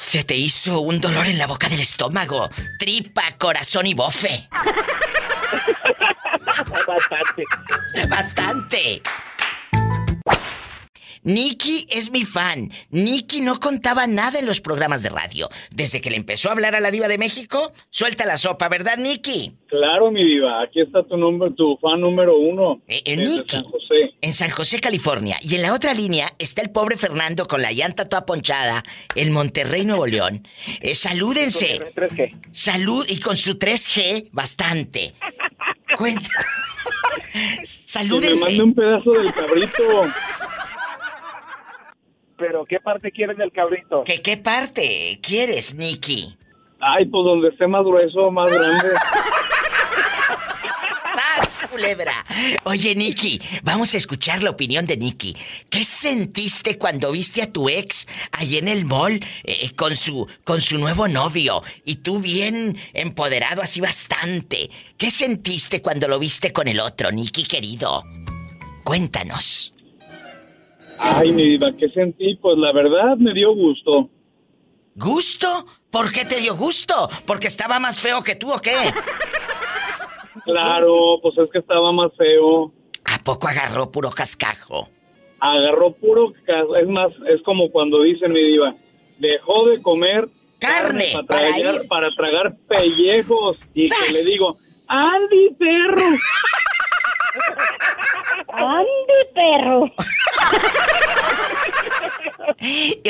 Se 0.00 0.24
te 0.24 0.34
hizo 0.34 0.80
un 0.80 0.98
dolor 0.98 1.26
en 1.26 1.36
la 1.36 1.46
boca 1.46 1.68
del 1.68 1.78
estómago, 1.78 2.48
tripa, 2.78 3.36
corazón 3.36 3.86
y 3.86 3.92
bofe. 3.92 4.48
Bastante. 6.86 7.44
Bastante. 8.08 9.02
Nicky 11.22 11.86
es 11.90 12.10
mi 12.10 12.24
fan. 12.24 12.70
Nicky 12.90 13.40
no 13.40 13.60
contaba 13.60 14.06
nada 14.06 14.38
en 14.38 14.46
los 14.46 14.60
programas 14.60 15.02
de 15.02 15.10
radio. 15.10 15.48
Desde 15.70 16.00
que 16.00 16.10
le 16.10 16.16
empezó 16.16 16.48
a 16.48 16.52
hablar 16.52 16.74
a 16.74 16.80
la 16.80 16.90
diva 16.90 17.08
de 17.08 17.18
México, 17.18 17.72
suelta 17.90 18.24
la 18.26 18.36
sopa, 18.38 18.68
¿verdad, 18.68 18.96
Nicky? 18.96 19.54
Claro, 19.68 20.10
mi 20.10 20.24
diva. 20.24 20.62
Aquí 20.62 20.80
está 20.80 21.02
tu 21.04 21.16
nombre, 21.16 21.50
tu 21.56 21.76
fan 21.80 22.00
número 22.00 22.36
uno. 22.38 22.80
Eh, 22.88 23.02
eh, 23.04 23.16
Desde 23.16 23.30
Nicky. 23.30 23.56
San 23.56 23.64
José. 23.64 23.94
En 24.22 24.32
San 24.32 24.50
José, 24.50 24.80
California. 24.80 25.36
Y 25.42 25.54
en 25.56 25.62
la 25.62 25.74
otra 25.74 25.94
línea 25.94 26.28
está 26.38 26.62
el 26.62 26.70
pobre 26.70 26.96
Fernando 26.96 27.46
con 27.46 27.62
la 27.62 27.72
llanta 27.72 28.06
toda 28.06 28.24
ponchada 28.26 28.82
en 29.14 29.32
Monterrey, 29.32 29.84
Nuevo 29.84 30.06
León. 30.06 30.46
Eh, 30.80 30.94
salúdense. 30.94 31.80
Salud 32.52 33.04
y 33.08 33.20
con 33.20 33.36
su 33.36 33.58
3G, 33.58 34.28
bastante. 34.32 35.14
Cuenta. 35.96 36.28
Que 37.32 37.38
me 37.38 37.64
Salúdense. 37.64 38.44
mande 38.44 38.62
un 38.62 38.74
pedazo 38.74 39.12
del 39.12 39.32
cabrito. 39.32 40.02
Pero 42.40 42.64
¿qué 42.64 42.80
parte 42.80 43.12
quieren 43.12 43.36
del 43.36 43.52
cabrito? 43.52 44.02
¿Qué, 44.04 44.22
qué 44.22 44.38
parte 44.38 45.20
quieres, 45.22 45.74
Nicky? 45.74 46.38
Ay, 46.80 47.04
pues 47.04 47.22
donde 47.22 47.48
esté 47.48 47.66
más 47.66 47.84
grueso, 47.84 48.30
más 48.30 48.50
grande. 48.50 48.88
¡Sas, 51.14 51.68
culebra! 51.70 52.14
Oye, 52.64 52.94
Nicky, 52.94 53.38
vamos 53.62 53.92
a 53.92 53.98
escuchar 53.98 54.42
la 54.42 54.48
opinión 54.48 54.86
de 54.86 54.96
Nicky. 54.96 55.36
¿Qué 55.68 55.84
sentiste 55.84 56.78
cuando 56.78 57.12
viste 57.12 57.42
a 57.42 57.52
tu 57.52 57.68
ex 57.68 58.08
ahí 58.32 58.56
en 58.56 58.68
el 58.68 58.86
mall 58.86 59.20
eh, 59.44 59.72
con 59.76 59.94
su 59.94 60.26
con 60.42 60.62
su 60.62 60.78
nuevo 60.78 61.08
novio 61.08 61.60
y 61.84 61.96
tú 61.96 62.20
bien 62.20 62.78
empoderado 62.94 63.60
así 63.60 63.82
bastante? 63.82 64.70
¿Qué 64.96 65.10
sentiste 65.10 65.82
cuando 65.82 66.08
lo 66.08 66.18
viste 66.18 66.54
con 66.54 66.68
el 66.68 66.80
otro, 66.80 67.12
Nicky 67.12 67.44
querido? 67.44 68.02
Cuéntanos. 68.82 69.74
Ay, 71.00 71.32
mi 71.32 71.50
diva, 71.50 71.72
¿qué 71.76 71.88
sentí? 71.88 72.36
Pues 72.36 72.58
la 72.58 72.72
verdad 72.72 73.16
me 73.16 73.32
dio 73.32 73.54
gusto. 73.54 74.08
¿Gusto? 74.96 75.66
¿Por 75.90 76.12
qué 76.12 76.24
te 76.24 76.36
dio 76.40 76.54
gusto? 76.56 77.08
¿Porque 77.26 77.46
estaba 77.46 77.78
más 77.78 78.00
feo 78.00 78.22
que 78.22 78.34
tú 78.36 78.52
o 78.52 78.58
qué? 78.60 78.74
Claro, 80.44 81.18
pues 81.22 81.36
es 81.38 81.50
que 81.50 81.58
estaba 81.58 81.90
más 81.92 82.10
feo. 82.16 82.72
¿A 83.04 83.18
poco 83.24 83.48
agarró 83.48 83.90
puro 83.90 84.10
cascajo? 84.10 84.88
Agarró 85.40 85.92
puro... 85.94 86.32
ca- 86.46 86.64
Es 86.80 86.88
más, 86.88 87.08
es 87.28 87.42
como 87.44 87.70
cuando 87.70 88.02
dicen, 88.02 88.32
mi 88.32 88.42
diva, 88.42 88.74
dejó 89.18 89.66
de 89.68 89.80
comer 89.82 90.28
Carne, 90.58 91.10
para, 91.14 91.26
para 91.26 91.40
tragar, 91.54 91.74
ir. 91.82 91.88
para 91.88 92.10
tragar 92.14 92.56
pellejos. 92.68 93.56
Y 93.74 93.88
¡Sas! 93.88 93.98
que 94.06 94.12
le 94.12 94.24
digo, 94.24 94.58
Andy, 94.86 95.50
perro. 95.58 96.02
¡Andy, 98.52 99.20
perro! 99.34 99.90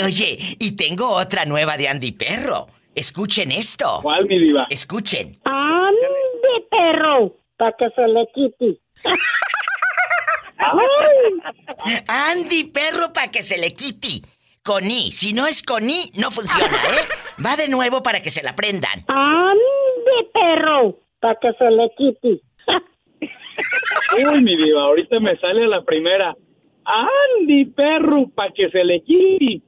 Oye, 0.05 0.39
y 0.59 0.77
tengo 0.77 1.09
otra 1.09 1.45
nueva 1.45 1.77
de 1.77 1.89
Andy 1.89 2.13
Perro. 2.13 2.69
Escuchen 2.95 3.53
esto. 3.53 4.01
¿Cuál, 4.03 4.27
mi 4.27 4.39
diva? 4.39 4.67
Escuchen. 4.71 5.37
¡Andy, 5.45 6.67
perro! 6.71 7.37
Para 7.57 7.73
que 7.77 7.91
se 7.91 8.07
le 8.09 8.27
quite. 8.35 8.81
Andy 12.09 12.65
Perro 12.65 13.13
para 13.13 13.31
que 13.31 13.43
se 13.43 13.59
le 13.59 13.73
quite. 13.73 14.27
Con 14.63 14.91
I. 14.91 15.11
Si 15.13 15.33
no 15.33 15.47
es 15.47 15.63
con 15.63 15.89
I, 15.89 16.13
no 16.17 16.31
funciona, 16.31 16.77
¿eh? 16.77 17.07
Va 17.45 17.57
de 17.57 17.69
nuevo 17.69 18.03
para 18.03 18.21
que 18.21 18.31
se 18.31 18.43
la 18.43 18.51
aprendan. 18.51 19.05
¡Andy, 19.09 20.29
perro! 20.35 20.99
Para 21.19 21.39
que 21.41 21.53
se 21.55 21.71
le 21.71 21.91
quite. 21.97 22.43
Uy, 23.21 24.43
mi 24.43 24.57
diva, 24.57 24.83
ahorita 24.83 25.21
me 25.21 25.37
sale 25.39 25.65
a 25.65 25.69
la 25.69 25.83
primera. 25.83 26.35
Andy, 26.85 27.67
perro, 27.67 28.29
para 28.35 28.53
que 28.53 28.69
se 28.71 28.85
le 28.85 29.03
quite. 29.03 29.63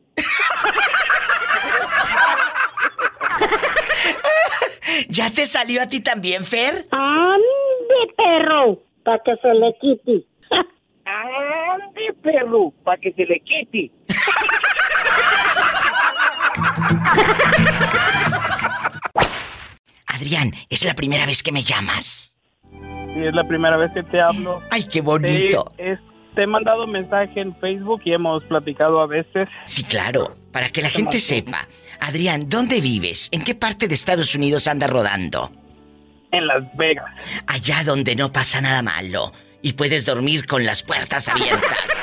¿Ya 5.08 5.30
te 5.30 5.46
salió 5.46 5.82
a 5.82 5.88
ti 5.88 6.00
también, 6.00 6.44
Fer? 6.44 6.86
¡Andy, 6.90 8.14
perro! 8.16 8.82
Para 9.04 9.22
que 9.22 9.36
se 9.36 9.54
le 9.54 9.74
quite. 9.80 10.26
¡Ande, 11.04 12.12
perro! 12.22 12.72
Para 12.84 13.00
que 13.00 13.12
se 13.12 13.24
le 13.26 13.40
quite. 13.40 13.90
Adrián, 20.06 20.52
es 20.70 20.84
la 20.84 20.94
primera 20.94 21.26
vez 21.26 21.42
que 21.42 21.52
me 21.52 21.62
llamas. 21.62 22.31
Sí, 23.14 23.24
es 23.24 23.34
la 23.34 23.44
primera 23.44 23.76
vez 23.76 23.92
que 23.92 24.02
te 24.02 24.20
hablo. 24.20 24.60
Ay, 24.70 24.84
qué 24.84 25.00
bonito. 25.00 25.66
Es- 25.78 25.98
te 26.34 26.44
he 26.44 26.46
mandado 26.46 26.86
mensaje 26.86 27.40
en 27.42 27.54
Facebook 27.56 28.00
y 28.06 28.14
hemos 28.14 28.42
platicado 28.44 29.02
a 29.02 29.06
veces. 29.06 29.48
Sí, 29.66 29.84
claro. 29.84 30.34
Para 30.50 30.70
que 30.70 30.80
la 30.80 30.88
gente 30.88 31.20
sepa. 31.20 31.68
Adrián, 32.00 32.48
¿dónde 32.48 32.80
vives? 32.80 33.28
¿En 33.32 33.42
qué 33.44 33.54
parte 33.54 33.86
de 33.86 33.92
Estados 33.94 34.34
Unidos 34.34 34.66
anda 34.66 34.86
rodando? 34.86 35.52
En 36.30 36.46
Las 36.46 36.62
Vegas. 36.76 37.04
Allá 37.46 37.84
donde 37.84 38.16
no 38.16 38.32
pasa 38.32 38.62
nada 38.62 38.80
malo. 38.80 39.32
Y 39.60 39.74
puedes 39.74 40.06
dormir 40.06 40.46
con 40.46 40.64
las 40.64 40.82
puertas 40.82 41.28
abiertas. 41.28 41.60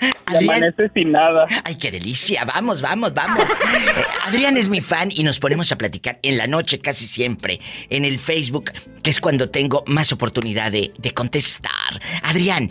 Amaneces 0.26 0.90
sin 0.94 1.12
nada. 1.12 1.46
Ay, 1.64 1.76
qué 1.76 1.90
delicia. 1.90 2.44
Vamos, 2.44 2.80
vamos, 2.80 3.14
vamos. 3.14 3.44
Adrián 4.26 4.56
es 4.56 4.68
mi 4.68 4.80
fan 4.80 5.10
y 5.10 5.22
nos 5.22 5.38
ponemos 5.38 5.70
a 5.72 5.78
platicar 5.78 6.18
en 6.22 6.38
la 6.38 6.46
noche 6.46 6.80
casi 6.80 7.06
siempre. 7.06 7.60
En 7.90 8.04
el 8.04 8.18
Facebook, 8.18 8.72
que 9.02 9.10
es 9.10 9.20
cuando 9.20 9.50
tengo 9.50 9.84
más 9.86 10.12
oportunidad 10.12 10.72
de, 10.72 10.92
de 10.96 11.12
contestar. 11.12 12.00
Adrián, 12.22 12.70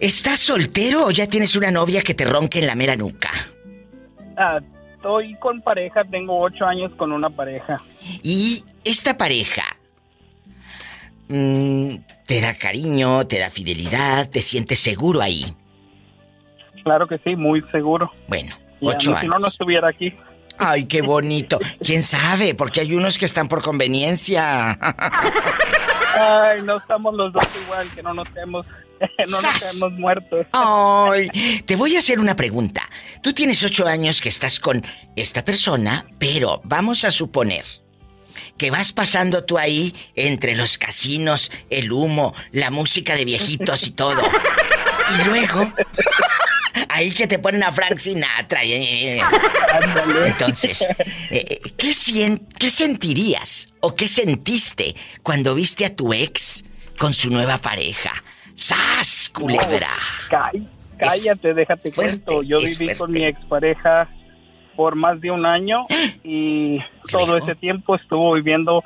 ¿estás 0.00 0.40
soltero 0.40 1.06
o 1.06 1.10
ya 1.10 1.28
tienes 1.28 1.56
una 1.56 1.70
novia 1.70 2.02
que 2.02 2.14
te 2.14 2.24
ronque 2.24 2.58
en 2.58 2.66
la 2.66 2.74
mera 2.74 2.96
nuca? 2.96 3.30
Ah, 4.36 4.60
estoy 4.94 5.34
con 5.34 5.60
pareja, 5.62 6.04
tengo 6.04 6.40
ocho 6.40 6.66
años 6.66 6.92
con 6.96 7.12
una 7.12 7.30
pareja. 7.30 7.80
Y 8.22 8.64
esta 8.84 9.16
pareja 9.16 9.64
mm, 11.28 11.94
te 12.26 12.40
da 12.40 12.54
cariño, 12.54 13.26
te 13.26 13.38
da 13.38 13.50
fidelidad, 13.50 14.28
te 14.28 14.42
sientes 14.42 14.78
seguro 14.78 15.20
ahí. 15.20 15.54
Claro 16.88 17.06
que 17.06 17.18
sí, 17.18 17.36
muy 17.36 17.62
seguro. 17.70 18.10
Bueno, 18.28 18.56
Y 18.80 18.88
ocho 18.88 19.14
Si 19.20 19.26
no, 19.26 19.32
no 19.32 19.36
años. 19.44 19.52
estuviera 19.52 19.88
aquí. 19.90 20.14
Ay, 20.56 20.86
qué 20.86 21.02
bonito. 21.02 21.58
¿Quién 21.84 22.02
sabe? 22.02 22.54
Porque 22.54 22.80
hay 22.80 22.94
unos 22.94 23.18
que 23.18 23.26
están 23.26 23.46
por 23.46 23.60
conveniencia. 23.60 24.70
Ay, 26.18 26.62
no 26.62 26.78
estamos 26.78 27.14
los 27.14 27.30
dos 27.30 27.46
igual, 27.62 27.86
que 27.94 28.02
no 28.02 28.14
nos 28.14 28.26
hemos, 28.42 28.64
no 29.30 29.42
nos 29.42 29.76
hemos 29.76 29.92
muertos. 29.98 30.46
Ay, 30.52 31.28
te 31.66 31.76
voy 31.76 31.94
a 31.94 31.98
hacer 31.98 32.20
una 32.20 32.34
pregunta. 32.34 32.88
Tú 33.22 33.34
tienes 33.34 33.62
ocho 33.64 33.86
años 33.86 34.22
que 34.22 34.30
estás 34.30 34.58
con 34.58 34.82
esta 35.14 35.44
persona, 35.44 36.06
pero 36.18 36.62
vamos 36.64 37.04
a 37.04 37.10
suponer 37.10 37.66
que 38.56 38.70
vas 38.70 38.92
pasando 38.92 39.44
tú 39.44 39.58
ahí 39.58 39.94
entre 40.14 40.56
los 40.56 40.78
casinos, 40.78 41.52
el 41.68 41.92
humo, 41.92 42.32
la 42.50 42.70
música 42.70 43.14
de 43.14 43.26
viejitos 43.26 43.86
y 43.86 43.90
todo. 43.90 44.22
Y 45.20 45.24
luego, 45.26 45.72
ahí 46.88 47.10
que 47.12 47.26
te 47.26 47.38
ponen 47.38 47.62
a 47.62 47.72
Frank 47.72 47.98
Sinatra. 47.98 48.62
eh, 48.64 48.74
eh, 48.76 49.18
eh. 49.18 49.22
Entonces, 50.26 50.86
¿qué, 51.76 51.94
sien- 51.94 52.46
¿qué 52.58 52.70
sentirías 52.70 53.72
o 53.80 53.94
qué 53.94 54.06
sentiste 54.08 54.94
cuando 55.22 55.54
viste 55.54 55.84
a 55.84 55.94
tu 55.94 56.12
ex 56.12 56.64
con 56.98 57.12
su 57.12 57.30
nueva 57.30 57.58
pareja? 57.58 58.10
¡Sas, 58.54 59.30
culebra! 59.34 59.90
Cállate, 60.28 60.66
cállate, 60.98 61.54
déjate 61.54 61.92
cuento. 61.92 62.42
Yo 62.42 62.56
viví 62.58 62.94
con 62.96 63.12
mi 63.12 63.22
expareja 63.24 64.08
por 64.76 64.94
más 64.96 65.20
de 65.20 65.30
un 65.30 65.46
año 65.46 65.84
y 66.24 66.78
todo 67.10 67.36
ese 67.36 67.54
tiempo 67.54 67.94
estuvo 67.96 68.34
viviendo 68.34 68.82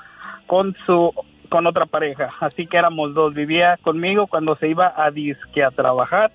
con 0.47 0.77
su 0.87 1.13
con 1.49 1.67
otra 1.67 1.85
pareja. 1.87 2.31
Así 2.41 2.67
que 2.67 2.77
éramos 2.79 3.15
dos. 3.15 3.35
Vivía 3.35 3.79
conmigo 3.83 4.27
cuando 4.27 4.57
se 4.57 4.69
iba 4.69 4.93
a 4.97 5.11
disque 5.11 5.63
a 5.63 5.71
trabajar, 5.71 6.33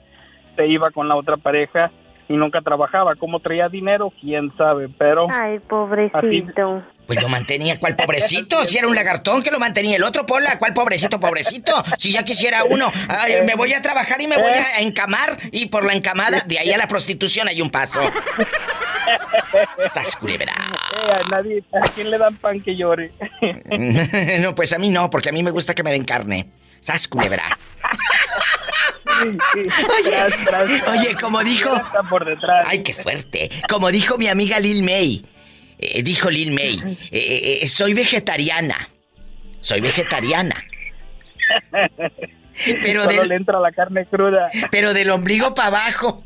se 0.57 0.67
iba 0.67 0.91
con 0.91 1.07
la 1.07 1.15
otra 1.15 1.37
pareja 1.37 1.91
y 2.27 2.35
nunca 2.35 2.61
trabajaba. 2.61 3.15
¿Cómo 3.15 3.39
traía 3.39 3.69
dinero? 3.69 4.11
¿Quién 4.19 4.51
sabe? 4.57 4.89
Pero... 4.97 5.27
Ay, 5.31 5.59
pobrecito. 5.59 6.83
Pues 7.05 7.21
lo 7.21 7.29
mantenía, 7.29 7.79
¿cuál 7.79 7.95
pobrecito? 7.95 8.65
Si 8.65 8.77
era 8.77 8.85
un 8.85 8.95
lagartón 8.95 9.41
que 9.41 9.49
lo 9.49 9.59
mantenía 9.59 9.95
el 9.95 10.03
otro, 10.03 10.25
Pola, 10.25 10.59
¿cuál 10.59 10.73
pobrecito, 10.73 11.21
pobrecito? 11.21 11.71
Si 11.97 12.11
ya 12.11 12.23
quisiera 12.23 12.65
uno, 12.65 12.91
Ay, 13.07 13.43
me 13.45 13.55
voy 13.55 13.71
a 13.71 13.81
trabajar 13.81 14.19
y 14.21 14.27
me 14.27 14.35
voy 14.35 14.51
a 14.51 14.81
encamar 14.81 15.37
y 15.53 15.67
por 15.67 15.85
la 15.85 15.93
encamada, 15.93 16.41
de 16.45 16.59
ahí 16.59 16.71
a 16.71 16.77
la 16.77 16.89
prostitución 16.89 17.47
hay 17.47 17.61
un 17.61 17.69
paso. 17.69 18.01
¡Sas, 19.93 20.17
culebra! 20.17 20.53
Eh, 20.97 21.11
a 21.11 21.23
nadie, 21.29 21.63
¿a 21.71 21.87
quién 21.95 22.11
le 22.11 22.17
dan 22.17 22.35
pan 22.35 22.59
que 22.61 22.75
llore? 22.75 23.13
no, 24.41 24.53
pues 24.53 24.73
a 24.73 24.77
mí 24.77 24.89
no, 24.89 25.09
porque 25.09 25.29
a 25.29 25.31
mí 25.31 25.43
me 25.43 25.51
gusta 25.51 25.73
que 25.73 25.83
me 25.83 25.91
den 25.91 26.03
carne. 26.03 26.49
¡Sas, 26.81 27.07
Oye, 29.24 30.82
oye, 30.91 31.15
como 31.15 31.43
dijo. 31.43 31.70
Por 32.09 32.26
detrás. 32.26 32.65
Ay, 32.68 32.84
qué 32.84 32.93
fuerte. 32.93 33.49
Como 33.70 33.91
dijo 33.91 34.18
mi 34.18 34.28
amiga 34.28 34.59
Lil 34.59 34.84
May. 34.84 35.24
eh, 35.80 36.03
dijo 36.03 36.30
Lil 36.30 36.51
May. 36.51 36.80
eh, 37.11 37.59
eh, 37.61 37.68
soy 37.68 37.93
vegetariana. 37.93 38.89
Soy 39.61 39.82
vegetariana. 39.82 40.63
Pero 42.84 43.03
Solo 43.03 43.20
del- 43.22 43.30
le 43.30 43.36
entra 43.36 43.59
la 43.59 43.72
carne 43.72 44.05
cruda. 44.05 44.49
Pero 44.72 44.93
del 44.93 45.09
ombligo 45.11 45.53
para 45.53 45.68
abajo. 45.68 46.24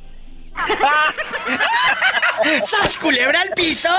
¡Sas 2.63 2.97
culebra 2.97 3.41
al 3.41 3.51
piso! 3.51 3.89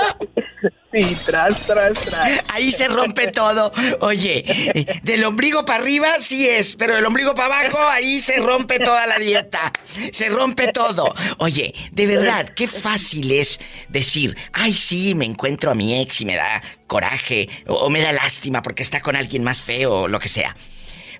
Sí, 0.91 1.17
tras, 1.25 1.65
tras, 1.65 1.93
tras. 1.93 2.51
Ahí 2.53 2.71
se 2.71 2.87
rompe 2.87 3.25
todo. 3.27 3.73
Oye, 4.01 5.01
del 5.01 5.23
ombligo 5.25 5.65
para 5.65 5.81
arriba 5.81 6.19
sí 6.19 6.47
es, 6.47 6.75
pero 6.75 6.95
del 6.95 7.05
ombligo 7.05 7.33
para 7.33 7.61
abajo 7.61 7.79
ahí 7.79 8.19
se 8.19 8.37
rompe 8.37 8.77
toda 8.79 9.07
la 9.07 9.17
dieta. 9.17 9.71
Se 10.11 10.29
rompe 10.29 10.67
todo. 10.67 11.13
Oye, 11.39 11.73
de 11.91 12.05
verdad, 12.07 12.49
qué 12.49 12.67
fácil 12.67 13.31
es 13.31 13.59
decir, 13.89 14.37
ay 14.53 14.73
sí, 14.75 15.15
me 15.15 15.25
encuentro 15.25 15.71
a 15.71 15.75
mi 15.75 15.99
ex 15.99 16.21
y 16.21 16.25
me 16.25 16.35
da 16.35 16.61
coraje 16.85 17.49
o, 17.65 17.73
o 17.73 17.89
me 17.89 18.01
da 18.01 18.11
lástima 18.11 18.61
porque 18.61 18.83
está 18.83 19.01
con 19.01 19.15
alguien 19.15 19.43
más 19.43 19.61
feo 19.63 20.01
o 20.01 20.07
lo 20.07 20.19
que 20.19 20.29
sea. 20.29 20.55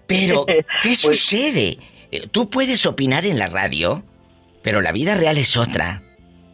Pero, 0.06 0.46
¿qué 0.82 0.96
sucede? 0.96 1.80
Eh, 2.12 2.28
Tú 2.32 2.52
puedes 2.52 2.86
opinar 2.86 3.26
en 3.26 3.40
la 3.40 3.48
radio, 3.48 4.06
pero 4.64 4.82
la 4.82 4.92
vida 4.92 5.16
real 5.16 5.38
es 5.38 5.58
otra. 5.58 6.02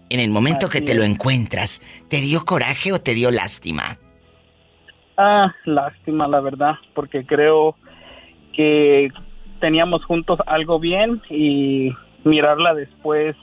En 0.09 0.19
el 0.19 0.31
momento 0.31 0.69
que 0.69 0.81
te 0.81 0.95
lo 0.95 1.03
encuentras, 1.03 1.81
¿te 2.09 2.17
dio 2.17 2.43
coraje 2.43 2.91
o 2.91 2.99
te 2.99 3.13
dio 3.13 3.29
lástima? 3.29 3.97
Ah, 5.17 5.53
lástima, 5.65 6.27
la 6.27 6.39
verdad, 6.39 6.75
porque 6.95 7.25
creo 7.25 7.75
que 8.55 9.11
teníamos 9.59 10.03
juntos 10.05 10.39
algo 10.47 10.79
bien 10.79 11.21
y 11.29 11.93
mirarla 12.23 12.73
después 12.73 13.35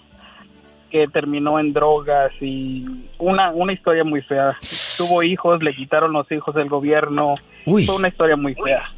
que 0.91 1.07
terminó 1.09 1.59
en 1.61 1.73
drogas 1.73 2.33
y 2.41 2.85
una, 3.19 3.51
una 3.51 3.73
historia 3.73 4.05
muy 4.05 4.23
fea. 4.23 4.57
Tuvo 4.97 5.23
hijos, 5.23 5.63
le 5.63 5.75
quitaron 5.75 6.13
los 6.13 6.31
hijos 6.33 6.55
del 6.55 6.69
gobierno. 6.69 7.37
Uy. 7.65 7.85
Fue 7.85 7.97
una 7.97 8.09
historia 8.09 8.37
muy 8.37 8.55
fea. 8.55 8.91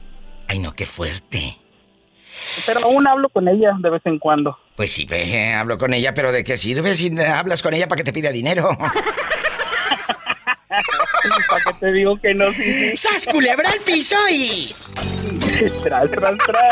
Ay, 0.47 0.59
no, 0.59 0.73
qué 0.73 0.87
fuerte. 0.87 1.57
Pero 2.67 2.81
aún 2.85 3.07
hablo 3.07 3.29
con 3.29 3.49
ella 3.49 3.77
de 3.79 3.91
vez 3.91 4.07
en 4.07 4.19
cuando. 4.19 4.57
Pues 4.79 4.93
sí, 4.93 5.05
ve, 5.07 5.53
hablo 5.55 5.77
con 5.77 5.93
ella, 5.93 6.15
pero 6.15 6.31
¿de 6.31 6.45
qué 6.45 6.57
sirve 6.57 6.95
si 6.95 7.11
hablas 7.21 7.65
con 7.65 7.75
ella 7.75 7.89
para 7.89 7.97
que 7.97 8.05
te 8.05 8.13
pida 8.13 8.31
dinero? 8.31 8.79
¿Para 10.69 11.65
qué 11.65 11.73
te 11.81 11.93
digo 11.93 12.17
que 12.21 12.33
no? 12.33 12.53
Sí, 12.53 12.63
sí. 12.63 12.97
¡Sas, 12.97 13.27
culebra 13.27 13.71
al 13.71 13.81
piso 13.81 14.15
y... 14.31 14.71
tras, 15.83 16.09
tras, 16.13 16.39
tras. 16.39 16.63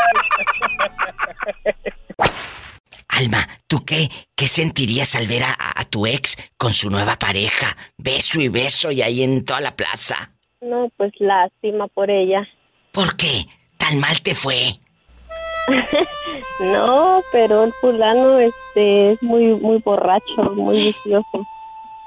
Alma, 3.09 3.45
¿tú 3.67 3.83
qué? 3.83 4.09
¿Qué 4.37 4.47
sentirías 4.47 5.13
al 5.15 5.27
ver 5.27 5.43
a, 5.43 5.57
a 5.75 5.83
tu 5.83 6.07
ex 6.07 6.37
con 6.55 6.71
su 6.73 6.89
nueva 6.89 7.19
pareja? 7.19 7.75
Beso 7.97 8.39
y 8.39 8.47
beso 8.47 8.89
y 8.89 9.01
ahí 9.01 9.21
en 9.21 9.43
toda 9.43 9.59
la 9.59 9.75
plaza. 9.75 10.31
No, 10.61 10.89
pues 10.95 11.11
lástima 11.19 11.89
por 11.89 12.09
ella. 12.09 12.47
¿Por 12.93 13.17
qué? 13.17 13.47
¿Tan 13.75 13.99
mal 13.99 14.21
te 14.21 14.33
fue? 14.33 14.79
No, 16.59 17.21
pero 17.31 17.65
el 17.65 17.73
fulano 17.73 18.39
este 18.39 19.11
es 19.11 19.21
muy 19.21 19.47
muy 19.47 19.77
borracho, 19.77 20.43
muy 20.55 20.77
vicioso. 20.77 21.45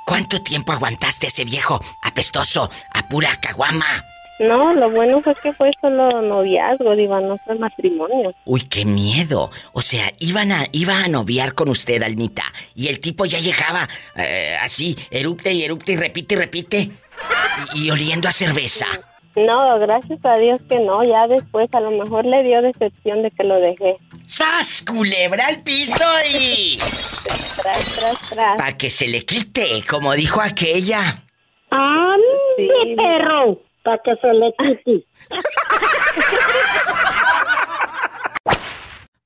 ¿Cuánto 0.05 0.43
tiempo 0.43 0.73
aguantaste 0.73 1.27
a 1.27 1.29
ese 1.29 1.45
viejo 1.45 1.81
apestoso 2.03 2.69
a 2.93 3.09
pura 3.09 3.39
caguama? 3.41 4.05
No, 4.41 4.73
lo 4.73 4.91
bueno 4.91 5.21
fue 5.21 5.35
que 5.35 5.53
fue 5.53 5.71
solo 5.81 6.23
noviazgo, 6.23 6.97
digo, 6.97 7.21
no 7.21 7.37
fue 7.39 7.57
matrimonio. 7.57 8.35
Uy, 8.47 8.63
qué 8.63 8.87
miedo. 8.87 9.51
O 9.73 9.83
sea, 9.83 10.11
iban 10.19 10.51
a, 10.51 10.67
iba 10.73 11.05
a 11.05 11.09
noviar 11.09 11.55
con 11.55 11.69
usted, 11.69 12.03
Almita. 12.03 12.45
Y 12.75 12.89
el 12.89 13.01
tipo 13.01 13.27
ya 13.27 13.39
llegaba 13.39 13.87
eh, 14.17 14.57
así, 14.63 14.97
erupte 15.11 15.53
y 15.53 15.63
erupte 15.63 15.93
y 15.93 15.97
repite 15.97 16.35
y 16.35 16.39
repite. 16.39 16.91
Y, 17.75 17.85
y 17.85 17.91
oliendo 17.91 18.29
a 18.29 18.33
cerveza. 18.33 18.87
No, 19.37 19.79
gracias 19.79 20.19
a 20.25 20.35
Dios 20.35 20.61
que 20.69 20.79
no, 20.81 21.03
ya 21.05 21.27
después 21.29 21.69
a 21.73 21.81
lo 21.81 21.91
mejor 21.93 22.27
le 22.27 22.43
dio 22.43 22.61
decepción 22.63 23.23
de 23.23 23.31
que 23.31 23.45
lo 23.45 23.57
dejé. 23.57 23.97
¡Sas, 24.27 24.83
culebra 24.83 25.47
al 25.47 25.63
piso 25.63 26.05
y... 26.29 26.79
Tras, 26.79 28.01
tras, 28.01 28.31
tras. 28.31 28.57
Para 28.57 28.77
que 28.77 28.91
se 28.91 29.07
le 29.07 29.25
quite, 29.25 29.85
como 29.89 30.13
dijo 30.15 30.41
aquella. 30.41 31.23
¡Ah, 31.71 32.17
mi 32.59 32.97
perro! 32.97 33.61
Para 33.85 33.99
que 33.99 34.17
se 34.17 34.33
le 34.33 34.53
quite. 34.85 35.07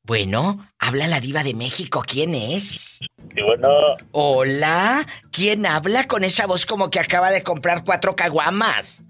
Bueno, 0.06 0.68
habla 0.78 1.06
la 1.06 1.18
diva 1.18 1.42
de 1.42 1.54
México. 1.54 2.02
¿Quién 2.06 2.34
es? 2.34 3.00
Bueno, 3.34 3.70
Hola. 4.12 5.06
¿Quién 5.32 5.64
habla 5.64 6.06
con 6.06 6.24
esa 6.24 6.46
voz 6.46 6.66
como 6.66 6.90
que 6.90 7.00
acaba 7.00 7.30
de 7.30 7.42
comprar 7.42 7.84
cuatro 7.84 8.14
caguamas? 8.14 9.02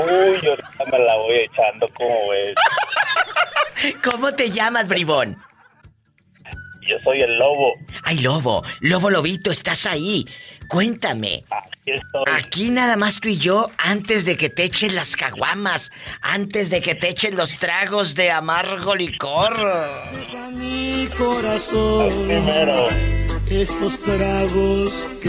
Uy, 0.00 0.48
ahorita 0.48 0.84
me 0.90 0.98
la 0.98 1.16
voy 1.16 1.36
echando, 1.36 1.88
como 1.94 2.28
ves? 2.30 2.54
¿Cómo 4.02 4.32
te 4.34 4.50
llamas, 4.50 4.88
bribón? 4.88 5.36
Yo 6.86 6.96
soy 7.02 7.20
el 7.20 7.36
lobo. 7.36 7.72
Ay, 8.04 8.20
Lobo, 8.20 8.62
Lobo 8.80 9.10
Lobito, 9.10 9.50
estás 9.50 9.86
ahí. 9.86 10.24
Cuéntame. 10.68 11.44
Aquí 11.50 11.92
estoy. 11.92 12.24
Aquí 12.32 12.70
nada 12.70 12.96
más 12.96 13.18
tú 13.20 13.28
y 13.28 13.38
yo, 13.38 13.66
antes 13.76 14.24
de 14.24 14.36
que 14.36 14.50
te 14.50 14.64
echen 14.64 14.94
las 14.94 15.16
caguamas, 15.16 15.90
antes 16.20 16.70
de 16.70 16.80
que 16.80 16.94
te 16.94 17.08
echen 17.08 17.36
los 17.36 17.58
tragos 17.58 18.14
de 18.14 18.30
amargo 18.30 18.94
licor. 18.94 19.56
mi 20.52 21.08
corazón. 21.18 22.10
Primero. 22.26 22.86
Estos 23.50 24.02
tragos 24.02 25.08
que 25.22 25.28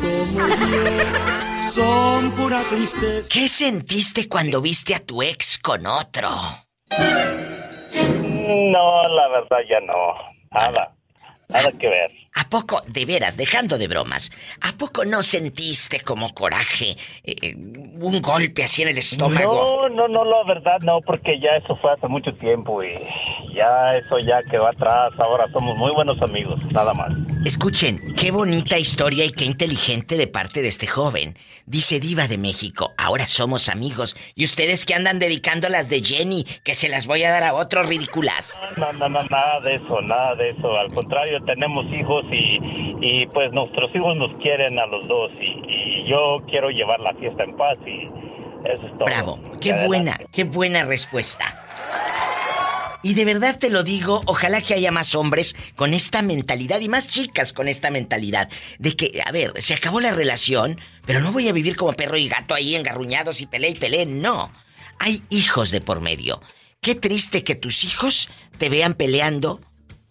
tomo 0.00 0.48
yo 0.48 1.57
son 1.70 2.30
pura 2.32 2.58
tristeza. 2.68 3.28
¿Qué 3.30 3.48
sentiste 3.48 4.28
cuando 4.28 4.60
viste 4.60 4.94
a 4.94 5.00
tu 5.00 5.22
ex 5.22 5.58
con 5.58 5.86
otro? 5.86 6.28
No, 8.48 9.08
la 9.08 9.28
verdad 9.28 9.58
ya 9.68 9.80
no. 9.80 10.14
Nada. 10.50 10.94
Nada 11.48 11.72
que 11.72 11.88
ver. 11.88 12.10
¿A 12.38 12.48
poco, 12.48 12.82
de 12.86 13.04
veras, 13.04 13.36
dejando 13.36 13.78
de 13.78 13.88
bromas, 13.88 14.30
¿a 14.60 14.72
poco 14.78 15.04
no 15.04 15.24
sentiste 15.24 15.98
como 16.00 16.32
coraje, 16.34 16.96
eh, 17.24 17.56
un 17.56 18.22
golpe 18.22 18.62
así 18.62 18.82
en 18.82 18.88
el 18.88 18.98
estómago? 18.98 19.88
No, 19.88 19.88
no, 19.88 20.06
no, 20.06 20.24
la 20.24 20.44
verdad 20.46 20.78
no, 20.82 21.00
porque 21.00 21.40
ya 21.40 21.56
eso 21.56 21.76
fue 21.82 21.92
hace 21.92 22.06
mucho 22.06 22.32
tiempo 22.34 22.80
y 22.84 22.92
ya 23.52 23.88
eso 23.96 24.20
ya 24.20 24.40
quedó 24.48 24.68
atrás. 24.68 25.14
Ahora 25.18 25.48
somos 25.52 25.76
muy 25.76 25.90
buenos 25.92 26.22
amigos, 26.22 26.60
nada 26.70 26.94
más. 26.94 27.10
Escuchen, 27.44 28.14
qué 28.14 28.30
bonita 28.30 28.78
historia 28.78 29.24
y 29.24 29.32
qué 29.32 29.44
inteligente 29.44 30.16
de 30.16 30.28
parte 30.28 30.62
de 30.62 30.68
este 30.68 30.86
joven. 30.86 31.36
Dice 31.66 31.98
Diva 31.98 32.28
de 32.28 32.38
México, 32.38 32.94
ahora 32.96 33.26
somos 33.26 33.68
amigos. 33.68 34.16
Y 34.36 34.44
ustedes 34.44 34.86
que 34.86 34.94
andan 34.94 35.18
dedicando 35.18 35.68
las 35.68 35.90
de 35.90 36.02
Jenny, 36.02 36.44
que 36.62 36.74
se 36.74 36.88
las 36.88 37.06
voy 37.06 37.24
a 37.24 37.30
dar 37.30 37.42
a 37.42 37.54
otros 37.54 37.88
ridículas. 37.88 38.60
No, 38.76 38.92
no, 38.92 39.08
no, 39.08 39.24
nada 39.24 39.60
de 39.60 39.74
eso, 39.74 40.00
nada 40.02 40.36
de 40.36 40.50
eso. 40.50 40.76
Al 40.76 40.92
contrario, 40.92 41.38
tenemos 41.44 41.84
hijos 41.92 42.27
y, 42.30 42.96
y 43.00 43.26
pues 43.28 43.52
nuestros 43.52 43.94
hijos 43.94 44.16
nos 44.16 44.34
quieren 44.42 44.78
a 44.78 44.86
los 44.86 45.06
dos 45.08 45.30
y, 45.40 46.04
y 46.04 46.08
yo 46.08 46.38
quiero 46.48 46.70
llevar 46.70 47.00
la 47.00 47.14
fiesta 47.14 47.44
en 47.44 47.56
paz 47.56 47.78
y 47.86 48.08
eso 48.68 48.86
es 48.86 48.92
todo. 48.98 49.04
Bravo, 49.06 49.40
qué 49.60 49.70
Adelante. 49.72 49.86
buena, 49.86 50.18
qué 50.32 50.44
buena 50.44 50.84
respuesta. 50.84 51.64
Y 53.02 53.14
de 53.14 53.24
verdad 53.24 53.58
te 53.58 53.70
lo 53.70 53.84
digo, 53.84 54.22
ojalá 54.26 54.60
que 54.60 54.74
haya 54.74 54.90
más 54.90 55.14
hombres 55.14 55.54
con 55.76 55.94
esta 55.94 56.20
mentalidad 56.20 56.80
y 56.80 56.88
más 56.88 57.06
chicas 57.06 57.52
con 57.52 57.68
esta 57.68 57.90
mentalidad 57.90 58.48
de 58.80 58.96
que, 58.96 59.22
a 59.24 59.30
ver, 59.30 59.52
se 59.62 59.74
acabó 59.74 60.00
la 60.00 60.12
relación, 60.12 60.80
pero 61.06 61.20
no 61.20 61.30
voy 61.30 61.48
a 61.48 61.52
vivir 61.52 61.76
como 61.76 61.92
perro 61.92 62.16
y 62.16 62.28
gato 62.28 62.54
ahí 62.54 62.74
engarruñados 62.74 63.40
y 63.40 63.46
pelé 63.46 63.68
y 63.70 63.74
pelé, 63.76 64.04
no. 64.04 64.50
Hay 64.98 65.22
hijos 65.30 65.70
de 65.70 65.80
por 65.80 66.00
medio. 66.00 66.40
Qué 66.80 66.96
triste 66.96 67.44
que 67.44 67.54
tus 67.54 67.84
hijos 67.84 68.28
te 68.58 68.68
vean 68.68 68.94
peleando 68.94 69.60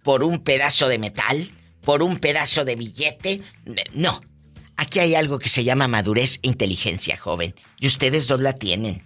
por 0.04 0.24
un 0.24 0.40
pedazo 0.40 0.88
de 0.88 0.98
metal, 0.98 1.52
por 1.88 2.04
un 2.04 2.20
pedazo 2.20 2.66
de 2.66 2.76
billete. 2.76 3.40
No. 3.94 4.20
Aquí 4.76 5.00
hay 5.00 5.16
algo 5.16 5.40
que 5.40 5.48
se 5.48 5.64
llama 5.64 5.88
madurez 5.88 6.38
e 6.44 6.50
inteligencia, 6.50 7.16
joven. 7.16 7.56
Y 7.80 7.88
ustedes 7.88 8.28
dos 8.28 8.42
la 8.42 8.52
tienen. 8.52 9.02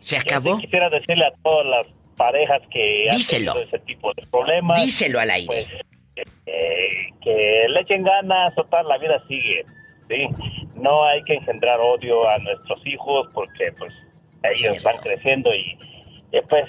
¿Se 0.00 0.18
acabó? 0.18 0.56
Yo 0.56 0.58
quisiera 0.58 0.90
decirle 0.90 1.24
a 1.24 1.32
todas 1.42 1.64
las 1.66 1.86
parejas 2.18 2.60
que 2.70 3.08
han 3.08 3.16
Díselo. 3.16 3.54
tenido 3.54 3.68
ese 3.68 3.78
tipo 3.86 4.12
de 4.12 4.26
problemas. 4.26 4.84
Díselo 4.84 5.18
al 5.18 5.30
aire. 5.30 5.46
Pues, 5.46 6.26
eh, 6.44 7.08
que 7.22 7.64
le 7.70 7.80
echen 7.80 8.02
ganas, 8.04 8.54
total, 8.54 8.86
la 8.86 8.98
vida 8.98 9.18
sigue, 9.26 9.64
¿sí? 10.06 10.26
No 10.74 11.02
hay 11.06 11.22
que 11.22 11.36
engendrar 11.36 11.80
odio 11.80 12.28
a 12.28 12.36
nuestros 12.36 12.86
hijos 12.86 13.28
porque, 13.32 13.72
pues, 13.78 13.94
ellos 14.42 14.76
están 14.76 14.98
creciendo 14.98 15.54
y, 15.54 15.78
y, 16.32 16.40
pues, 16.50 16.66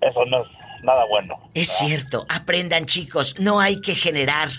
eso 0.00 0.24
no 0.24 0.42
es 0.42 0.63
nada 0.84 1.04
bueno. 1.06 1.50
Es 1.54 1.68
cierto, 1.68 2.26
aprendan 2.28 2.86
chicos, 2.86 3.36
no 3.38 3.60
hay 3.60 3.80
que 3.80 3.94
generar 3.94 4.50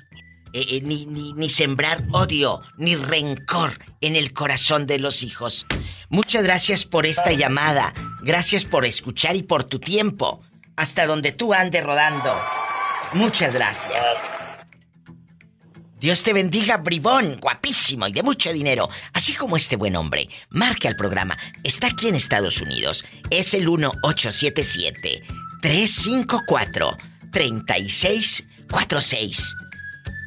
eh, 0.53 0.65
eh, 0.69 0.81
ni, 0.83 1.05
ni, 1.05 1.33
ni 1.33 1.49
sembrar 1.49 2.05
odio, 2.13 2.61
ni 2.77 2.95
rencor 2.95 3.77
en 3.99 4.15
el 4.15 4.33
corazón 4.33 4.87
de 4.87 4.99
los 4.99 5.23
hijos. 5.23 5.65
Muchas 6.09 6.43
gracias 6.43 6.85
por 6.85 7.05
esta 7.05 7.33
llamada, 7.33 7.93
gracias 8.21 8.63
por 8.63 8.85
escuchar 8.85 9.35
y 9.35 9.43
por 9.43 9.65
tu 9.65 9.79
tiempo, 9.79 10.41
hasta 10.75 11.05
donde 11.05 11.31
tú 11.31 11.53
andes 11.53 11.83
rodando. 11.83 12.33
Muchas 13.13 13.53
gracias. 13.53 14.05
Dios 15.99 16.23
te 16.23 16.33
bendiga, 16.33 16.77
bribón, 16.77 17.39
guapísimo 17.41 18.07
y 18.07 18.13
de 18.13 18.21
mucho 18.21 18.53
dinero, 18.53 18.89
así 19.11 19.33
como 19.33 19.57
este 19.57 19.75
buen 19.75 19.95
hombre. 19.95 20.29
Marque 20.51 20.87
al 20.87 20.95
programa. 20.95 21.37
Está 21.63 21.87
aquí 21.87 22.07
en 22.07 22.15
Estados 22.15 22.61
Unidos. 22.61 23.03
Es 23.29 23.53
el 23.53 23.65
1877 23.65 25.23
354 25.65 26.97
3646. 27.31 29.55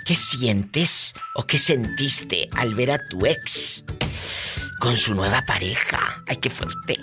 ¿Qué 0.05 0.17
sientes 0.17 1.15
o 1.37 1.47
qué 1.47 1.59
sentiste 1.59 2.49
al 2.57 2.75
ver 2.75 2.91
a 2.91 2.99
tu 2.99 3.25
ex 3.25 3.85
con 4.81 4.97
su 4.97 5.15
nueva 5.15 5.45
pareja? 5.45 6.25
Ay, 6.27 6.39
qué 6.39 6.51
fuerte. 6.51 6.99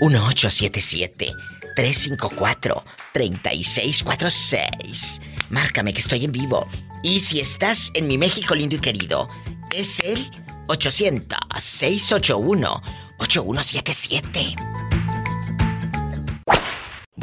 1877 0.00 1.34
354 1.76 2.82
3646. 3.12 5.20
Márcame 5.50 5.92
que 5.92 6.00
estoy 6.00 6.24
en 6.24 6.32
vivo. 6.32 6.66
Y 7.02 7.20
si 7.20 7.40
estás 7.40 7.90
en 7.92 8.06
mi 8.06 8.16
México 8.16 8.54
lindo 8.54 8.76
y 8.76 8.78
querido, 8.78 9.28
es 9.70 10.00
el 10.00 10.30
800 10.68 11.38
681 11.58 12.82
8177. 13.18 14.83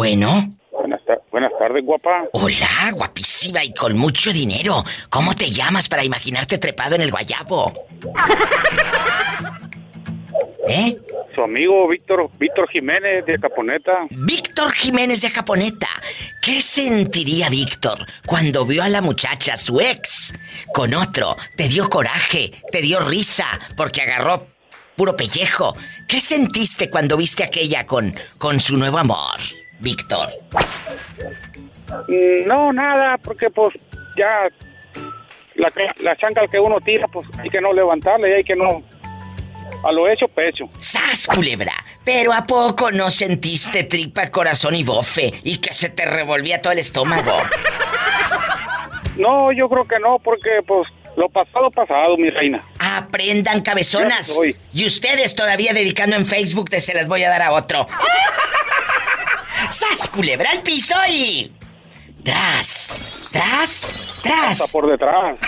Bueno. 0.06 0.52
Buenas, 0.72 0.99
ta- 1.06 1.20
buenas 1.30 1.52
tardes, 1.60 1.86
guapa. 1.86 2.24
Hola, 2.34 2.89
guapísima 2.93 3.64
y 3.64 3.72
con 3.72 3.95
mucho 3.95 4.34
dinero. 4.34 4.84
¿Cómo 5.12 5.36
te 5.36 5.52
llamas 5.52 5.88
para 5.88 6.04
imaginarte 6.04 6.58
trepado 6.58 6.95
en 6.95 7.02
el 7.02 7.12
guayabo? 7.12 7.72
¿Eh? 10.68 10.97
Su 11.36 11.43
amigo 11.43 11.88
Víctor 11.88 12.32
Víctor 12.39 12.68
Jiménez 12.72 13.24
de 13.28 13.38
Caponeta. 13.39 13.91
Víctor 14.10 14.72
Jiménez 14.74 15.22
de 15.22 15.32
Caponeta. 15.32 15.89
¿Qué 16.41 16.64
sentiría 16.64 17.49
Víctor 17.49 18.04
cuando 18.26 18.66
vio 18.66 18.82
a 18.82 18.89
la 18.89 19.02
muchacha, 19.04 19.56
su 19.56 19.80
ex, 19.82 20.34
con 20.74 20.95
otro? 20.95 21.38
Te 21.58 21.68
dio 21.68 21.88
coraje, 21.91 22.52
te 22.72 22.82
dio 22.82 23.02
risa, 23.08 23.45
porque 23.78 24.02
agarró 24.02 24.47
puro 24.95 25.16
pellejo. 25.16 25.76
¿Qué 26.08 26.20
sentiste 26.20 26.89
cuando 26.89 27.18
viste 27.18 27.43
a 27.43 27.47
aquella 27.47 27.86
con, 27.86 28.16
con 28.39 28.60
su 28.60 28.78
nuevo 28.78 28.97
amor, 28.97 29.38
Víctor? 29.82 30.29
Mm, 32.07 32.47
No, 32.47 32.71
nada, 32.71 33.17
porque 33.17 33.49
pues 33.49 33.73
ya 34.17 34.47
la, 35.55 35.71
la 35.99 36.15
chancla 36.15 36.47
que 36.47 36.59
uno 36.59 36.79
tira, 36.79 37.07
pues 37.07 37.27
hay 37.39 37.49
que 37.49 37.59
no 37.61 37.73
levantarla 37.73 38.29
y 38.29 38.34
hay 38.34 38.43
que 38.43 38.55
no... 38.55 38.84
A 39.84 39.91
lo 39.91 40.07
hecho, 40.07 40.27
pecho. 40.27 40.65
¡Sas, 40.79 41.25
culebra! 41.25 41.73
Pero 42.05 42.34
¿a 42.34 42.45
poco 42.45 42.91
no 42.91 43.09
sentiste 43.09 43.84
tripa, 43.86 44.29
corazón 44.29 44.75
y 44.75 44.84
bofe 44.84 45.34
y 45.43 45.57
que 45.57 45.73
se 45.73 45.89
te 45.89 46.05
revolvía 46.05 46.61
todo 46.61 46.73
el 46.73 46.79
estómago? 46.79 47.32
No, 49.17 49.51
yo 49.51 49.69
creo 49.69 49.86
que 49.86 49.99
no, 49.99 50.17
porque 50.19 50.49
pues 50.65 50.88
lo 51.17 51.27
pasado, 51.29 51.69
pasado, 51.69 52.17
mi 52.17 52.29
reina. 52.29 52.63
Aprendan 52.79 53.61
cabezonas. 53.61 54.39
Y 54.73 54.86
ustedes 54.88 55.36
todavía 55.36 55.73
dedicando 55.73 56.15
en 56.15 56.25
Facebook 56.25 56.69
te 56.69 56.79
se 56.79 56.93
las 56.93 57.07
voy 57.07 57.21
a 57.23 57.29
dar 57.29 57.41
a 57.41 57.51
otro. 57.51 57.86
¡Sas, 59.72 60.09
culebra 60.09 60.51
al 60.51 60.61
piso 60.61 60.95
y... 61.09 61.51
Tras, 62.24 63.30
tras, 63.32 64.22
tras. 64.24 64.61
Hasta 64.61 64.72
por 64.72 64.89
detrás. 64.89 65.39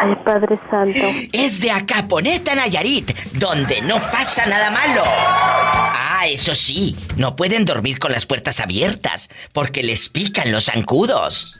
Ay, 0.00 0.14
Padre 0.24 0.58
Santo. 0.70 1.00
Es 1.32 1.60
de 1.60 1.70
Acaponeta, 1.70 2.54
Nayarit, 2.54 3.16
donde 3.32 3.80
no 3.80 4.00
pasa 4.00 4.46
nada 4.46 4.70
malo. 4.70 5.02
Ah, 5.04 6.22
eso 6.26 6.54
sí, 6.54 6.96
no 7.16 7.34
pueden 7.34 7.64
dormir 7.64 7.98
con 7.98 8.12
las 8.12 8.26
puertas 8.26 8.60
abiertas, 8.60 9.30
porque 9.52 9.82
les 9.82 10.08
pican 10.08 10.52
los 10.52 10.66
zancudos. 10.66 11.58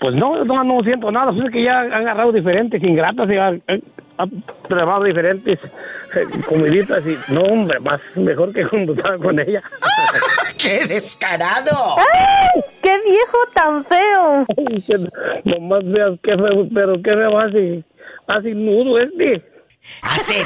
Pues 0.00 0.14
no, 0.14 0.44
no, 0.44 0.64
no 0.64 0.82
siento 0.82 1.10
nada, 1.10 1.30
es 1.32 1.52
que 1.52 1.62
ya 1.62 1.80
han 1.80 1.92
agarrado 1.92 2.32
diferentes 2.32 2.82
ingratas 2.82 3.28
y 3.30 3.36
han, 3.36 3.62
han- 3.68 3.82
han 4.16 4.30
probado 4.68 5.04
diferentes 5.04 5.58
eh, 6.14 6.26
comiditas 6.48 7.02
y 7.06 7.16
no, 7.32 7.40
hombre, 7.42 7.78
más 7.80 8.00
mejor 8.16 8.52
que 8.52 8.66
cuando 8.66 8.92
estaba 8.94 9.16
con 9.18 9.38
ella. 9.40 9.62
¡Qué 10.62 10.86
descarado! 10.86 11.96
¡Ay! 11.98 12.60
¡Qué 12.82 12.92
viejo 13.06 13.38
tan 13.54 13.84
feo! 13.84 14.46
Nomás 15.44 15.84
veas 15.84 16.18
qué 16.22 16.36
feo, 16.36 16.68
pero 16.74 16.94
qué 17.02 17.12
feo 17.12 17.38
hace, 17.38 17.84
hace 18.26 18.54
nudo 18.54 18.98
este. 18.98 19.42
¿Hace, 20.02 20.44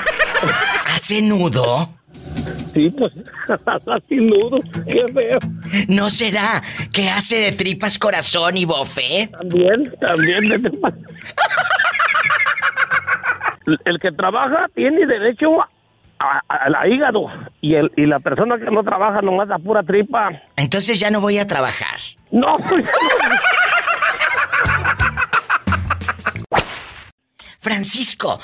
hace 0.95 1.23
nudo? 1.23 1.89
Sí, 2.75 2.91
pues, 2.91 3.13
hace 3.49 4.17
nudo, 4.17 4.59
qué 4.87 5.05
feo. 5.13 5.39
¿No 5.89 6.11
será 6.11 6.61
que 6.93 7.09
hace 7.09 7.37
de 7.37 7.53
tripas 7.53 7.99
corazón 7.99 8.57
y 8.57 8.65
bofe? 8.65 9.31
También, 9.39 9.95
también. 10.01 10.63
El 13.85 13.99
que 14.01 14.11
trabaja 14.13 14.67
tiene 14.75 15.07
derecho 15.07 15.63
a, 16.19 16.43
a 16.49 16.89
hígado 16.89 17.27
y, 17.61 17.77
el, 17.77 17.93
y 17.97 18.07
la 18.07 18.19
persona 18.19 18.59
que 18.59 18.71
no 18.71 18.83
trabaja 18.83 19.23
nomás 19.23 19.47
da 19.49 19.59
pura 19.59 19.83
tripa. 19.85 20.31
Entonces 20.57 20.99
ya 20.99 21.11
no 21.11 21.21
voy 21.21 21.39
a 21.39 21.47
trabajar. 21.47 21.99
No, 22.31 22.59
Francisco, 27.61 28.41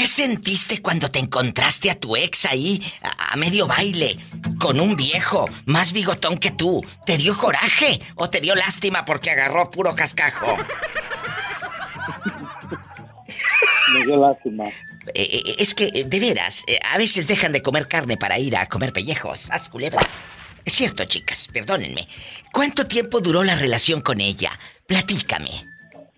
¿Qué 0.00 0.06
sentiste 0.06 0.80
cuando 0.80 1.10
te 1.10 1.18
encontraste 1.18 1.90
a 1.90 1.94
tu 1.94 2.16
ex 2.16 2.46
ahí, 2.46 2.82
a, 3.02 3.34
a 3.34 3.36
medio 3.36 3.66
baile, 3.66 4.16
con 4.58 4.80
un 4.80 4.96
viejo 4.96 5.44
más 5.66 5.92
bigotón 5.92 6.38
que 6.38 6.50
tú? 6.50 6.82
¿Te 7.04 7.18
dio 7.18 7.36
coraje 7.36 8.00
o 8.14 8.30
te 8.30 8.40
dio 8.40 8.54
lástima 8.54 9.04
porque 9.04 9.30
agarró 9.30 9.70
puro 9.70 9.94
cascajo? 9.94 10.56
Me 13.92 14.06
dio 14.06 14.16
lástima. 14.16 14.68
Eh, 14.68 14.72
eh, 15.14 15.56
es 15.58 15.74
que, 15.74 15.90
eh, 15.92 16.04
de 16.06 16.18
veras, 16.18 16.64
eh, 16.66 16.78
a 16.90 16.96
veces 16.96 17.28
dejan 17.28 17.52
de 17.52 17.60
comer 17.60 17.86
carne 17.86 18.16
para 18.16 18.38
ir 18.38 18.56
a 18.56 18.70
comer 18.70 18.94
pellejos. 18.94 19.50
Haz 19.50 19.68
culebra. 19.68 20.00
Es 20.64 20.72
cierto, 20.72 21.04
chicas, 21.04 21.46
perdónenme. 21.52 22.08
¿Cuánto 22.54 22.86
tiempo 22.86 23.20
duró 23.20 23.44
la 23.44 23.54
relación 23.54 24.00
con 24.00 24.22
ella? 24.22 24.58
Platícame. 24.86 25.50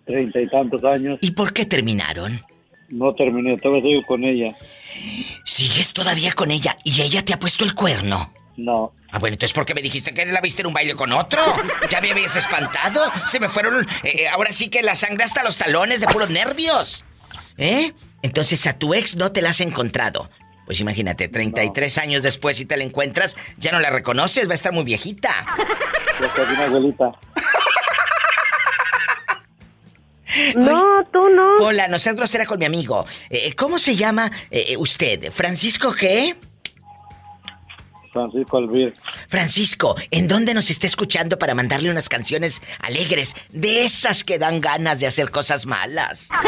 Treinta 0.06 0.40
y 0.40 0.48
tantos 0.48 0.84
años. 0.84 1.18
¿Y 1.20 1.32
por 1.32 1.52
qué 1.52 1.66
terminaron? 1.66 2.44
No 2.92 3.14
terminé, 3.14 3.56
todavía 3.56 3.78
estoy 3.78 4.04
con 4.04 4.22
ella. 4.22 4.54
¿Sigues 5.44 5.94
todavía 5.94 6.32
con 6.32 6.50
ella 6.50 6.76
y 6.84 7.00
ella 7.00 7.24
te 7.24 7.32
ha 7.32 7.38
puesto 7.38 7.64
el 7.64 7.74
cuerno? 7.74 8.30
No. 8.58 8.92
Ah, 9.10 9.18
bueno, 9.18 9.34
entonces 9.34 9.54
¿por 9.54 9.64
qué 9.64 9.74
me 9.74 9.80
dijiste 9.80 10.12
que 10.12 10.26
la 10.26 10.42
viste 10.42 10.60
en 10.60 10.66
un 10.66 10.74
baile 10.74 10.94
con 10.94 11.10
otro? 11.10 11.40
¿Ya 11.90 12.02
me 12.02 12.10
habías 12.10 12.36
espantado? 12.36 13.00
Se 13.26 13.40
me 13.40 13.48
fueron, 13.48 13.86
eh, 14.02 14.28
ahora 14.28 14.52
sí 14.52 14.68
que 14.68 14.82
la 14.82 14.94
sangre 14.94 15.24
hasta 15.24 15.42
los 15.42 15.56
talones 15.56 16.02
de 16.02 16.06
puros 16.06 16.28
nervios. 16.28 17.02
¿Eh? 17.56 17.94
Entonces 18.20 18.66
a 18.66 18.78
tu 18.78 18.92
ex 18.92 19.16
no 19.16 19.32
te 19.32 19.40
la 19.40 19.50
has 19.50 19.60
encontrado. 19.60 20.28
Pues 20.66 20.78
imagínate, 20.80 21.28
33 21.28 21.96
años 21.96 22.22
después 22.22 22.58
si 22.58 22.66
te 22.66 22.76
la 22.76 22.84
encuentras, 22.84 23.38
ya 23.56 23.72
no 23.72 23.80
la 23.80 23.88
reconoces, 23.88 24.48
va 24.48 24.52
a 24.52 24.54
estar 24.54 24.72
muy 24.72 24.84
viejita. 24.84 25.46
Ya 26.20 26.26
está 26.26 26.44
bien, 26.44 26.60
abuelita. 26.60 27.12
No, 30.56 31.04
tú 31.12 31.28
no. 31.28 31.56
Hola, 31.56 31.88
no 31.88 31.98
seas 31.98 32.16
grosera 32.16 32.46
con 32.46 32.58
mi 32.58 32.64
amigo. 32.64 33.06
Eh, 33.30 33.54
¿Cómo 33.54 33.78
se 33.78 33.96
llama 33.96 34.30
eh, 34.50 34.76
usted? 34.76 35.30
¿Francisco 35.30 35.92
G? 35.92 36.34
Francisco 38.12 38.58
Alvir. 38.58 38.92
Francisco, 39.28 39.96
¿en 40.10 40.28
dónde 40.28 40.52
nos 40.52 40.70
está 40.70 40.86
escuchando 40.86 41.38
para 41.38 41.54
mandarle 41.54 41.90
unas 41.90 42.10
canciones 42.10 42.60
alegres 42.80 43.34
de 43.50 43.84
esas 43.84 44.22
que 44.22 44.38
dan 44.38 44.60
ganas 44.60 45.00
de 45.00 45.06
hacer 45.06 45.30
cosas 45.30 45.64
malas? 45.64 46.28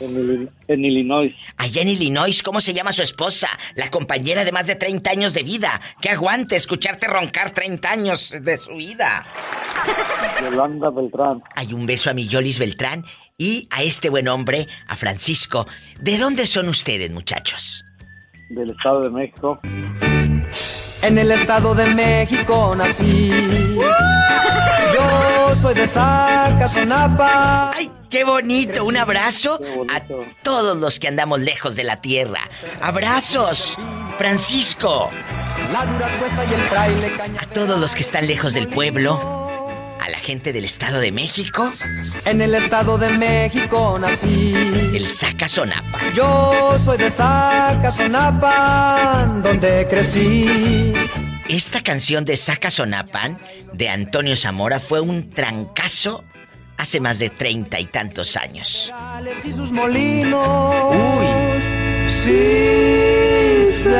En, 0.00 0.84
Illinois. 0.84 1.34
Allá 1.56 1.82
en 1.82 1.88
Illinois, 1.88 2.42
¿cómo 2.42 2.60
se 2.60 2.74
llama 2.74 2.92
su 2.92 3.02
esposa? 3.02 3.48
La 3.74 3.90
compañera 3.90 4.44
de 4.44 4.52
más 4.52 4.66
de 4.66 4.76
30 4.76 5.10
años 5.10 5.34
de 5.34 5.42
vida. 5.42 5.80
Que 6.00 6.10
aguante 6.10 6.56
escucharte 6.56 7.06
roncar 7.06 7.52
30 7.52 7.90
años 7.90 8.34
de 8.42 8.58
su 8.58 8.74
vida. 8.74 9.24
Yolanda 10.42 10.90
Beltrán. 10.90 11.42
Hay 11.54 11.72
un 11.72 11.86
beso 11.86 12.10
a 12.10 12.14
mi 12.14 12.28
Yolis 12.28 12.58
Beltrán 12.58 13.04
y 13.38 13.68
a 13.70 13.82
este 13.82 14.10
buen 14.10 14.28
hombre, 14.28 14.66
a 14.86 14.96
Francisco. 14.96 15.66
¿De 16.00 16.18
dónde 16.18 16.46
son 16.46 16.68
ustedes, 16.68 17.10
muchachos? 17.10 17.84
Del 18.50 18.70
Estado 18.70 19.02
de 19.02 19.10
México. 19.10 19.58
En 21.02 21.18
el 21.18 21.30
Estado 21.30 21.74
de 21.74 21.86
México 21.86 22.74
nací. 22.76 23.30
Yo 24.94 25.35
soy 25.54 25.74
de 25.74 25.86
Zacazonapa. 25.86 27.72
¡Ay, 27.74 27.90
qué 28.10 28.24
bonito! 28.24 28.84
Un 28.84 28.96
abrazo 28.96 29.60
a 29.88 30.00
todos 30.42 30.76
los 30.76 30.98
que 30.98 31.06
andamos 31.08 31.40
lejos 31.40 31.76
de 31.76 31.84
la 31.84 32.00
tierra. 32.00 32.40
¡Abrazos! 32.80 33.78
Francisco. 34.18 35.10
A 37.38 37.46
todos 37.52 37.78
los 37.78 37.94
que 37.94 38.02
están 38.02 38.26
lejos 38.26 38.54
del 38.54 38.68
pueblo. 38.68 39.46
A 40.00 40.08
la 40.08 40.18
gente 40.18 40.52
del 40.52 40.64
Estado 40.64 40.98
de 41.00 41.12
México. 41.12 41.70
En 42.24 42.40
el 42.40 42.54
Estado 42.54 42.96
de 42.98 43.10
México 43.10 43.98
nací. 43.98 44.54
El 44.94 45.08
Zacazonapa. 45.08 46.00
Yo 46.14 46.76
soy 46.82 46.98
de 46.98 47.10
Zacazonapa, 47.10 49.26
donde 49.42 49.86
crecí. 49.88 50.94
Esta 51.48 51.82
canción 51.82 52.24
de 52.24 52.36
Zacazonapan 52.36 53.38
de 53.72 53.88
Antonio 53.88 54.36
Zamora 54.36 54.80
fue 54.80 55.00
un 55.00 55.30
trancazo 55.30 56.24
hace 56.76 56.98
más 57.00 57.20
de 57.20 57.30
treinta 57.30 57.78
y 57.78 57.86
tantos 57.86 58.36
años. 58.36 58.92
y 59.44 59.52
sus 59.52 59.70
molinos. 59.70 60.94
Uy. 60.94 61.26
Sí, 62.10 63.72
señor. 63.72 63.96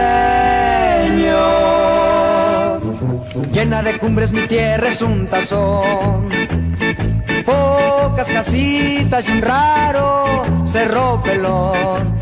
Llena 3.53 3.83
de 3.83 3.99
cumbres 3.99 4.33
mi 4.33 4.47
tierra 4.49 4.89
es 4.89 5.03
un 5.03 5.29
tazón. 5.29 6.29
Pocas 8.17 8.33
casitas 8.33 9.29
y 9.29 9.31
un 9.31 9.43
raro 9.43 10.65
cerro 10.67 11.23
pelón. 11.23 12.19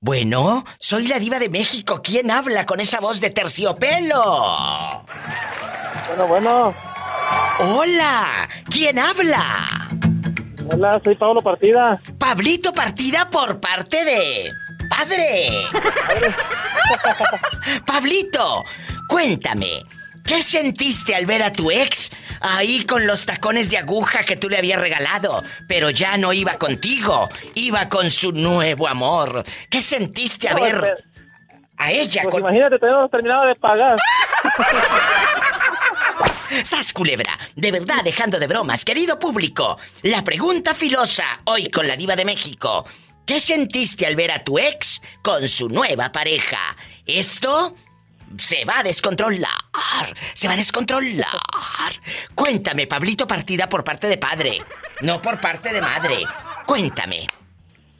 Bueno, 0.00 0.64
soy 0.78 1.06
la 1.06 1.18
diva 1.20 1.38
de 1.38 1.48
México. 1.48 2.00
¿Quién 2.02 2.30
habla 2.32 2.66
con 2.66 2.80
esa 2.80 2.98
voz 3.00 3.20
de 3.20 3.30
terciopelo? 3.30 5.04
Bueno, 6.08 6.26
bueno. 6.26 6.74
Hola, 7.58 8.48
¿quién 8.68 8.98
habla? 8.98 9.75
Hola, 10.72 11.00
soy 11.04 11.14
Pablo 11.16 11.40
Partida. 11.40 12.00
Pablito 12.18 12.72
Partida 12.72 13.28
por 13.30 13.60
parte 13.60 14.04
de... 14.04 14.50
Padre. 14.88 15.66
Pablito, 17.86 18.64
cuéntame, 19.08 19.82
¿qué 20.24 20.42
sentiste 20.42 21.14
al 21.14 21.26
ver 21.26 21.42
a 21.42 21.52
tu 21.52 21.70
ex 21.72 22.10
ahí 22.40 22.84
con 22.84 23.04
los 23.06 23.26
tacones 23.26 23.68
de 23.70 23.78
aguja 23.78 24.22
que 24.24 24.36
tú 24.36 24.48
le 24.48 24.58
habías 24.58 24.80
regalado? 24.80 25.42
Pero 25.66 25.90
ya 25.90 26.16
no 26.16 26.32
iba 26.32 26.54
contigo, 26.54 27.28
iba 27.54 27.88
con 27.88 28.10
su 28.10 28.30
nuevo 28.32 28.86
amor. 28.86 29.42
¿Qué 29.68 29.82
sentiste 29.82 30.48
a 30.48 30.54
No, 30.54 30.62
ver 30.62 30.78
pues, 30.78 31.04
a 31.78 31.90
ella 31.90 32.22
Pues 32.22 32.32
con... 32.32 32.40
imagínate, 32.42 32.78
todavía 32.78 32.92
no 32.94 32.98
hemos 33.00 33.10
terminado 33.10 33.46
de 33.46 33.54
pagar. 33.56 33.96
¡Sas, 36.64 36.92
culebra! 36.92 37.38
De 37.54 37.72
verdad, 37.72 38.02
dejando 38.04 38.38
de 38.38 38.46
bromas, 38.46 38.84
querido 38.84 39.18
público. 39.18 39.78
La 40.02 40.22
pregunta 40.24 40.74
filosa, 40.74 41.40
hoy 41.44 41.68
con 41.68 41.86
la 41.88 41.96
diva 41.96 42.16
de 42.16 42.24
México. 42.24 42.84
¿Qué 43.24 43.40
sentiste 43.40 44.06
al 44.06 44.14
ver 44.16 44.30
a 44.30 44.44
tu 44.44 44.58
ex 44.58 45.00
con 45.22 45.46
su 45.48 45.68
nueva 45.68 46.12
pareja? 46.12 46.76
Esto 47.06 47.74
se 48.38 48.64
va 48.64 48.80
a 48.80 48.82
descontrolar. 48.82 49.50
Se 50.34 50.46
va 50.46 50.54
a 50.54 50.56
descontrolar. 50.56 51.26
Cuéntame, 52.34 52.86
Pablito 52.86 53.26
Partida 53.26 53.68
por 53.68 53.82
parte 53.82 54.06
de 54.06 54.18
padre, 54.18 54.60
no 55.02 55.20
por 55.20 55.40
parte 55.40 55.72
de 55.72 55.80
madre. 55.80 56.24
Cuéntame. 56.66 57.26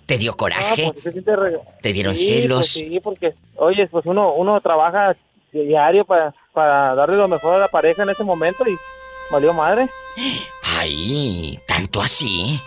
¿Te 0.07 0.19
dio 0.19 0.37
coraje? 0.37 0.93
Pues, 0.93 1.13
siente 1.13 1.35
re- 1.35 1.59
¿Te 1.83 1.93
dieron 1.93 2.17
Sí, 2.17 2.27
celos? 2.29 2.59
pues 2.59 2.71
sí, 2.73 3.01
porque, 3.03 3.35
oye, 3.57 3.89
pues 3.89 4.07
uno, 4.07 4.35
uno 4.35 4.61
trabaja 4.61 5.17
diario 5.53 6.05
para, 6.05 6.33
para 6.57 6.95
darle 6.95 7.17
lo 7.17 7.29
mejor 7.29 7.57
a 7.57 7.59
la 7.59 7.69
pareja 7.69 8.03
en 8.03 8.09
ese 8.09 8.25
momento 8.25 8.67
y 8.67 8.79
valió 9.31 9.53
madre. 9.53 9.91
Ay, 10.79 11.61
¿tanto 11.67 12.01
así? 12.01 12.59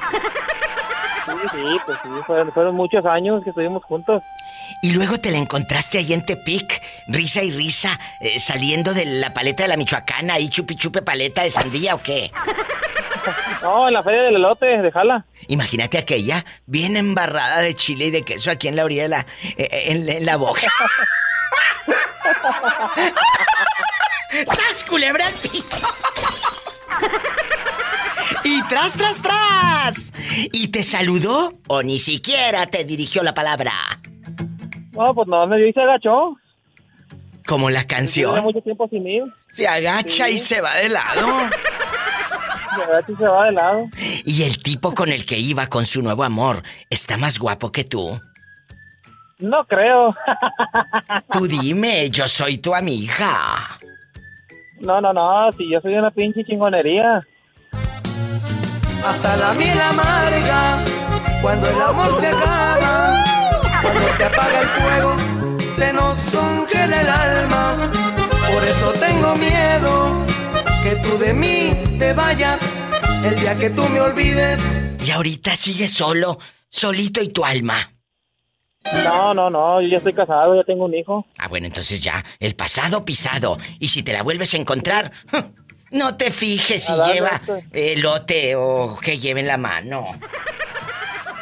Sí, 1.26 1.32
sí, 1.52 1.80
pues 1.88 1.98
sí, 2.04 2.10
fueron, 2.28 2.52
fueron 2.52 2.76
muchos 2.76 3.04
años 3.08 3.44
que 3.44 3.50
estuvimos 3.50 3.84
juntos. 3.84 4.22
Y 4.84 4.92
luego 4.92 5.18
te 5.18 5.32
la 5.32 5.40
encontraste 5.40 5.98
ahí 5.98 6.14
en 6.14 6.24
Tepic, 6.24 6.84
risa 7.08 7.42
y 7.42 7.50
risa, 7.50 8.00
eh, 8.22 8.40
saliendo 8.40 8.94
de 8.94 9.06
la 9.06 9.34
paleta 9.34 9.64
de 9.64 9.70
la 9.70 9.78
Michoacana, 9.78 10.36
ahí 10.36 10.50
chupi 10.50 10.76
chupe 10.76 11.02
paleta 11.02 11.42
de 11.42 11.50
sandía 11.50 11.96
o 11.96 12.02
qué. 12.04 12.32
No, 13.62 13.88
en 13.88 13.94
la 13.94 14.02
feria 14.02 14.24
del 14.24 14.38
elote 14.38 14.66
de 14.66 14.92
Jala. 14.92 15.26
Imagínate 15.48 15.98
aquella 15.98 16.46
bien 16.66 16.96
embarrada 16.96 17.60
de 17.60 17.76
chile 17.76 18.06
y 18.06 18.12
de 18.12 18.24
queso 18.24 18.50
aquí 18.50 18.70
en 18.70 18.78
la 18.78 18.86
orilla 18.86 19.04
de 19.04 19.10
la, 19.10 19.20
eh, 19.20 19.56
eh, 19.58 19.84
en, 19.88 20.08
en 20.08 20.26
la 20.26 20.38
boca. 20.38 20.68
¡Sas, 24.46 24.86
culebra 24.86 25.26
al 25.26 25.34
piso! 25.34 25.88
Y 28.44 28.62
tras, 28.64 28.94
tras, 28.94 29.22
tras. 29.22 30.14
¿Y 30.52 30.68
te 30.70 30.84
saludó 30.84 31.54
o 31.68 31.84
ni 31.84 32.00
siquiera 32.00 32.66
te 32.68 32.84
dirigió 32.84 33.24
la 33.24 33.34
palabra? 33.34 33.74
No, 34.92 35.14
pues 35.14 35.28
no, 35.28 35.48
me 35.48 35.58
dio 35.58 35.68
y 35.68 35.74
se 35.74 35.82
agachó. 35.82 36.36
Como 37.48 37.70
la 37.70 37.84
Tiene 37.86 37.96
canción. 38.04 38.44
mucho 38.44 38.62
tiempo 38.62 38.88
sin 38.90 39.08
ir. 39.08 39.24
Se 39.50 39.68
agacha 39.68 40.28
Sí. 40.28 40.34
y 40.34 40.38
se 40.38 40.62
va 40.62 40.76
de 40.76 40.90
lado. 40.90 41.28
Se 42.76 42.84
agacha 42.84 43.12
y 43.12 43.16
se 43.16 43.26
va 43.28 43.46
de 43.46 43.52
lado. 43.54 43.90
Y 44.26 44.44
el 44.44 44.60
tipo 44.62 44.94
con 44.94 45.10
el 45.10 45.26
que 45.26 45.38
iba 45.40 45.68
con 45.68 45.86
su 45.86 46.02
nuevo 46.04 46.24
amor 46.24 46.62
está 46.92 47.18
más 47.18 47.40
guapo 47.40 47.72
que 47.72 47.84
tú. 47.84 48.22
No 49.40 49.66
creo. 49.66 50.14
Tú 51.32 51.48
dime, 51.48 52.10
yo 52.10 52.28
soy 52.28 52.58
tu 52.58 52.76
amiga. 52.76 53.80
No, 54.82 55.00
no, 55.00 55.14
no, 55.14 55.50
si 55.58 55.72
yo 55.72 55.80
soy 55.80 55.94
una 55.94 56.12
pinche 56.12 56.44
chingonería. 56.44 57.26
Hasta 59.06 59.38
la 59.38 59.54
miel 59.54 59.80
amarga, 59.80 60.78
cuando 61.42 61.70
el 61.70 61.82
amor 61.82 62.20
se 62.20 62.28
acaba, 62.28 63.24
cuando 63.82 64.06
se 64.18 64.26
apaga 64.26 64.62
el 64.62 64.68
fuego, 64.68 65.16
se 65.78 65.94
nos 65.94 66.18
congela 66.36 67.02
el 67.02 67.08
alma. 67.10 67.92
Por 68.54 68.64
eso 68.64 68.94
tengo 69.00 69.36
miedo 69.36 70.26
que 70.84 70.96
tú 70.98 71.18
de 71.18 71.34
mí 71.34 71.98
te 71.98 72.12
vayas 72.12 72.60
el 73.24 73.40
día 73.40 73.58
que 73.58 73.70
tú 73.70 73.84
me 73.90 74.02
olvides. 74.02 74.82
Y 75.06 75.12
ahorita 75.12 75.56
sigues 75.56 75.94
solo, 75.94 76.40
solito 76.70 77.22
y 77.22 77.30
tu 77.30 77.46
alma. 77.46 77.99
No, 79.04 79.34
no, 79.34 79.50
no, 79.50 79.82
yo 79.82 79.88
ya 79.90 79.98
estoy 79.98 80.14
casado, 80.14 80.56
ya 80.56 80.64
tengo 80.64 80.86
un 80.86 80.96
hijo. 80.96 81.26
Ah, 81.38 81.48
bueno, 81.48 81.68
entonces 81.68 82.02
ya, 82.02 82.24
el 82.40 82.56
pasado 82.56 83.04
pisado. 83.06 83.58
Y 83.80 83.90
si 83.90 84.04
te 84.04 84.14
la 84.14 84.24
vuelves 84.24 84.54
a 84.54 84.58
encontrar, 84.58 85.12
no 85.92 86.16
te 86.16 86.32
fijes 86.32 86.86
si 86.86 86.94
A 86.94 86.96
darle 86.96 87.14
lleva 87.16 87.30
esto. 87.30 87.60
elote 87.74 88.56
o 88.56 88.98
que 88.98 89.20
lleve 89.20 89.42
en 89.42 89.48
la 89.48 89.58
mano. 89.58 90.06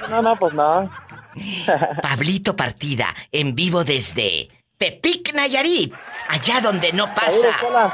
No, 0.10 0.22
no, 0.22 0.36
pues 0.36 0.54
no. 0.54 0.90
Pablito 2.02 2.56
Partida, 2.56 3.14
en 3.32 3.56
vivo 3.56 3.84
desde 3.84 4.50
Tepic, 4.78 5.34
Nayarit. 5.34 5.94
Allá 6.30 6.60
donde 6.62 6.92
no 6.92 7.14
pasa 7.14 7.54
Saludos, 7.60 7.94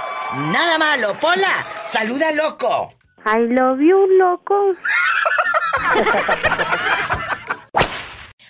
nada 0.51 0.77
malo. 0.77 1.13
Pola, 1.19 1.65
saluda 1.89 2.31
loco. 2.31 2.91
I 3.25 3.39
love 3.53 3.79
you, 3.79 4.07
loco. 4.17 4.55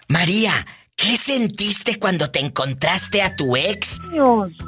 María, 0.07 0.65
¿qué 1.03 1.17
sentiste 1.17 1.99
cuando 1.99 2.31
te 2.31 2.39
encontraste 2.39 3.21
a 3.21 3.35
tu 3.35 3.57
ex? 3.57 3.99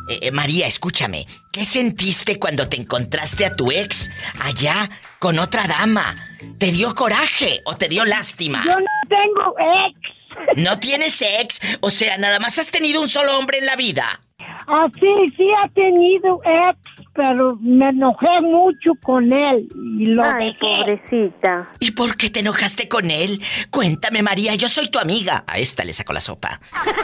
Eh, 0.09 0.19
eh, 0.21 0.31
María, 0.31 0.67
escúchame. 0.67 1.25
¿Qué 1.51 1.63
sentiste 1.63 2.37
cuando 2.37 2.67
te 2.67 2.75
encontraste 2.75 3.45
a 3.45 3.55
tu 3.55 3.71
ex 3.71 4.09
allá 4.41 4.89
con 5.19 5.39
otra 5.39 5.65
dama? 5.65 6.15
¿Te 6.59 6.71
dio 6.71 6.93
coraje 6.93 7.61
o 7.65 7.77
te 7.77 7.87
dio 7.87 8.03
lástima? 8.03 8.63
Yo 8.65 8.75
no 8.75 8.85
tengo 9.07 9.55
ex. 9.87 10.61
¿No 10.61 10.77
tienes 10.79 11.21
ex? 11.21 11.61
O 11.79 11.89
sea, 11.89 12.17
nada 12.17 12.39
más 12.39 12.59
has 12.59 12.69
tenido 12.69 13.01
un 13.01 13.07
solo 13.07 13.37
hombre 13.37 13.59
en 13.59 13.65
la 13.65 13.77
vida. 13.77 14.19
Ah, 14.67 14.87
sí, 14.99 15.33
sí 15.37 15.47
ha 15.63 15.67
tenido 15.69 16.41
ex, 16.43 16.77
pero 17.13 17.55
me 17.61 17.89
enojé 17.89 18.41
mucho 18.41 18.91
con 19.03 19.31
él 19.31 19.67
y 19.99 20.05
lo 20.07 20.23
Ay, 20.23 20.47
dejé. 20.47 20.59
pobrecita. 20.59 21.69
¿Y 21.79 21.91
por 21.91 22.17
qué 22.17 22.29
te 22.29 22.39
enojaste 22.41 22.87
con 22.89 23.11
él? 23.11 23.41
Cuéntame, 23.69 24.21
María, 24.23 24.55
yo 24.55 24.67
soy 24.69 24.89
tu 24.89 24.99
amiga. 24.99 25.43
A 25.47 25.57
esta 25.59 25.83
le 25.83 25.93
saco 25.93 26.13
la 26.13 26.21
sopa. 26.21 26.59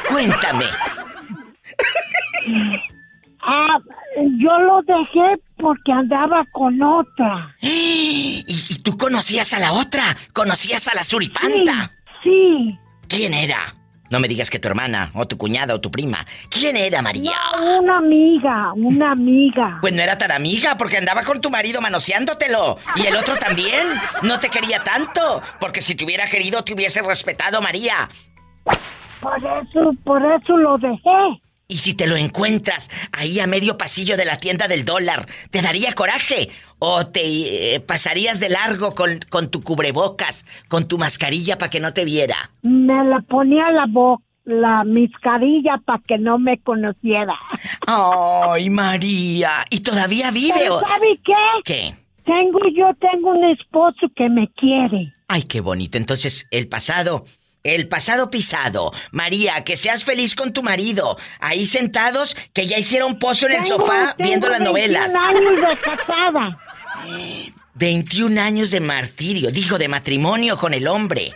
Cuéntame. 0.09 0.65
Ah, 3.43 3.77
yo 4.38 4.59
lo 4.59 4.81
dejé 4.84 5.41
porque 5.57 5.91
andaba 5.91 6.45
con 6.51 6.80
otra. 6.81 7.55
¿Y, 7.61 8.45
y 8.47 8.76
tú 8.84 8.95
conocías 8.97 9.51
a 9.53 9.59
la 9.59 9.72
otra? 9.73 10.15
¿Conocías 10.31 10.88
a 10.88 10.93
la 10.93 11.03
suripanta? 11.03 11.91
Sí. 12.23 12.77
¿Quién 13.07 13.34
era? 13.34 13.73
No 14.11 14.19
me 14.19 14.27
digas 14.27 14.49
que 14.49 14.59
tu 14.59 14.67
hermana, 14.67 15.09
o 15.13 15.25
tu 15.25 15.38
cuñada, 15.38 15.73
o 15.73 15.79
tu 15.79 15.89
prima. 15.89 16.25
¿Quién 16.49 16.75
era, 16.75 17.01
María? 17.01 17.31
No, 17.55 17.79
una 17.79 17.97
amiga, 17.99 18.73
una 18.73 19.13
amiga. 19.13 19.77
Pues 19.79 19.93
no 19.93 20.01
era 20.01 20.17
tan 20.17 20.31
amiga 20.31 20.75
porque 20.77 20.97
andaba 20.97 21.23
con 21.23 21.39
tu 21.39 21.49
marido 21.49 21.79
manoseándotelo. 21.79 22.77
Y 22.97 23.05
el 23.05 23.15
otro 23.15 23.38
también. 23.38 23.88
No 24.21 24.38
te 24.41 24.49
quería 24.49 24.83
tanto. 24.83 25.41
Porque 25.61 25.81
si 25.81 25.95
te 25.95 26.03
hubiera 26.03 26.29
querido, 26.29 26.61
te 26.61 26.73
hubiese 26.73 27.01
respetado, 27.01 27.61
María. 27.61 28.09
Por 29.21 29.38
eso, 29.38 29.93
por 30.03 30.21
eso 30.33 30.57
lo 30.57 30.77
dejé. 30.77 31.41
Y 31.72 31.77
si 31.77 31.93
te 31.93 32.06
lo 32.06 32.18
encuentras 32.18 32.91
ahí 33.14 33.39
a 33.39 33.48
medio 33.48 33.77
pasillo 33.77 34.18
de 34.18 34.26
la 34.26 34.35
tienda 34.38 34.68
del 34.68 34.84
dólar, 34.84 35.26
¿te 35.52 35.61
daría 35.61 35.93
coraje? 35.93 36.49
¿O 36.80 37.07
te 37.07 37.76
eh, 37.76 37.80
pasarías 37.80 38.41
de 38.41 38.49
largo 38.49 38.93
con, 38.93 39.22
con 39.30 39.49
tu 39.49 39.61
cubrebocas, 39.61 40.45
con 40.68 40.89
tu 40.89 40.98
mascarilla 40.98 41.57
para 41.57 41.69
que 41.69 41.80
no 41.80 41.93
te 41.93 42.03
viera? 42.03 42.52
Me 42.61 43.06
la 43.06 43.22
ponía 43.22 43.72
la 43.72 43.85
boca, 43.88 44.22
la 44.43 44.84
mascarilla 44.84 45.77
para 45.85 46.02
que 46.06 46.18
no 46.18 46.38
me 46.39 46.57
conociera. 46.60 47.39
¡Ay, 47.88 48.69
María! 48.69 49.65
¿Y 49.69 49.80
todavía 49.80 50.30
vive 50.30 50.56
Pero? 50.57 50.81
¿sabe 50.81 51.19
qué? 51.23 51.34
¿Qué? 51.64 51.95
Tengo, 52.26 52.60
yo 52.76 52.89
tengo 52.99 53.31
un 53.31 53.45
esposo 53.45 54.07
que 54.14 54.27
me 54.27 54.49
quiere. 54.57 55.14
Ay, 55.30 55.43
qué 55.43 55.61
bonito. 55.61 55.98
Entonces, 55.98 56.48
el 56.52 56.68
pasado, 56.68 57.23
el 57.63 57.88
pasado 57.88 58.29
pisado. 58.31 58.91
María, 59.11 59.63
que 59.63 59.75
seas 59.77 60.03
feliz 60.03 60.35
con 60.35 60.53
tu 60.53 60.63
marido. 60.63 61.17
Ahí 61.39 61.65
sentados, 61.65 62.35
que 62.53 62.67
ya 62.67 62.77
hicieron 62.77 63.19
pozo 63.19 63.47
en 63.47 63.53
el 63.53 63.63
Tengo- 63.63 63.79
sofá 63.79 64.15
tengo 64.17 64.29
viendo 64.29 64.47
las 64.49 64.59
21 64.59 64.65
novelas. 64.71 65.15
años 65.15 65.61
de 65.61 65.77
casada. 65.77 66.57
21 67.75 68.38
años 68.38 68.71
de 68.71 68.79
martirio, 68.81 69.51
digo, 69.51 69.77
de 69.77 69.88
matrimonio 69.88 70.57
con 70.57 70.73
el 70.73 70.88
hombre. 70.88 71.33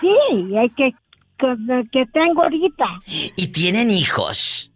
Sí, 0.00 0.56
hay 0.56 0.68
que, 0.70 0.90
que, 1.38 1.84
que 1.92 2.06
tengo 2.12 2.42
ahorita. 2.42 2.84
Y 3.36 3.46
tienen 3.48 3.90
hijos. 3.90 4.70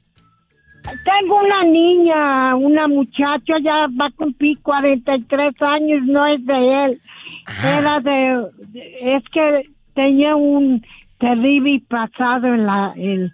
Tengo 1.04 1.40
una 1.40 1.64
niña, 1.64 2.54
una 2.54 2.86
muchacha, 2.86 3.54
ya 3.62 3.86
va 4.00 4.06
a 4.06 4.10
cumplir 4.16 4.56
43 4.62 5.54
años, 5.60 6.02
no 6.04 6.26
es 6.26 6.44
de 6.46 6.84
él. 6.84 7.00
Ah. 7.46 7.78
Era 7.78 8.00
de, 8.00 8.46
de- 8.68 9.16
Es 9.16 9.24
que 9.32 9.62
tenía 9.96 10.36
un 10.36 10.86
terrible 11.18 11.82
pasado 11.88 12.46
en 12.54 12.66
la... 12.66 12.92
en- 12.96 13.32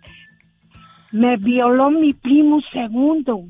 me 1.13 1.37
violó 1.37 1.91
mi 1.91 2.15
primo 2.15 2.63
segundo. 2.73 3.45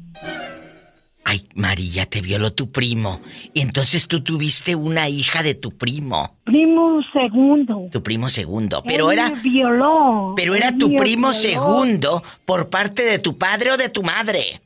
Ay, 1.24 1.46
María, 1.54 2.06
te 2.06 2.20
violó 2.20 2.52
tu 2.52 2.72
primo. 2.72 3.20
Y 3.54 3.60
entonces 3.60 4.08
tú 4.08 4.24
tuviste 4.24 4.74
una 4.74 5.08
hija 5.08 5.44
de 5.44 5.54
tu 5.54 5.70
primo. 5.70 6.36
Primo 6.42 7.00
segundo. 7.12 7.88
Tu 7.92 8.02
primo 8.02 8.28
segundo. 8.30 8.82
Pero 8.84 9.12
Él 9.12 9.20
era. 9.20 9.30
me 9.30 9.40
violó. 9.40 10.34
Pero 10.36 10.56
era 10.56 10.70
Él 10.70 10.78
tu 10.78 10.88
primo 10.96 11.28
violó 11.28 11.32
segundo 11.32 12.22
por 12.44 12.68
parte 12.68 13.04
de 13.04 13.20
tu 13.20 13.38
padre 13.38 13.70
o 13.70 13.76
de 13.76 13.88
tu 13.88 14.02
madre. 14.02 14.60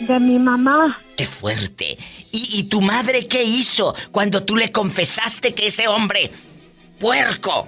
De 0.00 0.20
mi 0.20 0.38
mamá. 0.38 0.98
¡Qué 1.16 1.24
fuerte! 1.26 1.96
¿Y, 2.30 2.58
y 2.58 2.64
tu 2.64 2.82
madre 2.82 3.26
qué 3.26 3.42
hizo 3.42 3.94
cuando 4.10 4.42
tú 4.44 4.54
le 4.56 4.70
confesaste 4.70 5.54
que 5.54 5.68
ese 5.68 5.88
hombre... 5.88 6.30
¡Puerco! 7.02 7.66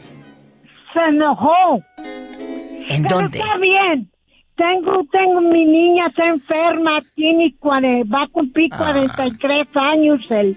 Se 0.93 1.01
enojó. 1.09 1.82
¿En 1.98 3.02
Pero 3.02 3.16
dónde? 3.16 3.39
Está 3.40 3.56
bien. 3.59 4.09
Tengo, 4.56 5.02
tengo, 5.11 5.40
mi 5.40 5.65
niña 5.65 6.06
está 6.06 6.28
enferma, 6.28 7.02
tiene 7.16 7.52
va 7.61 8.23
a 8.23 8.28
cumplir 8.28 8.70
Ah. 8.73 8.93
43 8.93 9.66
años 9.74 10.20
el, 10.31 10.56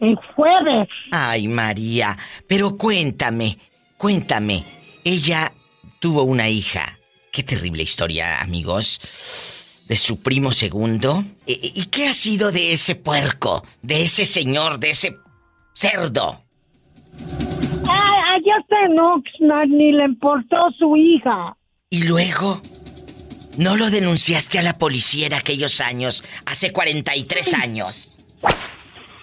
el 0.00 0.16
jueves. 0.36 0.88
Ay, 1.10 1.48
María, 1.48 2.18
pero 2.46 2.76
cuéntame, 2.76 3.56
cuéntame. 3.96 4.62
Ella 5.04 5.50
tuvo 5.98 6.24
una 6.24 6.50
hija. 6.50 6.98
Qué 7.32 7.42
terrible 7.42 7.82
historia, 7.82 8.42
amigos. 8.42 9.00
De 9.88 9.96
su 9.96 10.20
primo 10.20 10.52
segundo. 10.52 11.24
¿Y, 11.46 11.72
y 11.74 11.86
qué 11.86 12.08
ha 12.08 12.12
sido 12.12 12.52
de 12.52 12.74
ese 12.74 12.94
puerco? 12.94 13.64
De 13.80 14.02
ese 14.02 14.26
señor, 14.26 14.78
de 14.78 14.90
ese 14.90 15.16
cerdo. 15.72 16.42
En 18.84 18.98
Oxnard, 18.98 19.68
ni 19.68 19.92
le 19.92 20.04
importó 20.04 20.56
su 20.78 20.96
hija. 20.96 21.56
Y 21.90 22.06
luego, 22.06 22.60
¿no 23.58 23.76
lo 23.76 23.90
denunciaste 23.90 24.58
a 24.58 24.62
la 24.62 24.78
policía 24.78 25.26
en 25.26 25.34
aquellos 25.34 25.80
años, 25.80 26.24
hace 26.46 26.72
43 26.72 27.54
años? 27.54 28.16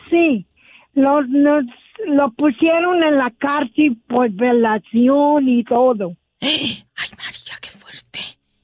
Sí, 0.10 0.46
lo, 0.94 1.22
lo, 1.22 1.62
lo 2.08 2.32
pusieron 2.32 3.04
en 3.04 3.18
la 3.18 3.32
cárcel 3.38 3.98
por 4.08 4.30
violación 4.30 5.48
y 5.48 5.64
todo. 5.64 6.16
Ay, 6.42 7.10
María, 7.18 7.58
qué 7.62 7.70
fuerte. 7.70 8.20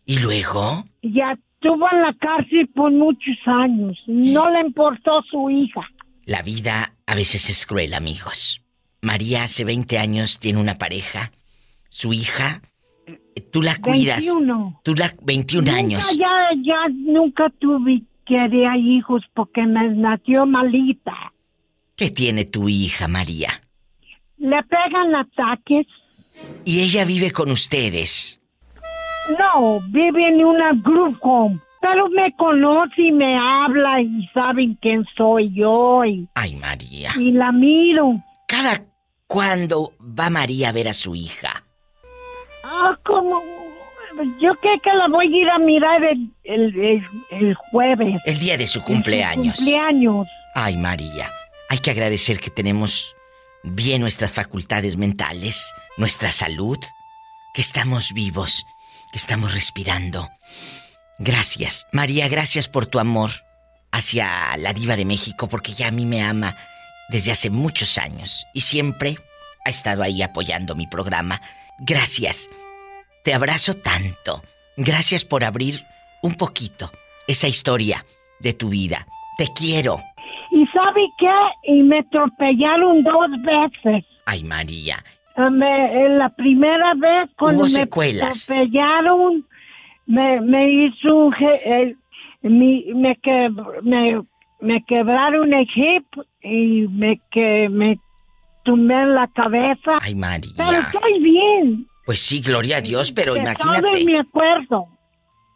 ¿Y 0.05 0.19
luego? 0.19 0.85
Ya 1.03 1.33
estuvo 1.33 1.87
en 1.91 2.01
la 2.01 2.13
cárcel 2.19 2.67
por 2.73 2.91
muchos 2.91 3.37
años. 3.45 3.97
No 4.07 4.49
le 4.51 4.61
importó 4.61 5.21
su 5.29 5.49
hija. 5.49 5.81
La 6.25 6.41
vida 6.41 6.93
a 7.05 7.15
veces 7.15 7.49
es 7.49 7.65
cruel, 7.65 7.93
amigos. 7.93 8.60
María 9.01 9.43
hace 9.43 9.63
20 9.63 9.97
años 9.97 10.37
tiene 10.39 10.59
una 10.59 10.77
pareja. 10.77 11.31
Su 11.89 12.13
hija, 12.13 12.61
tú 13.51 13.61
la 13.61 13.75
cuidas. 13.77 14.17
21. 14.25 14.81
Tú 14.83 14.93
la 14.95 15.13
21 15.23 15.71
años. 15.71 16.09
Ya, 16.17 16.27
ya 16.63 16.87
nunca 16.93 17.51
tuve 17.59 18.03
quería 18.25 18.77
hijos 18.77 19.23
porque 19.33 19.63
me 19.63 19.89
nació 19.89 20.45
malita. 20.45 21.33
¿Qué 21.95 22.09
tiene 22.09 22.45
tu 22.45 22.69
hija, 22.69 23.07
María? 23.07 23.49
Le 24.37 24.63
pegan 24.63 25.13
ataques. 25.15 25.85
Y 26.63 26.81
ella 26.81 27.03
vive 27.05 27.31
con 27.31 27.51
ustedes. 27.51 28.41
No, 29.37 29.81
vive 29.89 30.29
en 30.29 30.45
una 30.45 30.71
group 30.73 31.17
home. 31.21 31.59
Pero 31.81 32.09
me 32.09 32.33
conoce 32.37 33.01
y 33.01 33.11
me 33.11 33.37
habla 33.37 34.01
y 34.01 34.27
saben 34.33 34.77
quién 34.81 35.03
soy 35.17 35.51
yo 35.53 36.05
y, 36.05 36.27
Ay, 36.35 36.55
María. 36.55 37.11
y 37.17 37.31
la 37.31 37.51
miro. 37.51 38.17
¿Cada 38.47 38.83
cuándo 39.31 39.93
va 40.01 40.29
María 40.29 40.69
a 40.69 40.71
ver 40.73 40.87
a 40.89 40.93
su 40.93 41.15
hija? 41.15 41.63
Ah, 42.63 42.97
como... 43.05 43.41
Yo 44.41 44.53
creo 44.55 44.79
que 44.81 44.93
la 44.93 45.07
voy 45.07 45.33
a 45.33 45.41
ir 45.41 45.49
a 45.49 45.57
mirar 45.57 46.03
el, 46.03 46.29
el, 46.43 46.79
el- 46.79 47.07
el 47.31 47.53
jueves. 47.55 48.21
El 48.25 48.39
día 48.39 48.57
de 48.57 48.67
su 48.67 48.81
cumpleaños. 48.83 49.55
Cumpleaños. 49.55 50.27
Ay, 50.53 50.75
María. 50.75 51.31
Hay 51.69 51.79
que 51.79 51.91
agradecer 51.91 52.39
que 52.41 52.49
tenemos 52.49 53.15
bien 53.63 54.01
nuestras 54.01 54.33
facultades 54.33 54.97
mentales, 54.97 55.73
nuestra 55.97 56.31
salud, 56.33 56.77
que 57.53 57.61
estamos 57.61 58.11
vivos, 58.13 58.65
que 59.13 59.17
estamos 59.17 59.53
respirando. 59.53 60.27
Gracias, 61.17 61.87
María, 61.93 62.27
gracias 62.27 62.67
por 62.67 62.85
tu 62.87 62.99
amor 62.99 63.31
hacia 63.93 64.57
la 64.57 64.73
diva 64.73 64.97
de 64.97 65.05
México, 65.05 65.47
porque 65.47 65.73
ya 65.73 65.87
a 65.87 65.91
mí 65.91 66.05
me 66.05 66.21
ama 66.21 66.55
desde 67.11 67.31
hace 67.31 67.49
muchos 67.49 67.97
años 67.97 68.45
y 68.53 68.61
siempre 68.61 69.17
ha 69.65 69.69
estado 69.69 70.01
ahí 70.03 70.21
apoyando 70.21 70.75
mi 70.75 70.87
programa. 70.87 71.41
Gracias. 71.79 72.49
Te 73.23 73.33
abrazo 73.33 73.75
tanto. 73.75 74.41
Gracias 74.77 75.23
por 75.23 75.43
abrir 75.43 75.83
un 76.23 76.35
poquito 76.35 76.89
esa 77.27 77.47
historia 77.47 78.05
de 78.39 78.53
tu 78.53 78.69
vida. 78.69 79.05
Te 79.37 79.47
quiero. 79.55 80.01
¿Y 80.51 80.65
sabe 80.67 81.01
qué? 81.19 81.71
Y 81.73 81.83
me 81.83 81.99
atropellaron 81.99 83.03
dos 83.03 83.27
veces. 83.43 84.05
Ay, 84.25 84.43
María. 84.43 85.03
Eh, 85.37 85.49
me- 85.49 86.05
en 86.05 86.17
la 86.17 86.29
primera 86.29 86.93
vez 86.95 87.29
cuando 87.37 87.63
me 87.65 87.81
atropellaron, 87.83 89.45
me, 90.07 90.41
me 90.41 90.71
hizo 90.85 91.15
un 91.15 91.35
el- 91.65 91.97
mi- 92.41 92.85
me, 92.95 93.15
que, 93.17 93.49
me, 93.83 94.21
me 94.59 94.83
quebraron 94.85 95.53
el 95.53 95.67
hip 95.75 96.05
y 96.43 96.87
me, 96.87 97.21
que, 97.31 97.67
me 97.69 97.99
tumbé 98.63 98.93
en 98.95 99.15
la 99.15 99.27
cabeza. 99.27 99.97
Ay, 100.01 100.15
María. 100.15 100.51
Pero 100.57 100.71
estoy 100.81 101.19
bien. 101.21 101.87
Pues 102.05 102.19
sí, 102.19 102.41
gloria 102.41 102.77
a 102.77 102.81
Dios, 102.81 103.11
pero 103.11 103.33
De 103.33 103.41
todo 103.41 103.75
imagínate. 103.75 104.05
me 104.05 104.19
acuerdo. 104.19 104.87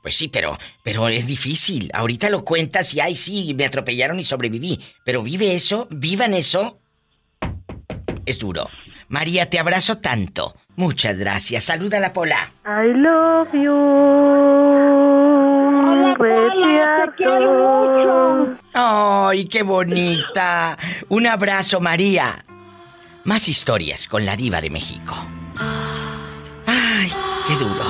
Pues 0.01 0.15
sí, 0.15 0.27
pero, 0.27 0.57
pero 0.83 1.07
es 1.07 1.25
difícil. 1.25 1.89
Ahorita 1.93 2.29
lo 2.29 2.45
cuentas 2.45 2.93
y 2.93 2.99
ay 2.99 3.15
sí, 3.15 3.55
me 3.55 3.65
atropellaron 3.65 4.19
y 4.19 4.25
sobreviví. 4.25 4.79
Pero 5.03 5.23
vive 5.23 5.55
eso, 5.55 5.87
vivan 5.89 6.33
eso. 6.35 6.79
Es 8.25 8.37
duro. 8.39 8.67
María, 9.07 9.49
te 9.49 9.59
abrazo 9.59 9.97
tanto. 9.97 10.55
Muchas 10.75 11.17
gracias. 11.17 11.63
Saluda 11.63 11.97
a 11.97 12.01
la 12.01 12.13
Pola. 12.13 12.53
I 12.65 12.93
love 12.93 13.51
you. 13.53 15.05
Ay, 18.77 19.45
qué 19.45 19.63
bonita. 19.63 20.77
Un 21.07 21.27
abrazo, 21.27 21.79
María. 21.79 22.43
Más 23.23 23.47
historias 23.47 24.09
con 24.09 24.25
la 24.25 24.35
diva 24.35 24.59
de 24.59 24.69
México. 24.69 25.15
Ay, 25.55 27.09
qué 27.47 27.55
duro. 27.55 27.85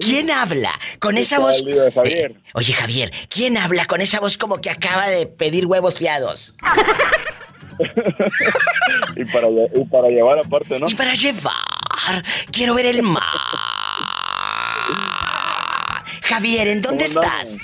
¿Quién 0.00 0.32
habla 0.32 0.72
con 0.98 1.16
esa 1.16 1.38
voz? 1.38 1.64
Diva, 1.64 1.92
Javier? 1.94 2.32
Eh, 2.32 2.42
oye, 2.54 2.72
Javier, 2.72 3.12
¿quién 3.28 3.56
habla 3.56 3.84
con 3.84 4.00
esa 4.00 4.18
voz 4.18 4.36
como 4.36 4.60
que 4.60 4.70
acaba 4.70 5.06
de 5.06 5.26
pedir 5.26 5.66
huevos 5.66 5.96
fiados? 5.96 6.56
y, 9.16 9.24
para, 9.26 9.46
y 9.48 9.84
para 9.84 10.08
llevar 10.08 10.40
aparte, 10.40 10.80
¿no? 10.80 10.86
Y 10.88 10.94
para 10.94 11.14
llevar, 11.14 12.24
quiero 12.50 12.74
ver 12.74 12.86
el 12.86 13.02
mar. 13.02 13.22
Javier, 16.28 16.68
¿en 16.68 16.80
dónde 16.80 17.04
estás? 17.04 17.58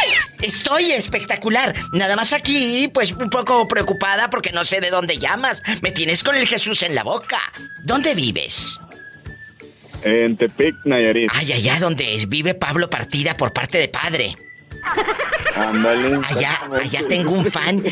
¡Ay! 0.00 0.10
Estoy 0.42 0.90
espectacular. 0.92 1.74
Nada 1.92 2.16
más 2.16 2.32
aquí, 2.32 2.88
pues 2.92 3.12
un 3.12 3.30
poco 3.30 3.68
preocupada 3.68 4.28
porque 4.28 4.50
no 4.52 4.64
sé 4.64 4.80
de 4.80 4.90
dónde 4.90 5.18
llamas. 5.18 5.62
Me 5.82 5.92
tienes 5.92 6.22
con 6.24 6.34
el 6.36 6.46
Jesús 6.48 6.82
en 6.82 6.94
la 6.94 7.04
boca. 7.04 7.38
¿Dónde 7.84 8.14
vives? 8.14 8.80
En 10.02 10.36
Tepic, 10.36 10.74
Nayarit. 10.84 11.30
Ay, 11.32 11.52
allá 11.52 11.78
donde 11.78 12.16
es- 12.16 12.28
vive 12.28 12.54
Pablo 12.54 12.90
Partida 12.90 13.36
por 13.36 13.52
parte 13.52 13.78
de 13.78 13.86
padre. 13.88 14.36
Ándale. 15.54 16.18
Allá, 16.26 16.60
allá 16.82 17.02
tengo 17.08 17.30
un 17.32 17.44
fan, 17.48 17.84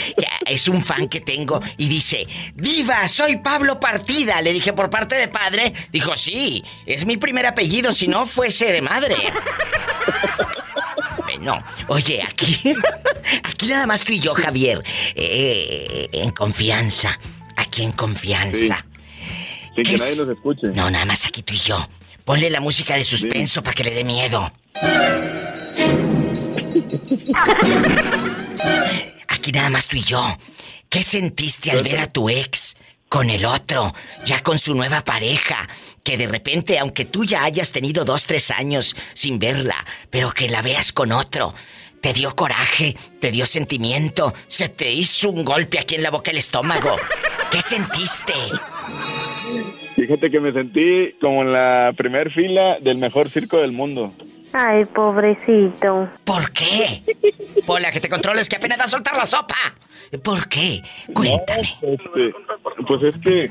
es 0.47 0.66
un 0.66 0.82
fan 0.82 1.09
que 1.09 1.20
tengo 1.20 1.61
y 1.77 1.87
dice, 1.89 2.27
Viva, 2.55 3.07
soy 3.07 3.37
Pablo 3.37 3.78
Partida. 3.78 4.41
Le 4.43 4.53
dije, 4.53 4.73
¿por 4.73 4.91
parte 4.91 5.15
de 5.15 5.28
padre? 5.28 5.73
Dijo, 5.93 6.16
sí, 6.16 6.65
es 6.87 7.07
mi 7.07 7.16
primer 7.16 7.47
apellido, 7.47 7.93
si 7.93 8.09
no 8.09 8.27
fuese 8.27 8.73
de 8.73 8.82
madre. 8.82 9.15
Bueno, 11.24 11.62
oye, 11.89 12.22
aquí, 12.22 12.74
aquí 13.44 13.66
nada 13.68 13.86
más 13.86 14.05
tú 14.05 14.12
y 14.12 14.20
yo, 14.20 14.35
Javier, 14.35 14.82
eh, 15.14 16.09
en 16.12 16.31
confianza, 16.31 17.18
aquí 17.56 17.82
en 17.85 17.93
confianza. 17.93 18.85
Sin 19.74 19.77
¿Qué 19.77 19.82
que 19.82 19.94
es? 19.94 20.01
nadie 20.01 20.16
nos 20.16 20.28
escuche. 20.28 20.66
No, 20.74 20.90
nada 20.90 21.05
más 21.05 21.24
aquí 21.27 21.43
tú 21.43 21.55
y 21.55 21.59
yo. 21.59 21.89
Ponle 22.24 22.51
la 22.51 22.60
música 22.60 22.97
de 22.97 23.05
suspenso 23.05 23.62
para 23.62 23.74
que 23.74 23.85
le 23.85 23.94
dé 23.94 24.05
miedo. 24.05 24.52
Aquí 29.28 29.52
nada 29.52 29.70
más 29.70 29.89
tú 29.89 29.97
y 29.97 30.02
yo. 30.02 30.36
¿Qué 30.89 31.02
sentiste 31.02 31.70
al 31.70 31.82
ver 31.82 32.01
a 32.01 32.06
tu 32.06 32.28
ex 32.28 32.77
con 33.11 33.28
el 33.28 33.45
otro, 33.45 33.93
ya 34.24 34.41
con 34.43 34.59
su 34.59 34.74
nueva 34.74 35.05
pareja? 35.05 35.69
Que 36.03 36.16
de 36.16 36.28
repente, 36.28 36.78
aunque 36.78 37.05
tú 37.05 37.24
ya 37.24 37.45
hayas 37.45 37.73
tenido 37.73 38.07
dos, 38.07 38.24
tres 38.24 38.51
años 38.51 38.97
sin 39.12 39.39
verla, 39.39 39.85
pero 40.09 40.31
que 40.31 40.49
la 40.49 40.62
veas 40.62 40.93
con 40.93 41.12
otro, 41.12 41.53
¿te 42.01 42.15
dio 42.15 42.35
coraje? 42.35 42.97
¿Te 43.20 43.32
dio 43.32 43.45
sentimiento? 43.45 44.32
¿Se 44.47 44.69
te 44.69 44.91
hizo 44.91 45.28
un 45.31 45.45
golpe 45.45 45.78
aquí 45.78 45.97
en 45.97 46.05
la 46.05 46.11
boca 46.11 46.31
del 46.31 46.39
estómago? 46.39 46.97
¿Qué 47.51 47.61
sentiste? 47.61 48.32
Fíjate 49.97 50.31
que 50.31 50.41
me 50.41 50.53
sentí 50.53 51.12
como 51.20 51.43
en 51.43 51.53
la 51.53 51.93
primer 51.97 52.32
fila 52.32 52.78
del 52.81 52.99
mejor 52.99 53.28
circo 53.28 53.59
del 53.59 53.73
mundo. 53.73 54.15
Ay, 54.52 54.85
pobrecito. 54.86 56.09
¿Por 56.24 56.51
qué? 56.52 57.02
Pola, 57.66 57.93
que 57.93 58.01
te 58.01 58.09
controles, 58.09 58.48
que 58.48 58.56
apenas 58.56 58.78
va 58.78 58.85
a 58.85 58.89
soltar 58.89 59.16
la 59.16 59.27
sopa. 59.27 59.56
¿Por 60.24 60.48
qué? 60.48 60.82
Cuéntame. 61.14 61.77
Este, 61.82 62.35
pues 62.86 63.02
es 63.02 63.14
que, 63.22 63.51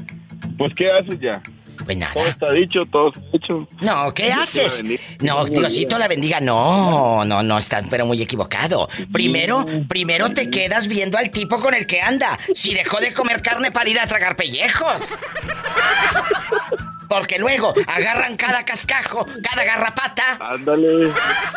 pues 0.57 0.73
¿qué 0.75 0.91
haces 0.91 1.19
ya? 1.21 1.41
Pues 1.85 1.95
nada. 1.95 2.13
Todo 2.13 2.27
está 2.27 2.51
dicho, 2.51 2.79
todo 2.91 3.07
está 3.09 3.21
hecho. 3.33 3.67
No, 3.81 4.13
¿qué 4.13 4.31
haces? 4.31 4.83
No, 5.21 5.45
Diosito 5.45 5.97
la 5.97 6.09
bendiga. 6.09 6.41
No, 6.41 7.23
no, 7.23 7.41
no, 7.41 7.57
estás 7.57 7.85
pero 7.89 8.05
muy 8.05 8.21
equivocado. 8.21 8.89
Primero, 9.13 9.65
primero 9.87 10.29
te 10.29 10.49
quedas 10.49 10.87
viendo 10.87 11.17
al 11.17 11.31
tipo 11.31 11.59
con 11.59 11.73
el 11.73 11.85
que 11.87 12.01
anda. 12.01 12.37
Si 12.53 12.73
dejó 12.73 12.99
de 12.99 13.13
comer 13.13 13.41
carne 13.41 13.71
para 13.71 13.89
ir 13.89 13.99
a 13.99 14.07
tragar 14.07 14.35
pellejos. 14.35 15.17
Porque 17.09 17.39
luego 17.39 17.73
agarran 17.87 18.37
cada 18.37 18.63
cascajo, 18.63 19.25
cada 19.43 19.63
garrapata. 19.63 20.37
Ándale, 20.39 21.11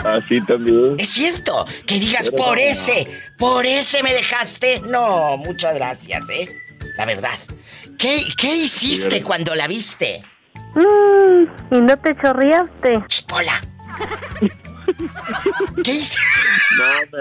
así 0.04 0.40
también. 0.40 0.96
Es 0.98 1.10
cierto, 1.10 1.66
que 1.86 1.98
digas 1.98 2.30
Pero 2.30 2.42
por 2.42 2.56
no. 2.56 2.62
ese, 2.62 3.06
por 3.38 3.66
ese 3.66 4.02
me 4.02 4.14
dejaste. 4.14 4.80
No, 4.80 5.36
muchas 5.36 5.74
gracias, 5.74 6.28
¿eh? 6.30 6.48
La 6.96 7.04
verdad. 7.04 7.38
¿Qué, 7.98 8.22
qué 8.36 8.56
hiciste 8.56 9.22
cuando 9.22 9.54
la 9.54 9.66
viste? 9.68 10.22
Mm, 10.74 11.74
¿Y 11.74 11.80
no 11.82 11.96
te 11.98 12.16
chorreaste? 12.16 13.04
Pola. 13.28 13.60
¿Qué 15.84 15.92
hice? 15.92 16.18
No, 16.78 17.18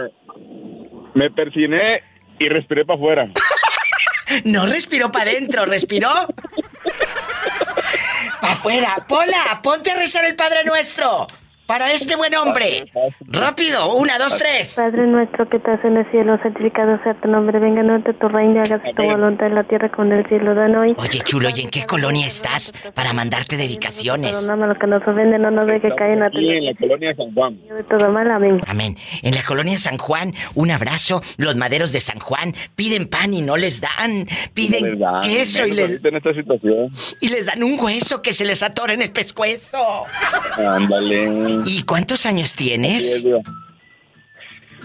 me, 1.14 1.26
me 1.26 1.32
persiné 1.32 2.02
y 2.40 2.50
respiré 2.50 2.86
para 2.86 2.98
afuera. 2.98 3.28
No 4.46 4.66
respiró 4.66 5.12
para 5.12 5.32
adentro, 5.32 5.66
respiró. 5.66 6.10
Para 8.42 8.54
afuera. 8.54 9.06
Pola, 9.08 9.62
ponte 9.64 9.92
a 9.92 9.96
rezar 9.96 10.26
el 10.26 10.36
Padre 10.36 10.66
Nuestro. 10.66 11.28
Para 11.72 11.94
este 11.94 12.18
buen 12.18 12.36
hombre. 12.36 12.92
Rápido, 13.22 13.96
una, 13.96 14.20
dos, 14.20 14.38
tres. 14.38 14.74
Padre 14.76 15.08
nuestro 15.08 15.48
que 15.48 15.56
estás 15.56 15.80
en 15.86 15.96
el 15.96 16.12
cielo, 16.12 16.38
santificado 16.44 17.02
sea 17.02 17.14
tu 17.14 17.30
nombre, 17.30 17.60
venga 17.60 17.82
a 17.82 18.14
tu 18.14 18.28
reino, 18.28 18.62
hágase 18.62 18.92
tu 18.94 19.04
voluntad 19.04 19.48
en 19.48 19.56
la 19.56 19.64
tierra 19.64 19.88
como 19.88 20.12
en 20.12 20.20
el 20.20 20.26
cielo. 20.26 20.54
Dan 20.54 20.76
hoy. 20.76 20.94
Oye, 20.98 21.22
chulo, 21.24 21.48
¿y 21.56 21.62
en 21.62 21.70
qué 21.70 21.86
colonia 21.86 22.28
estás 22.28 22.74
para 22.94 23.14
mandarte 23.14 23.56
dedicaciones? 23.56 24.36
Perdóname 24.36 24.74
lo 24.74 24.80
que 24.80 24.88
nos 24.88 25.02
ofende, 25.08 25.40
no 25.40 25.50
nos 25.50 25.66
deje 25.66 25.96
caer 25.96 26.12
en 26.12 26.20
la 26.20 26.26
Aquí 26.26 26.50
en 26.50 26.66
la 26.66 26.74
colonia 26.74 27.16
San 27.16 27.34
Juan. 27.34 27.58
de 27.58 27.84
todo 27.86 28.12
mal, 28.12 28.30
amén. 28.30 28.60
Amén. 28.68 28.98
En 29.22 29.34
la 29.34 29.44
colonia 29.44 29.78
San 29.78 29.98
Juan, 29.98 30.34
un 30.56 30.72
abrazo. 30.72 31.22
Los 31.38 31.56
maderos 31.56 31.94
de 31.94 32.02
San 32.02 32.20
Juan 32.20 32.54
piden 32.76 33.08
pan 33.08 33.34
y 33.34 33.40
no 33.40 33.56
les 33.56 33.80
dan. 33.80 34.28
Piden 34.54 35.00
queso 35.24 35.66
y 35.66 35.72
les, 35.72 35.90
ahorita 35.90 36.10
en 36.10 36.16
esta 36.18 36.34
situación. 36.34 36.90
y 37.22 37.30
les 37.30 37.46
dan 37.46 37.64
un 37.64 37.80
hueso 37.80 38.22
que 38.22 38.34
se 38.34 38.44
les 38.44 38.62
atora 38.62 38.92
en 38.92 39.04
el 39.04 39.12
pescuezo. 39.14 40.04
Ándale. 40.58 41.61
¿Y 41.66 41.84
cuántos 41.84 42.26
años 42.26 42.56
tienes? 42.56 43.26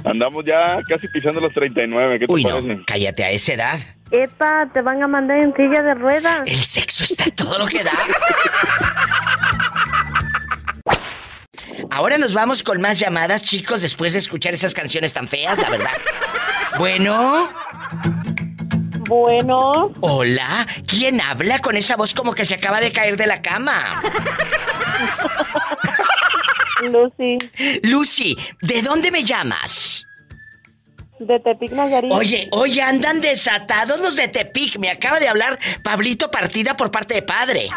Andamos 0.05 0.45
ya 0.45 0.79
casi 0.89 1.09
pisando 1.09 1.41
los 1.41 1.53
39, 1.53 2.19
¿qué 2.21 2.27
te 2.27 2.33
Uy, 2.33 2.43
parece? 2.45 2.67
no, 2.67 2.83
cállate 2.87 3.25
a 3.25 3.31
esa 3.31 3.53
edad. 3.55 3.81
Epa, 4.11 4.69
te 4.73 4.81
van 4.83 5.03
a 5.03 5.09
mandar 5.09 5.39
en 5.39 5.55
silla 5.55 5.83
de 5.83 5.95
ruedas. 5.95 6.43
El 6.47 6.57
sexo 6.59 7.03
está 7.05 7.25
todo 7.35 7.59
lo 7.59 7.67
que 7.67 7.83
da. 7.83 7.93
Ahora 11.91 12.19
nos 12.19 12.35
vamos 12.35 12.63
con 12.63 12.81
más 12.81 12.99
llamadas, 12.99 13.43
chicos, 13.43 13.83
después 13.83 14.13
de 14.13 14.19
escuchar 14.19 14.55
esas 14.55 14.75
canciones 14.75 15.13
tan 15.13 15.27
feas, 15.29 15.59
la 15.59 15.71
verdad. 15.71 15.91
Bueno. 16.79 17.49
Bueno. 19.09 19.93
Hola, 20.01 20.67
¿quién 20.87 21.21
habla 21.21 21.61
con 21.61 21.77
esa 21.77 21.97
voz 21.97 22.13
como 22.13 22.35
que 22.35 22.45
se 22.45 22.55
acaba 22.55 22.81
de 22.81 22.93
caer 22.93 23.17
de 23.17 23.27
la 23.27 23.41
cama? 23.41 24.03
Lucy. 26.83 27.39
Lucy, 27.83 28.37
¿de 28.63 28.83
dónde 28.83 29.11
me 29.11 29.25
llamas? 29.25 30.07
De 31.19 31.39
Tepic 31.41 31.73
Nayarit. 31.73 32.13
Oye, 32.13 32.49
oye, 32.53 32.83
andan 32.83 33.21
desatados 33.21 34.01
los 34.01 34.17
de 34.17 34.29
Tepic. 34.29 34.79
Me 34.79 34.91
acaba 34.91 35.19
de 35.19 35.29
hablar 35.29 35.59
Pablito 35.83 36.31
Partida 36.31 36.77
por 36.77 36.91
parte 36.91 37.15
de 37.15 37.23
padre. 37.23 37.71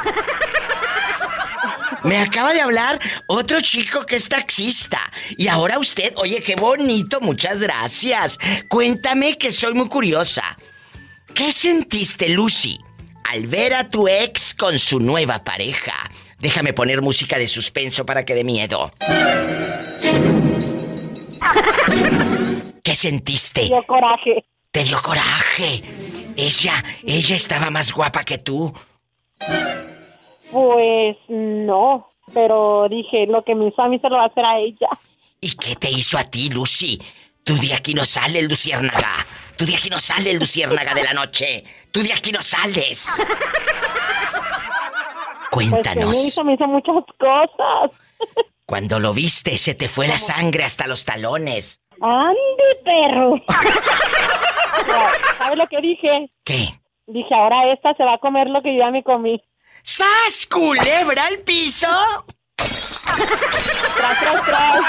Me 2.03 2.17
acaba 2.17 2.53
de 2.53 2.61
hablar 2.61 2.99
otro 3.27 3.59
chico 3.61 4.05
que 4.05 4.15
es 4.15 4.29
taxista. 4.29 4.99
Y 5.37 5.47
ahora 5.47 5.79
usted, 5.79 6.13
oye, 6.15 6.41
qué 6.41 6.55
bonito, 6.55 7.19
muchas 7.21 7.59
gracias. 7.59 8.37
Cuéntame 8.67 9.37
que 9.37 9.51
soy 9.51 9.73
muy 9.73 9.87
curiosa. 9.87 10.57
¿Qué 11.33 11.51
sentiste, 11.51 12.29
Lucy, 12.29 12.79
al 13.25 13.47
ver 13.47 13.73
a 13.73 13.89
tu 13.89 14.07
ex 14.07 14.53
con 14.53 14.79
su 14.79 14.99
nueva 14.99 15.43
pareja? 15.43 15.93
Déjame 16.39 16.73
poner 16.73 17.01
música 17.01 17.37
de 17.37 17.47
suspenso 17.47 18.05
para 18.05 18.25
que 18.25 18.33
dé 18.33 18.43
miedo. 18.43 18.91
¿Qué 22.83 22.95
sentiste? 22.95 23.65
Dio 23.65 23.83
coraje. 23.83 24.45
Te 24.71 24.83
dio 24.83 25.01
coraje. 25.01 25.83
Ella, 26.35 26.83
ella 27.05 27.35
estaba 27.35 27.69
más 27.69 27.91
guapa 27.91 28.23
que 28.23 28.37
tú. 28.37 28.73
Pues 30.51 31.17
no, 31.27 32.09
pero 32.33 32.87
dije, 32.89 33.25
lo 33.27 33.43
que 33.43 33.55
me 33.55 33.67
hizo 33.67 33.81
a 33.81 33.89
mí 33.89 33.99
se 33.99 34.09
lo 34.09 34.15
va 34.15 34.23
a 34.23 34.27
hacer 34.27 34.45
a 34.45 34.59
ella. 34.59 34.87
¿Y 35.41 35.55
qué 35.55 35.75
te 35.75 35.89
hizo 35.91 36.17
a 36.17 36.23
ti, 36.23 36.49
Lucy? 36.49 36.99
Tú 37.43 37.55
de 37.57 37.73
aquí 37.73 37.93
no 37.93 38.05
sales, 38.05 38.43
Luciérnaga. 38.43 39.25
Tú 39.57 39.65
de 39.65 39.75
aquí 39.75 39.89
no 39.89 39.99
sales, 39.99 40.39
Luciérnaga 40.39 40.93
de 40.93 41.03
la 41.03 41.13
noche. 41.13 41.63
Tú 41.91 42.01
de 42.01 42.13
aquí 42.13 42.31
no 42.31 42.41
sales. 42.41 43.07
Pues 45.51 45.67
que 45.67 45.71
Cuéntanos. 45.71 46.09
me 46.15 46.23
hizo, 46.23 46.43
me 46.43 46.53
hizo 46.53 46.67
muchas 46.67 46.95
cosas. 47.17 47.91
Cuando 48.65 48.99
lo 48.99 49.13
viste, 49.13 49.57
se 49.57 49.73
te 49.73 49.89
fue 49.89 50.07
la 50.07 50.19
sangre 50.19 50.63
hasta 50.63 50.85
los 50.85 51.03
talones. 51.05 51.79
¡Ande, 52.01 52.75
perro! 52.85 53.33
¿Sabes 55.37 55.57
lo 55.57 55.67
que 55.67 55.81
dije? 55.81 56.29
¿Qué? 56.43 56.79
Dije, 57.07 57.33
ahora 57.33 57.73
esta 57.73 57.93
se 57.95 58.03
va 58.03 58.13
a 58.13 58.17
comer 58.19 58.47
lo 58.47 58.61
que 58.61 58.73
yo 58.75 58.79
ya 58.83 58.91
me 58.91 59.03
comí. 59.03 59.41
¡Sas, 59.81 60.47
culebra 60.49 61.25
al 61.25 61.39
piso! 61.39 61.87
¡Tras, 62.55 64.19
tras, 64.19 64.45
tras! 64.45 64.81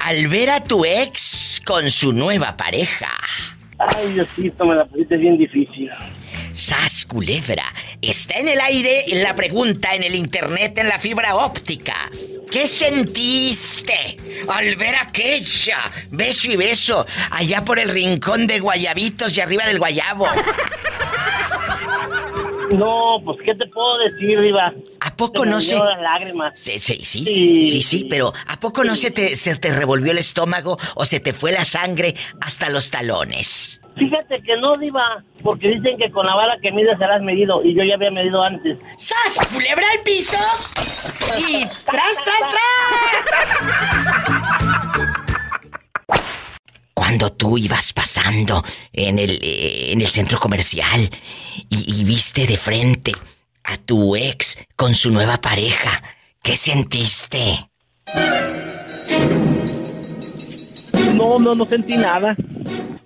al 0.00 0.28
ver 0.28 0.50
a 0.50 0.62
tu 0.62 0.84
ex 0.84 1.60
con 1.64 1.90
su 1.90 2.12
nueva 2.12 2.56
pareja? 2.56 3.10
Ay, 3.78 4.12
Diosito, 4.12 4.64
me 4.64 4.74
la 4.74 4.84
pusiste 4.84 5.16
bien 5.16 5.36
difícil. 5.36 5.90
Sas 6.54 7.04
Culebra, 7.04 7.64
está 8.00 8.38
en 8.38 8.48
el 8.48 8.60
aire 8.60 9.04
la 9.08 9.34
pregunta 9.34 9.94
en 9.94 10.04
el 10.04 10.14
internet, 10.14 10.78
en 10.78 10.88
la 10.88 10.98
fibra 10.98 11.36
óptica. 11.36 12.10
¿Qué 12.50 12.68
sentiste 12.68 14.16
al 14.48 14.76
ver 14.76 14.94
aquella 14.96 15.78
beso 16.10 16.52
y 16.52 16.56
beso 16.56 17.04
allá 17.30 17.64
por 17.64 17.80
el 17.80 17.88
rincón 17.88 18.46
de 18.46 18.60
Guayabitos 18.60 19.36
y 19.36 19.40
arriba 19.40 19.66
del 19.66 19.78
Guayabo? 19.78 20.28
No, 22.72 23.16
pues, 23.24 23.38
¿qué 23.44 23.54
te 23.54 23.66
puedo 23.66 23.98
decir, 23.98 24.40
Diva? 24.40 24.72
¿A 25.00 25.14
poco 25.16 25.44
Se 25.44 25.50
no 25.50 25.60
se- 25.60 25.78
las 25.78 26.00
lágrimas. 26.00 26.58
Sí, 26.58 26.78
sí, 26.78 27.00
sí. 27.04 27.24
Sí. 27.24 27.70
Sí, 27.70 27.82
sí, 27.82 28.06
pero 28.08 28.32
¿a 28.46 28.58
poco 28.58 28.84
no 28.84 28.96
se 28.96 29.10
te, 29.10 29.36
se 29.36 29.56
te 29.56 29.72
revolvió 29.76 30.12
el 30.12 30.18
estómago 30.18 30.78
o 30.94 31.04
se 31.04 31.20
te 31.20 31.32
fue 31.32 31.52
la 31.52 31.64
sangre 31.64 32.14
hasta 32.40 32.68
los 32.70 32.90
talones? 32.90 33.80
Fíjate 33.96 34.42
que 34.42 34.56
no, 34.56 34.74
Diva, 34.76 35.22
porque 35.42 35.68
dicen 35.68 35.96
que 35.98 36.10
con 36.10 36.26
la 36.26 36.34
bala 36.34 36.56
que 36.60 36.72
mides 36.72 36.98
serás 36.98 37.22
medido, 37.22 37.62
y 37.64 37.76
yo 37.76 37.84
ya 37.84 37.94
había 37.94 38.10
medido 38.10 38.42
antes. 38.42 38.76
¡Sas! 38.98 39.46
¡Culebra 39.52 39.84
al 39.96 40.00
piso! 40.02 40.36
¡Y 41.48 41.60
tras, 41.86 42.16
tras, 42.24 42.50
tras! 42.50 44.13
Cuando 47.14 47.32
tú 47.32 47.56
ibas 47.56 47.92
pasando 47.92 48.64
en 48.92 49.20
el, 49.20 49.38
en 49.40 50.00
el 50.00 50.08
centro 50.08 50.40
comercial 50.40 51.08
y, 51.70 52.00
y 52.00 52.02
viste 52.02 52.44
de 52.44 52.56
frente 52.56 53.12
a 53.62 53.76
tu 53.76 54.16
ex 54.16 54.58
con 54.74 54.96
su 54.96 55.12
nueva 55.12 55.40
pareja, 55.40 56.02
¿qué 56.42 56.56
sentiste? 56.56 57.70
No, 61.14 61.38
no, 61.38 61.54
no 61.54 61.64
sentí 61.66 61.96
nada. 61.96 62.34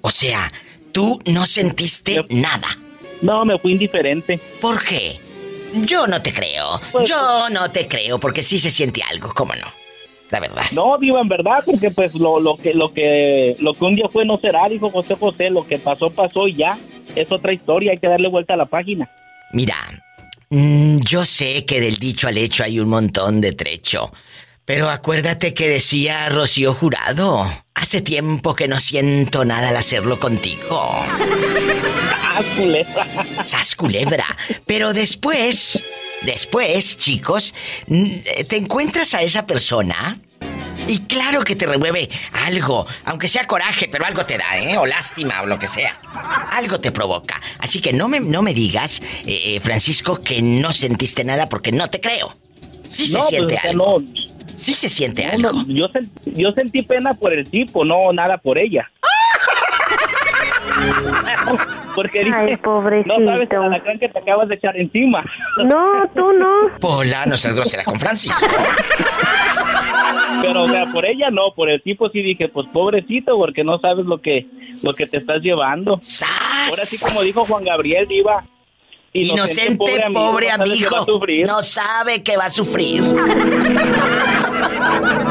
O 0.00 0.10
sea, 0.10 0.50
tú 0.90 1.20
no 1.26 1.44
sentiste 1.44 2.24
nada. 2.30 2.78
No, 3.20 3.44
me 3.44 3.58
fui 3.58 3.72
indiferente. 3.72 4.40
¿Por 4.58 4.82
qué? 4.82 5.20
Yo 5.84 6.06
no 6.06 6.22
te 6.22 6.32
creo. 6.32 6.80
Yo 7.04 7.50
no 7.50 7.70
te 7.70 7.86
creo 7.86 8.18
porque 8.18 8.42
sí 8.42 8.58
se 8.58 8.70
siente 8.70 9.02
algo, 9.02 9.34
¿cómo 9.34 9.54
no? 9.54 9.70
La 10.30 10.40
verdad. 10.40 10.64
No, 10.72 10.98
Diva, 10.98 11.20
en 11.20 11.28
verdad, 11.28 11.62
porque 11.64 11.90
pues 11.90 12.14
lo, 12.14 12.38
lo 12.38 12.56
que 12.56 12.74
lo 12.74 12.92
que 12.92 13.56
lo 13.60 13.72
que 13.72 13.84
un 13.84 13.96
día 13.96 14.08
fue 14.10 14.24
no 14.24 14.38
será, 14.38 14.68
dijo 14.68 14.90
José 14.90 15.14
José, 15.14 15.50
lo 15.50 15.66
que 15.66 15.78
pasó 15.78 16.10
pasó 16.10 16.46
y 16.46 16.54
ya. 16.54 16.78
Es 17.16 17.32
otra 17.32 17.52
historia, 17.52 17.92
hay 17.92 17.98
que 17.98 18.08
darle 18.08 18.28
vuelta 18.28 18.54
a 18.54 18.58
la 18.58 18.66
página. 18.66 19.10
Mira, 19.52 19.76
mm, 20.50 20.98
yo 20.98 21.24
sé 21.24 21.64
que 21.64 21.80
del 21.80 21.96
dicho 21.96 22.28
al 22.28 22.36
hecho 22.36 22.62
hay 22.64 22.78
un 22.78 22.88
montón 22.88 23.40
de 23.40 23.52
trecho, 23.52 24.12
Pero 24.66 24.90
acuérdate 24.90 25.54
que 25.54 25.66
decía 25.66 26.28
Rocío 26.28 26.74
Jurado, 26.74 27.50
hace 27.74 28.02
tiempo 28.02 28.54
que 28.54 28.68
no 28.68 28.78
siento 28.80 29.46
nada 29.46 29.70
al 29.70 29.76
hacerlo 29.78 30.20
contigo. 30.20 30.78
¡Sas, 32.38 32.46
culebra! 32.56 33.06
¡Sas, 33.44 33.74
culebra! 33.76 34.26
Pero 34.66 34.92
después, 34.92 35.84
después, 36.22 36.96
chicos, 36.98 37.54
n- 37.88 38.22
te 38.48 38.56
encuentras 38.56 39.14
a 39.14 39.22
esa 39.22 39.44
persona 39.46 40.18
y 40.86 41.00
claro 41.00 41.42
que 41.42 41.56
te 41.56 41.66
remueve 41.66 42.08
algo, 42.46 42.86
aunque 43.04 43.26
sea 43.28 43.44
coraje, 43.46 43.88
pero 43.90 44.06
algo 44.06 44.24
te 44.24 44.38
da, 44.38 44.56
¿eh? 44.58 44.78
O 44.78 44.86
lástima 44.86 45.42
o 45.42 45.46
lo 45.46 45.58
que 45.58 45.66
sea. 45.66 45.98
Algo 46.52 46.78
te 46.78 46.92
provoca. 46.92 47.40
Así 47.58 47.80
que 47.80 47.92
no 47.92 48.08
me, 48.08 48.20
no 48.20 48.40
me 48.42 48.54
digas, 48.54 49.02
eh, 49.26 49.56
eh, 49.56 49.60
Francisco, 49.60 50.22
que 50.22 50.40
no 50.40 50.72
sentiste 50.72 51.24
nada 51.24 51.48
porque 51.48 51.72
no 51.72 51.88
te 51.90 52.00
creo. 52.00 52.34
Sí 52.88 53.06
se 53.08 53.14
No, 53.14 53.18
pues, 53.20 53.28
siente 53.30 53.56
algo. 53.58 54.00
no. 54.00 54.06
Sí 54.56 54.74
se 54.74 54.88
siente 54.88 55.24
No, 55.38 55.48
algo. 55.50 55.64
yo, 55.68 55.86
sen- 55.88 56.08
yo 56.24 56.52
sentí 56.52 56.82
pena 56.82 57.12
por 57.14 57.32
el 57.32 57.48
tipo, 57.48 57.84
no 57.84 58.12
nada 58.12 58.38
por 58.38 58.58
ella. 58.58 58.90
Porque 61.94 62.24
dije, 62.24 62.36
Ay, 62.36 62.56
pobrecito. 62.56 63.18
no 63.18 63.32
sabes 63.32 63.50
el 63.50 63.58
alacrán 63.58 63.98
que 63.98 64.08
te 64.08 64.18
acabas 64.18 64.48
de 64.48 64.54
echar 64.54 64.76
encima. 64.76 65.24
No, 65.64 66.08
tú 66.14 66.32
no. 66.32 66.78
Pola, 66.80 67.26
no 67.26 67.36
seas 67.36 67.54
grosera 67.54 67.84
con 67.84 67.98
Francisco. 67.98 68.46
Pero, 70.40 70.62
o 70.62 70.68
sea, 70.68 70.86
por 70.86 71.04
ella 71.04 71.30
no, 71.30 71.52
por 71.54 71.68
el 71.68 71.82
tipo 71.82 72.08
sí 72.10 72.22
dije, 72.22 72.48
pues 72.48 72.68
pobrecito, 72.72 73.36
porque 73.36 73.64
no 73.64 73.78
sabes 73.78 74.06
lo 74.06 74.18
que, 74.18 74.46
lo 74.82 74.94
que 74.94 75.06
te 75.06 75.18
estás 75.18 75.42
llevando. 75.42 75.94
Ahora 75.94 76.84
sí, 76.84 76.96
como 77.04 77.22
dijo 77.22 77.44
Juan 77.44 77.64
Gabriel, 77.64 78.06
diva. 78.06 78.44
Inocente, 79.12 80.04
pobre 80.12 80.50
amigo. 80.50 81.06
No 81.46 81.62
sabe 81.62 82.22
que 82.22 82.36
va 82.36 82.46
a 82.46 82.50
sufrir. 82.50 83.02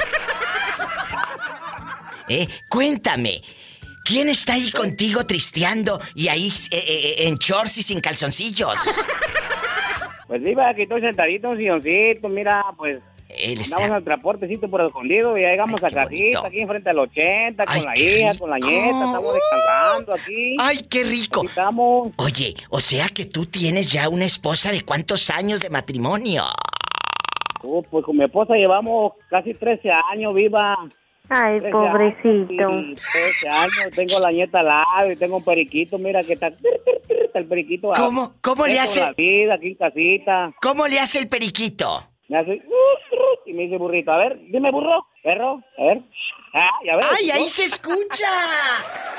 Eh, 2.26 2.48
cuéntame. 2.70 3.42
¿Quién 4.04 4.28
está 4.28 4.52
ahí 4.52 4.70
contigo 4.70 5.24
tristeando 5.24 5.98
y 6.14 6.28
ahí 6.28 6.52
eh, 6.70 6.84
eh, 6.86 7.14
en 7.26 7.36
shorts 7.36 7.78
y 7.78 7.82
sin 7.82 8.00
calzoncillos? 8.00 8.78
Pues 10.26 10.40
iba, 10.46 10.70
aquí 10.70 10.82
estoy 10.82 11.02
sentadito, 11.02 11.54
silloncito, 11.54 12.30
mira, 12.30 12.64
pues. 12.78 13.00
En 13.28 13.58
el 13.60 14.04
transportecito 14.04 14.70
por 14.70 14.80
escondido 14.80 15.36
y 15.36 15.42
ya 15.42 15.50
llegamos 15.50 15.84
a 15.84 15.90
casita, 15.90 16.46
aquí 16.46 16.60
enfrente 16.60 16.88
al 16.88 16.98
80, 16.98 17.66
con 17.66 17.84
la 17.84 17.98
hija, 17.98 18.38
con 18.38 18.48
la 18.48 18.58
nieta, 18.58 19.04
estamos 19.04 19.34
descansando 19.34 20.14
aquí. 20.14 20.56
¡Ay, 20.58 20.78
qué 20.88 21.04
rico! 21.04 21.44
estamos. 21.44 22.12
Oye, 22.16 22.54
o 22.70 22.80
sea 22.80 23.08
que 23.10 23.26
tú 23.26 23.44
tienes 23.46 23.92
ya 23.92 24.08
una 24.08 24.24
esposa 24.24 24.72
de 24.72 24.80
cuántos 24.80 25.28
años 25.30 25.60
de 25.60 25.68
matrimonio. 25.68 26.44
Uh, 27.62 27.82
pues 27.82 28.04
con 28.04 28.16
mi 28.16 28.24
esposa 28.24 28.54
llevamos 28.54 29.12
casi 29.28 29.52
13 29.52 29.90
años, 30.12 30.34
viva. 30.34 30.76
Ay, 31.30 31.58
13 31.60 31.72
pobrecito. 31.72 32.66
años 32.68 32.84
y 32.90 32.94
13 32.96 33.48
años, 33.48 33.90
tengo 33.94 34.20
la 34.20 34.30
nieta 34.30 34.60
al 34.60 34.66
lado 34.66 35.10
y 35.10 35.16
tengo 35.16 35.38
un 35.38 35.44
periquito, 35.44 35.98
mira 35.98 36.22
que 36.22 36.34
está, 36.34 36.48
está 36.48 37.38
el 37.38 37.46
periquito. 37.46 37.92
¿Cómo- 37.96 38.34
cómo 38.42 38.66
le 38.66 38.78
hace? 38.78 39.00
la 39.00 39.12
vida 39.12 39.54
aquí 39.54 39.68
en 39.68 39.74
casita. 39.76 40.52
¿Cómo 40.60 40.86
le 40.86 41.00
hace 41.00 41.18
el 41.18 41.28
periquito? 41.28 42.06
Me 42.28 42.38
hace 42.38 42.62
y 43.46 43.52
me 43.52 43.64
dice 43.64 43.76
burrito, 43.76 44.10
a 44.12 44.18
ver, 44.18 44.38
dime 44.50 44.70
burro, 44.70 45.06
perro, 45.22 45.60
a 45.78 45.82
ver. 45.84 46.00
Ah, 46.54 46.70
ya 46.84 46.96
ves. 46.96 47.06
¡Ay, 47.18 47.30
ahí 47.30 47.48
se 47.48 47.64
escucha! 47.64 48.26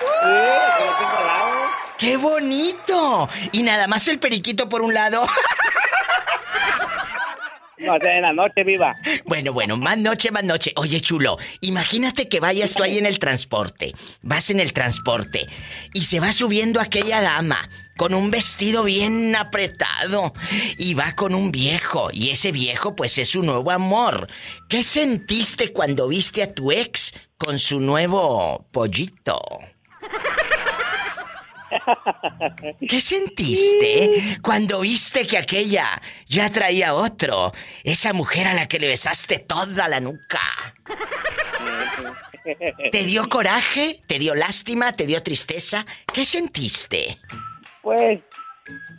Sí. 1.97 2.05
¡Qué 2.07 2.17
bonito! 2.17 3.29
Y 3.51 3.63
nada 3.63 3.87
más 3.87 4.07
el 4.07 4.19
periquito 4.19 4.67
por 4.69 4.81
un 4.81 4.93
lado. 4.93 5.25
No, 7.77 7.95
en 8.01 8.21
la 8.21 8.33
noche 8.33 8.63
viva. 8.63 8.95
Bueno, 9.25 9.51
bueno, 9.51 9.75
más 9.77 9.97
noche, 9.97 10.31
más 10.31 10.43
noche. 10.43 10.71
Oye, 10.77 11.01
chulo, 11.01 11.37
imagínate 11.61 12.29
que 12.29 12.39
vayas 12.39 12.73
tú 12.73 12.83
ahí 12.83 12.97
en 12.97 13.05
el 13.05 13.19
transporte. 13.19 13.93
Vas 14.21 14.49
en 14.49 14.59
el 14.59 14.71
transporte 14.71 15.47
y 15.93 16.03
se 16.03 16.19
va 16.19 16.31
subiendo 16.31 16.79
aquella 16.79 17.21
dama 17.21 17.69
con 17.97 18.13
un 18.13 18.31
vestido 18.31 18.83
bien 18.83 19.35
apretado 19.35 20.33
y 20.77 20.93
va 20.93 21.15
con 21.15 21.33
un 21.33 21.51
viejo 21.51 22.09
y 22.11 22.29
ese 22.29 22.51
viejo 22.51 22.95
pues 22.95 23.17
es 23.17 23.29
su 23.29 23.43
nuevo 23.43 23.71
amor. 23.71 24.27
¿Qué 24.69 24.83
sentiste 24.83 25.73
cuando 25.73 26.07
viste 26.07 26.43
a 26.43 26.53
tu 26.53 26.71
ex 26.71 27.13
con 27.37 27.59
su 27.59 27.79
nuevo 27.79 28.67
pollito? 28.71 29.39
¿Qué 32.87 33.01
sentiste 33.01 34.39
cuando 34.41 34.81
viste 34.81 35.25
que 35.25 35.37
aquella 35.37 36.01
ya 36.27 36.49
traía 36.49 36.93
otro? 36.93 37.51
Esa 37.83 38.13
mujer 38.13 38.47
a 38.47 38.53
la 38.53 38.67
que 38.67 38.79
le 38.79 38.87
besaste 38.87 39.39
toda 39.39 39.87
la 39.87 39.99
nuca. 39.99 40.39
¿Te 42.91 43.03
dio 43.03 43.27
coraje? 43.29 43.97
¿Te 44.07 44.19
dio 44.19 44.35
lástima? 44.35 44.93
¿Te 44.93 45.07
dio 45.07 45.21
tristeza? 45.23 45.85
¿Qué 46.13 46.25
sentiste? 46.25 47.17
Pues, 47.81 48.19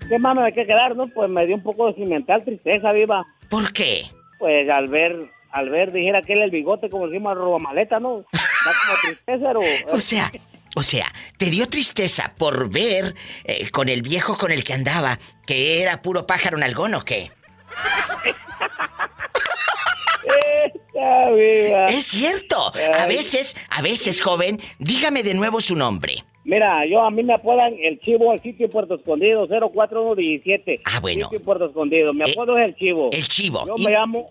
¿qué 0.08 0.18
más 0.18 0.36
me 0.36 0.44
hay 0.44 0.52
que 0.52 0.66
quedar, 0.66 0.96
no? 0.96 1.08
Pues 1.08 1.30
me 1.30 1.46
dio 1.46 1.56
un 1.56 1.62
poco 1.62 1.88
de 1.88 1.94
cimental 1.94 2.44
tristeza, 2.44 2.92
viva. 2.92 3.24
¿Por 3.48 3.72
qué? 3.72 4.06
Pues 4.38 4.68
al 4.68 4.88
ver, 4.88 5.30
al 5.52 5.70
ver, 5.70 5.92
dijera 5.92 6.22
que 6.22 6.32
él 6.32 6.42
el 6.42 6.50
bigote, 6.50 6.90
como 6.90 7.06
decimos, 7.06 7.36
roba 7.36 7.58
maleta, 7.58 8.00
¿no? 8.00 8.24
Da 8.32 8.72
como 8.84 8.98
tristeza, 9.02 9.46
pero... 9.46 9.60
O 9.92 10.00
sea, 10.00 10.30
o 10.78 10.82
sea, 10.82 11.10
te 11.38 11.46
dio 11.46 11.66
tristeza 11.68 12.34
por 12.38 12.68
ver 12.70 13.14
eh, 13.44 13.70
con 13.70 13.88
el 13.88 14.02
viejo 14.02 14.36
con 14.36 14.52
el 14.52 14.62
que 14.62 14.74
andaba 14.74 15.18
que 15.46 15.80
era 15.82 16.02
puro 16.02 16.26
pájaro 16.26 16.58
nalgón 16.58 16.94
o 16.94 17.02
qué? 17.04 17.30
Viva. 21.34 21.84
Es 21.84 22.06
cierto. 22.06 22.72
A 22.94 23.06
veces, 23.06 23.56
a 23.70 23.82
veces, 23.82 24.20
joven, 24.20 24.60
dígame 24.78 25.22
de 25.22 25.34
nuevo 25.34 25.60
su 25.60 25.76
nombre. 25.76 26.24
Mira, 26.44 26.86
yo 26.86 27.00
a 27.02 27.10
mí 27.10 27.22
me 27.22 27.34
apodan 27.34 27.74
el 27.82 27.98
chivo, 28.00 28.32
el 28.32 28.40
sitio 28.42 28.68
Puerto 28.68 28.94
Escondido, 28.94 29.46
04117. 29.48 30.80
Ah, 30.84 31.00
bueno. 31.00 31.26
Sitio 31.28 31.42
Puerto 31.44 31.66
Escondido. 31.66 32.12
Mi 32.12 32.22
Eh, 32.28 32.32
apodo 32.32 32.56
es 32.58 32.66
el 32.68 32.76
chivo. 32.76 33.10
el 33.12 33.26
Chivo. 33.28 33.66
Yo 33.66 33.74
Y- 33.76 33.84
me 33.84 33.90
llamo 33.90 34.26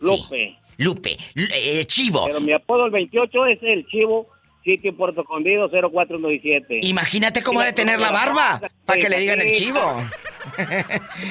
Lupe. 0.00 0.56
Lupe, 0.78 1.16
eh, 1.36 1.84
Chivo. 1.84 2.24
Pero 2.26 2.40
mi 2.40 2.52
apodo 2.52 2.86
el 2.86 2.90
28 2.90 3.46
es 3.46 3.58
el 3.62 3.86
chivo, 3.86 4.26
sitio 4.64 4.96
Puerto 4.96 5.22
Escondido, 5.22 5.70
04117. 5.70 6.80
Imagínate 6.82 7.42
cómo 7.42 7.60
debe 7.60 7.72
tener 7.72 8.00
la 8.00 8.10
barba 8.10 8.60
para 8.84 8.98
que 8.98 9.08
le 9.08 9.18
digan 9.18 9.40
el 9.40 9.52
chivo. 9.52 10.02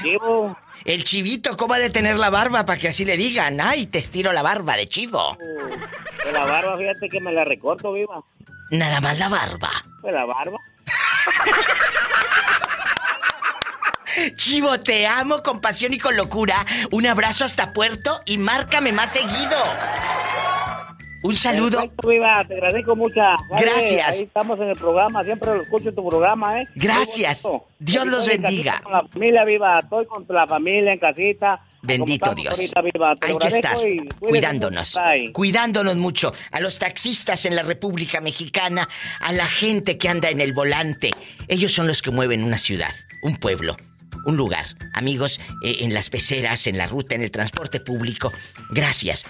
Chivo. 0.02 0.58
El 0.84 1.04
chivito, 1.04 1.56
¿cómo 1.58 1.76
ha 1.76 1.80
de 1.80 1.92
tener 1.92 2.18
la 2.18 2.32
barba 2.32 2.66
para 2.66 2.80
que 2.80 2.88
así 2.88 3.06
le 3.06 3.16
digan? 3.16 3.62
Ay, 3.62 3.86
te 3.86 4.00
estiro 4.00 4.34
la 4.34 4.42
barba 4.42 4.76
de 4.76 4.88
chivo. 4.88 5.38
De 6.26 6.32
la 6.32 6.44
barba, 6.44 6.76
fíjate 6.76 7.08
que 7.08 7.20
me 7.20 7.32
la 7.32 7.44
recorto, 7.44 7.94
viva. 7.94 8.24
Nada 8.72 9.00
más 9.00 9.20
la 9.20 9.30
barba. 9.30 9.70
De 10.02 10.12
la 10.12 10.26
barba. 10.26 10.58
Chivo, 14.36 14.80
te 14.80 15.08
amo 15.08 15.42
con 15.42 15.62
pasión 15.62 15.94
y 15.94 16.00
con 16.00 16.16
locura. 16.16 16.66
Un 16.92 17.08
abrazo 17.08 17.46
hasta 17.46 17.74
Puerto 17.74 18.22
y 18.26 18.38
márcame 18.38 18.92
más 18.92 19.14
seguido. 19.14 19.58
Un 21.24 21.36
saludo. 21.36 21.80
Perfecto, 21.80 22.08
viva, 22.08 22.44
te 22.48 22.56
agradezco 22.56 22.96
mucho. 22.96 23.20
Vale, 23.20 23.62
Gracias. 23.62 24.16
Ahí 24.16 24.24
estamos 24.24 24.60
en 24.60 24.70
el 24.70 24.78
programa, 24.78 25.24
siempre 25.24 25.54
lo 25.56 25.62
escucho 25.62 25.90
en 25.90 25.96
tu 25.96 26.08
programa, 26.08 26.62
¿eh? 26.62 26.68
Gracias. 26.76 27.48
Dios 27.80 28.08
los 28.08 28.28
bendiga. 28.28 28.82
Con 28.82 28.92
la 28.92 29.08
familia, 29.08 29.46
viva, 29.46 29.80
estoy 29.80 30.06
con 30.06 30.26
la 30.30 30.48
familia 30.48 30.94
en 30.94 31.00
casita. 31.00 31.62
Bendito 31.84 32.34
Dios. 32.36 32.54
ahorita, 32.54 32.82
viva, 32.82 33.16
Hay 33.22 33.38
que 33.38 33.48
estar 33.48 33.78
cuidándonos, 34.20 35.00
cuidándonos 35.34 35.96
mucho. 35.96 36.32
A 36.52 36.60
los 36.60 36.80
taxistas 36.80 37.46
en 37.46 37.56
la 37.56 37.64
República 37.64 38.22
Mexicana, 38.22 38.88
a 39.20 39.32
la 39.32 39.48
gente 39.48 39.98
que 39.98 40.10
anda 40.10 40.30
en 40.30 40.42
el 40.42 40.54
volante. 40.54 41.12
Ellos 41.48 41.72
son 41.72 41.88
los 41.88 42.02
que 42.02 42.12
mueven 42.12 42.44
una 42.44 42.58
ciudad, 42.58 42.94
un 43.24 43.38
pueblo, 43.38 43.78
un 44.26 44.38
lugar. 44.38 44.66
Amigos, 44.94 45.40
eh, 45.64 45.78
en 45.80 45.94
las 45.94 46.10
peceras, 46.10 46.68
en 46.68 46.78
la 46.78 46.88
ruta, 46.88 47.16
en 47.16 47.24
el 47.24 47.32
transporte 47.32 47.80
público. 47.80 48.32
Gracias. 48.70 49.26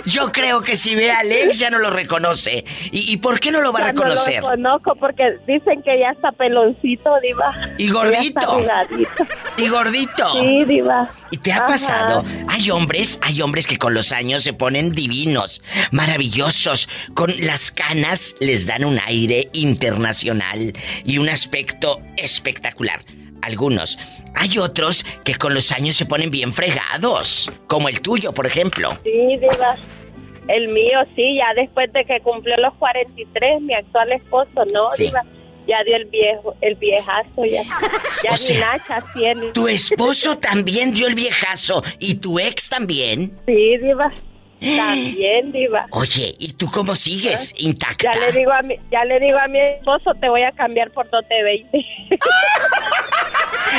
Yo 0.04 0.32
creo 0.32 0.62
que 0.62 0.76
si 0.76 0.94
ve 0.94 1.10
a 1.10 1.20
Alex 1.20 1.59
ya 1.59 1.70
no 1.70 1.78
lo 1.78 1.90
reconoce. 1.90 2.64
¿Y, 2.90 3.12
y 3.12 3.16
por 3.18 3.40
qué 3.40 3.50
no 3.50 3.60
lo 3.60 3.72
va 3.72 3.80
a 3.80 3.84
reconocer? 3.88 4.42
No 4.42 4.50
lo 4.50 4.56
conozco 4.56 4.94
porque 4.96 5.36
dicen 5.46 5.82
que 5.82 5.98
ya 5.98 6.10
está 6.10 6.32
peloncito, 6.32 7.10
Diva. 7.22 7.52
Y 7.78 7.88
gordito. 7.90 8.66
¿Y 9.56 9.68
gordito? 9.68 10.32
Sí, 10.40 10.64
Diva. 10.64 11.10
¿Y 11.30 11.38
te 11.38 11.52
ha 11.52 11.56
Ajá. 11.56 11.66
pasado? 11.66 12.24
Hay 12.48 12.70
hombres, 12.70 13.18
hay 13.22 13.40
hombres 13.42 13.66
que 13.66 13.78
con 13.78 13.94
los 13.94 14.12
años 14.12 14.42
se 14.42 14.52
ponen 14.52 14.92
divinos, 14.92 15.62
maravillosos. 15.90 16.88
Con 17.14 17.32
las 17.40 17.70
canas 17.70 18.36
les 18.40 18.66
dan 18.66 18.84
un 18.84 18.98
aire 19.06 19.48
internacional 19.52 20.72
y 21.04 21.18
un 21.18 21.28
aspecto 21.28 22.00
espectacular. 22.16 23.00
Algunos. 23.43 23.98
Hay 24.35 24.59
otros 24.59 25.05
que 25.24 25.35
con 25.35 25.55
los 25.55 25.70
años 25.73 25.97
se 25.97 26.06
ponen 26.06 26.31
bien 26.31 26.52
fregados, 26.52 27.51
como 27.66 27.89
el 27.89 28.01
tuyo, 28.01 28.32
por 28.32 28.47
ejemplo. 28.47 28.90
Sí, 29.05 29.36
Diva. 29.39 29.77
El 30.48 30.69
mío, 30.69 30.98
sí, 31.14 31.36
ya 31.36 31.55
después 31.55 31.93
de 31.93 32.05
que 32.05 32.20
cumplió 32.20 32.56
los 32.56 32.74
43, 32.74 33.60
mi 33.62 33.74
actual 33.74 34.12
esposo, 34.12 34.64
no, 34.73 34.86
Sí. 34.94 35.05
Diva. 35.05 35.23
Ya 35.64 35.85
dio 35.85 35.94
el 35.94 36.06
viejo, 36.06 36.56
el 36.60 36.74
viejazo, 36.74 37.44
ya. 37.44 37.62
Ya 38.24 38.31
O 38.31 38.32
ni 38.32 38.39
sea, 38.39 38.81
tiene. 39.14 39.47
Tu 39.52 39.69
esposo 39.69 40.36
también 40.39 40.93
dio 40.93 41.06
el 41.06 41.14
viejazo 41.14 41.85
y 42.01 42.14
tu 42.16 42.40
ex 42.40 42.69
también. 42.69 43.32
Sí, 43.47 43.78
Diva. 43.78 44.12
También, 44.76 45.51
Diva. 45.52 45.86
Oye, 45.90 46.34
¿y 46.39 46.52
tú 46.52 46.70
cómo 46.70 46.94
sigues? 46.94 47.52
Intacta. 47.59 48.10
Ya 48.12 48.20
le 48.20 48.32
digo 48.32 48.52
a 48.52 48.62
mi, 48.62 48.76
ya 48.90 49.05
le 49.05 49.18
digo 49.18 49.39
a 49.39 49.48
mi 49.48 49.59
esposo, 49.60 50.12
te 50.20 50.28
voy 50.28 50.43
a 50.43 50.52
cambiar 50.52 50.90
por 50.90 51.09
dote 51.10 51.43
20. 51.43 51.86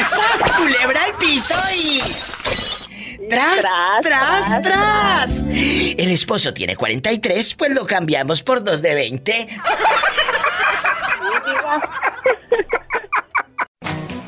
¡Sas, 0.09 0.51
culebra 0.57 1.03
al 1.05 1.13
piso 1.13 1.55
y... 1.75 1.99
¡Tras, 3.29 3.61
tras, 3.61 4.01
Tras, 4.01 4.61
tras! 4.61 4.63
tras. 4.63 5.43
El 5.43 6.11
esposo 6.11 6.53
tiene 6.53 6.75
43, 6.75 7.55
pues 7.55 7.71
lo 7.71 7.85
cambiamos 7.85 8.43
por 8.43 8.61
dos 8.63 8.81
de 8.81 8.95
20. 8.95 9.47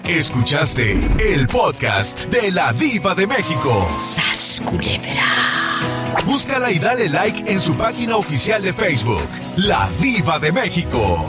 Escuchaste 0.08 0.92
el 1.20 1.48
podcast 1.48 2.26
de 2.28 2.52
la 2.52 2.72
Diva 2.74 3.16
de 3.16 3.26
México. 3.28 3.86
¡Sas, 4.00 4.62
culebra! 4.64 5.24
Búscala 6.24 6.72
y 6.72 6.80
dale 6.80 7.10
like 7.10 7.52
en 7.52 7.62
su 7.62 7.76
página 7.76 8.16
oficial 8.16 8.62
de 8.62 8.74
Facebook, 8.74 9.28
La 9.58 9.90
Diva 10.00 10.40
de 10.40 10.52
México. 10.52 11.28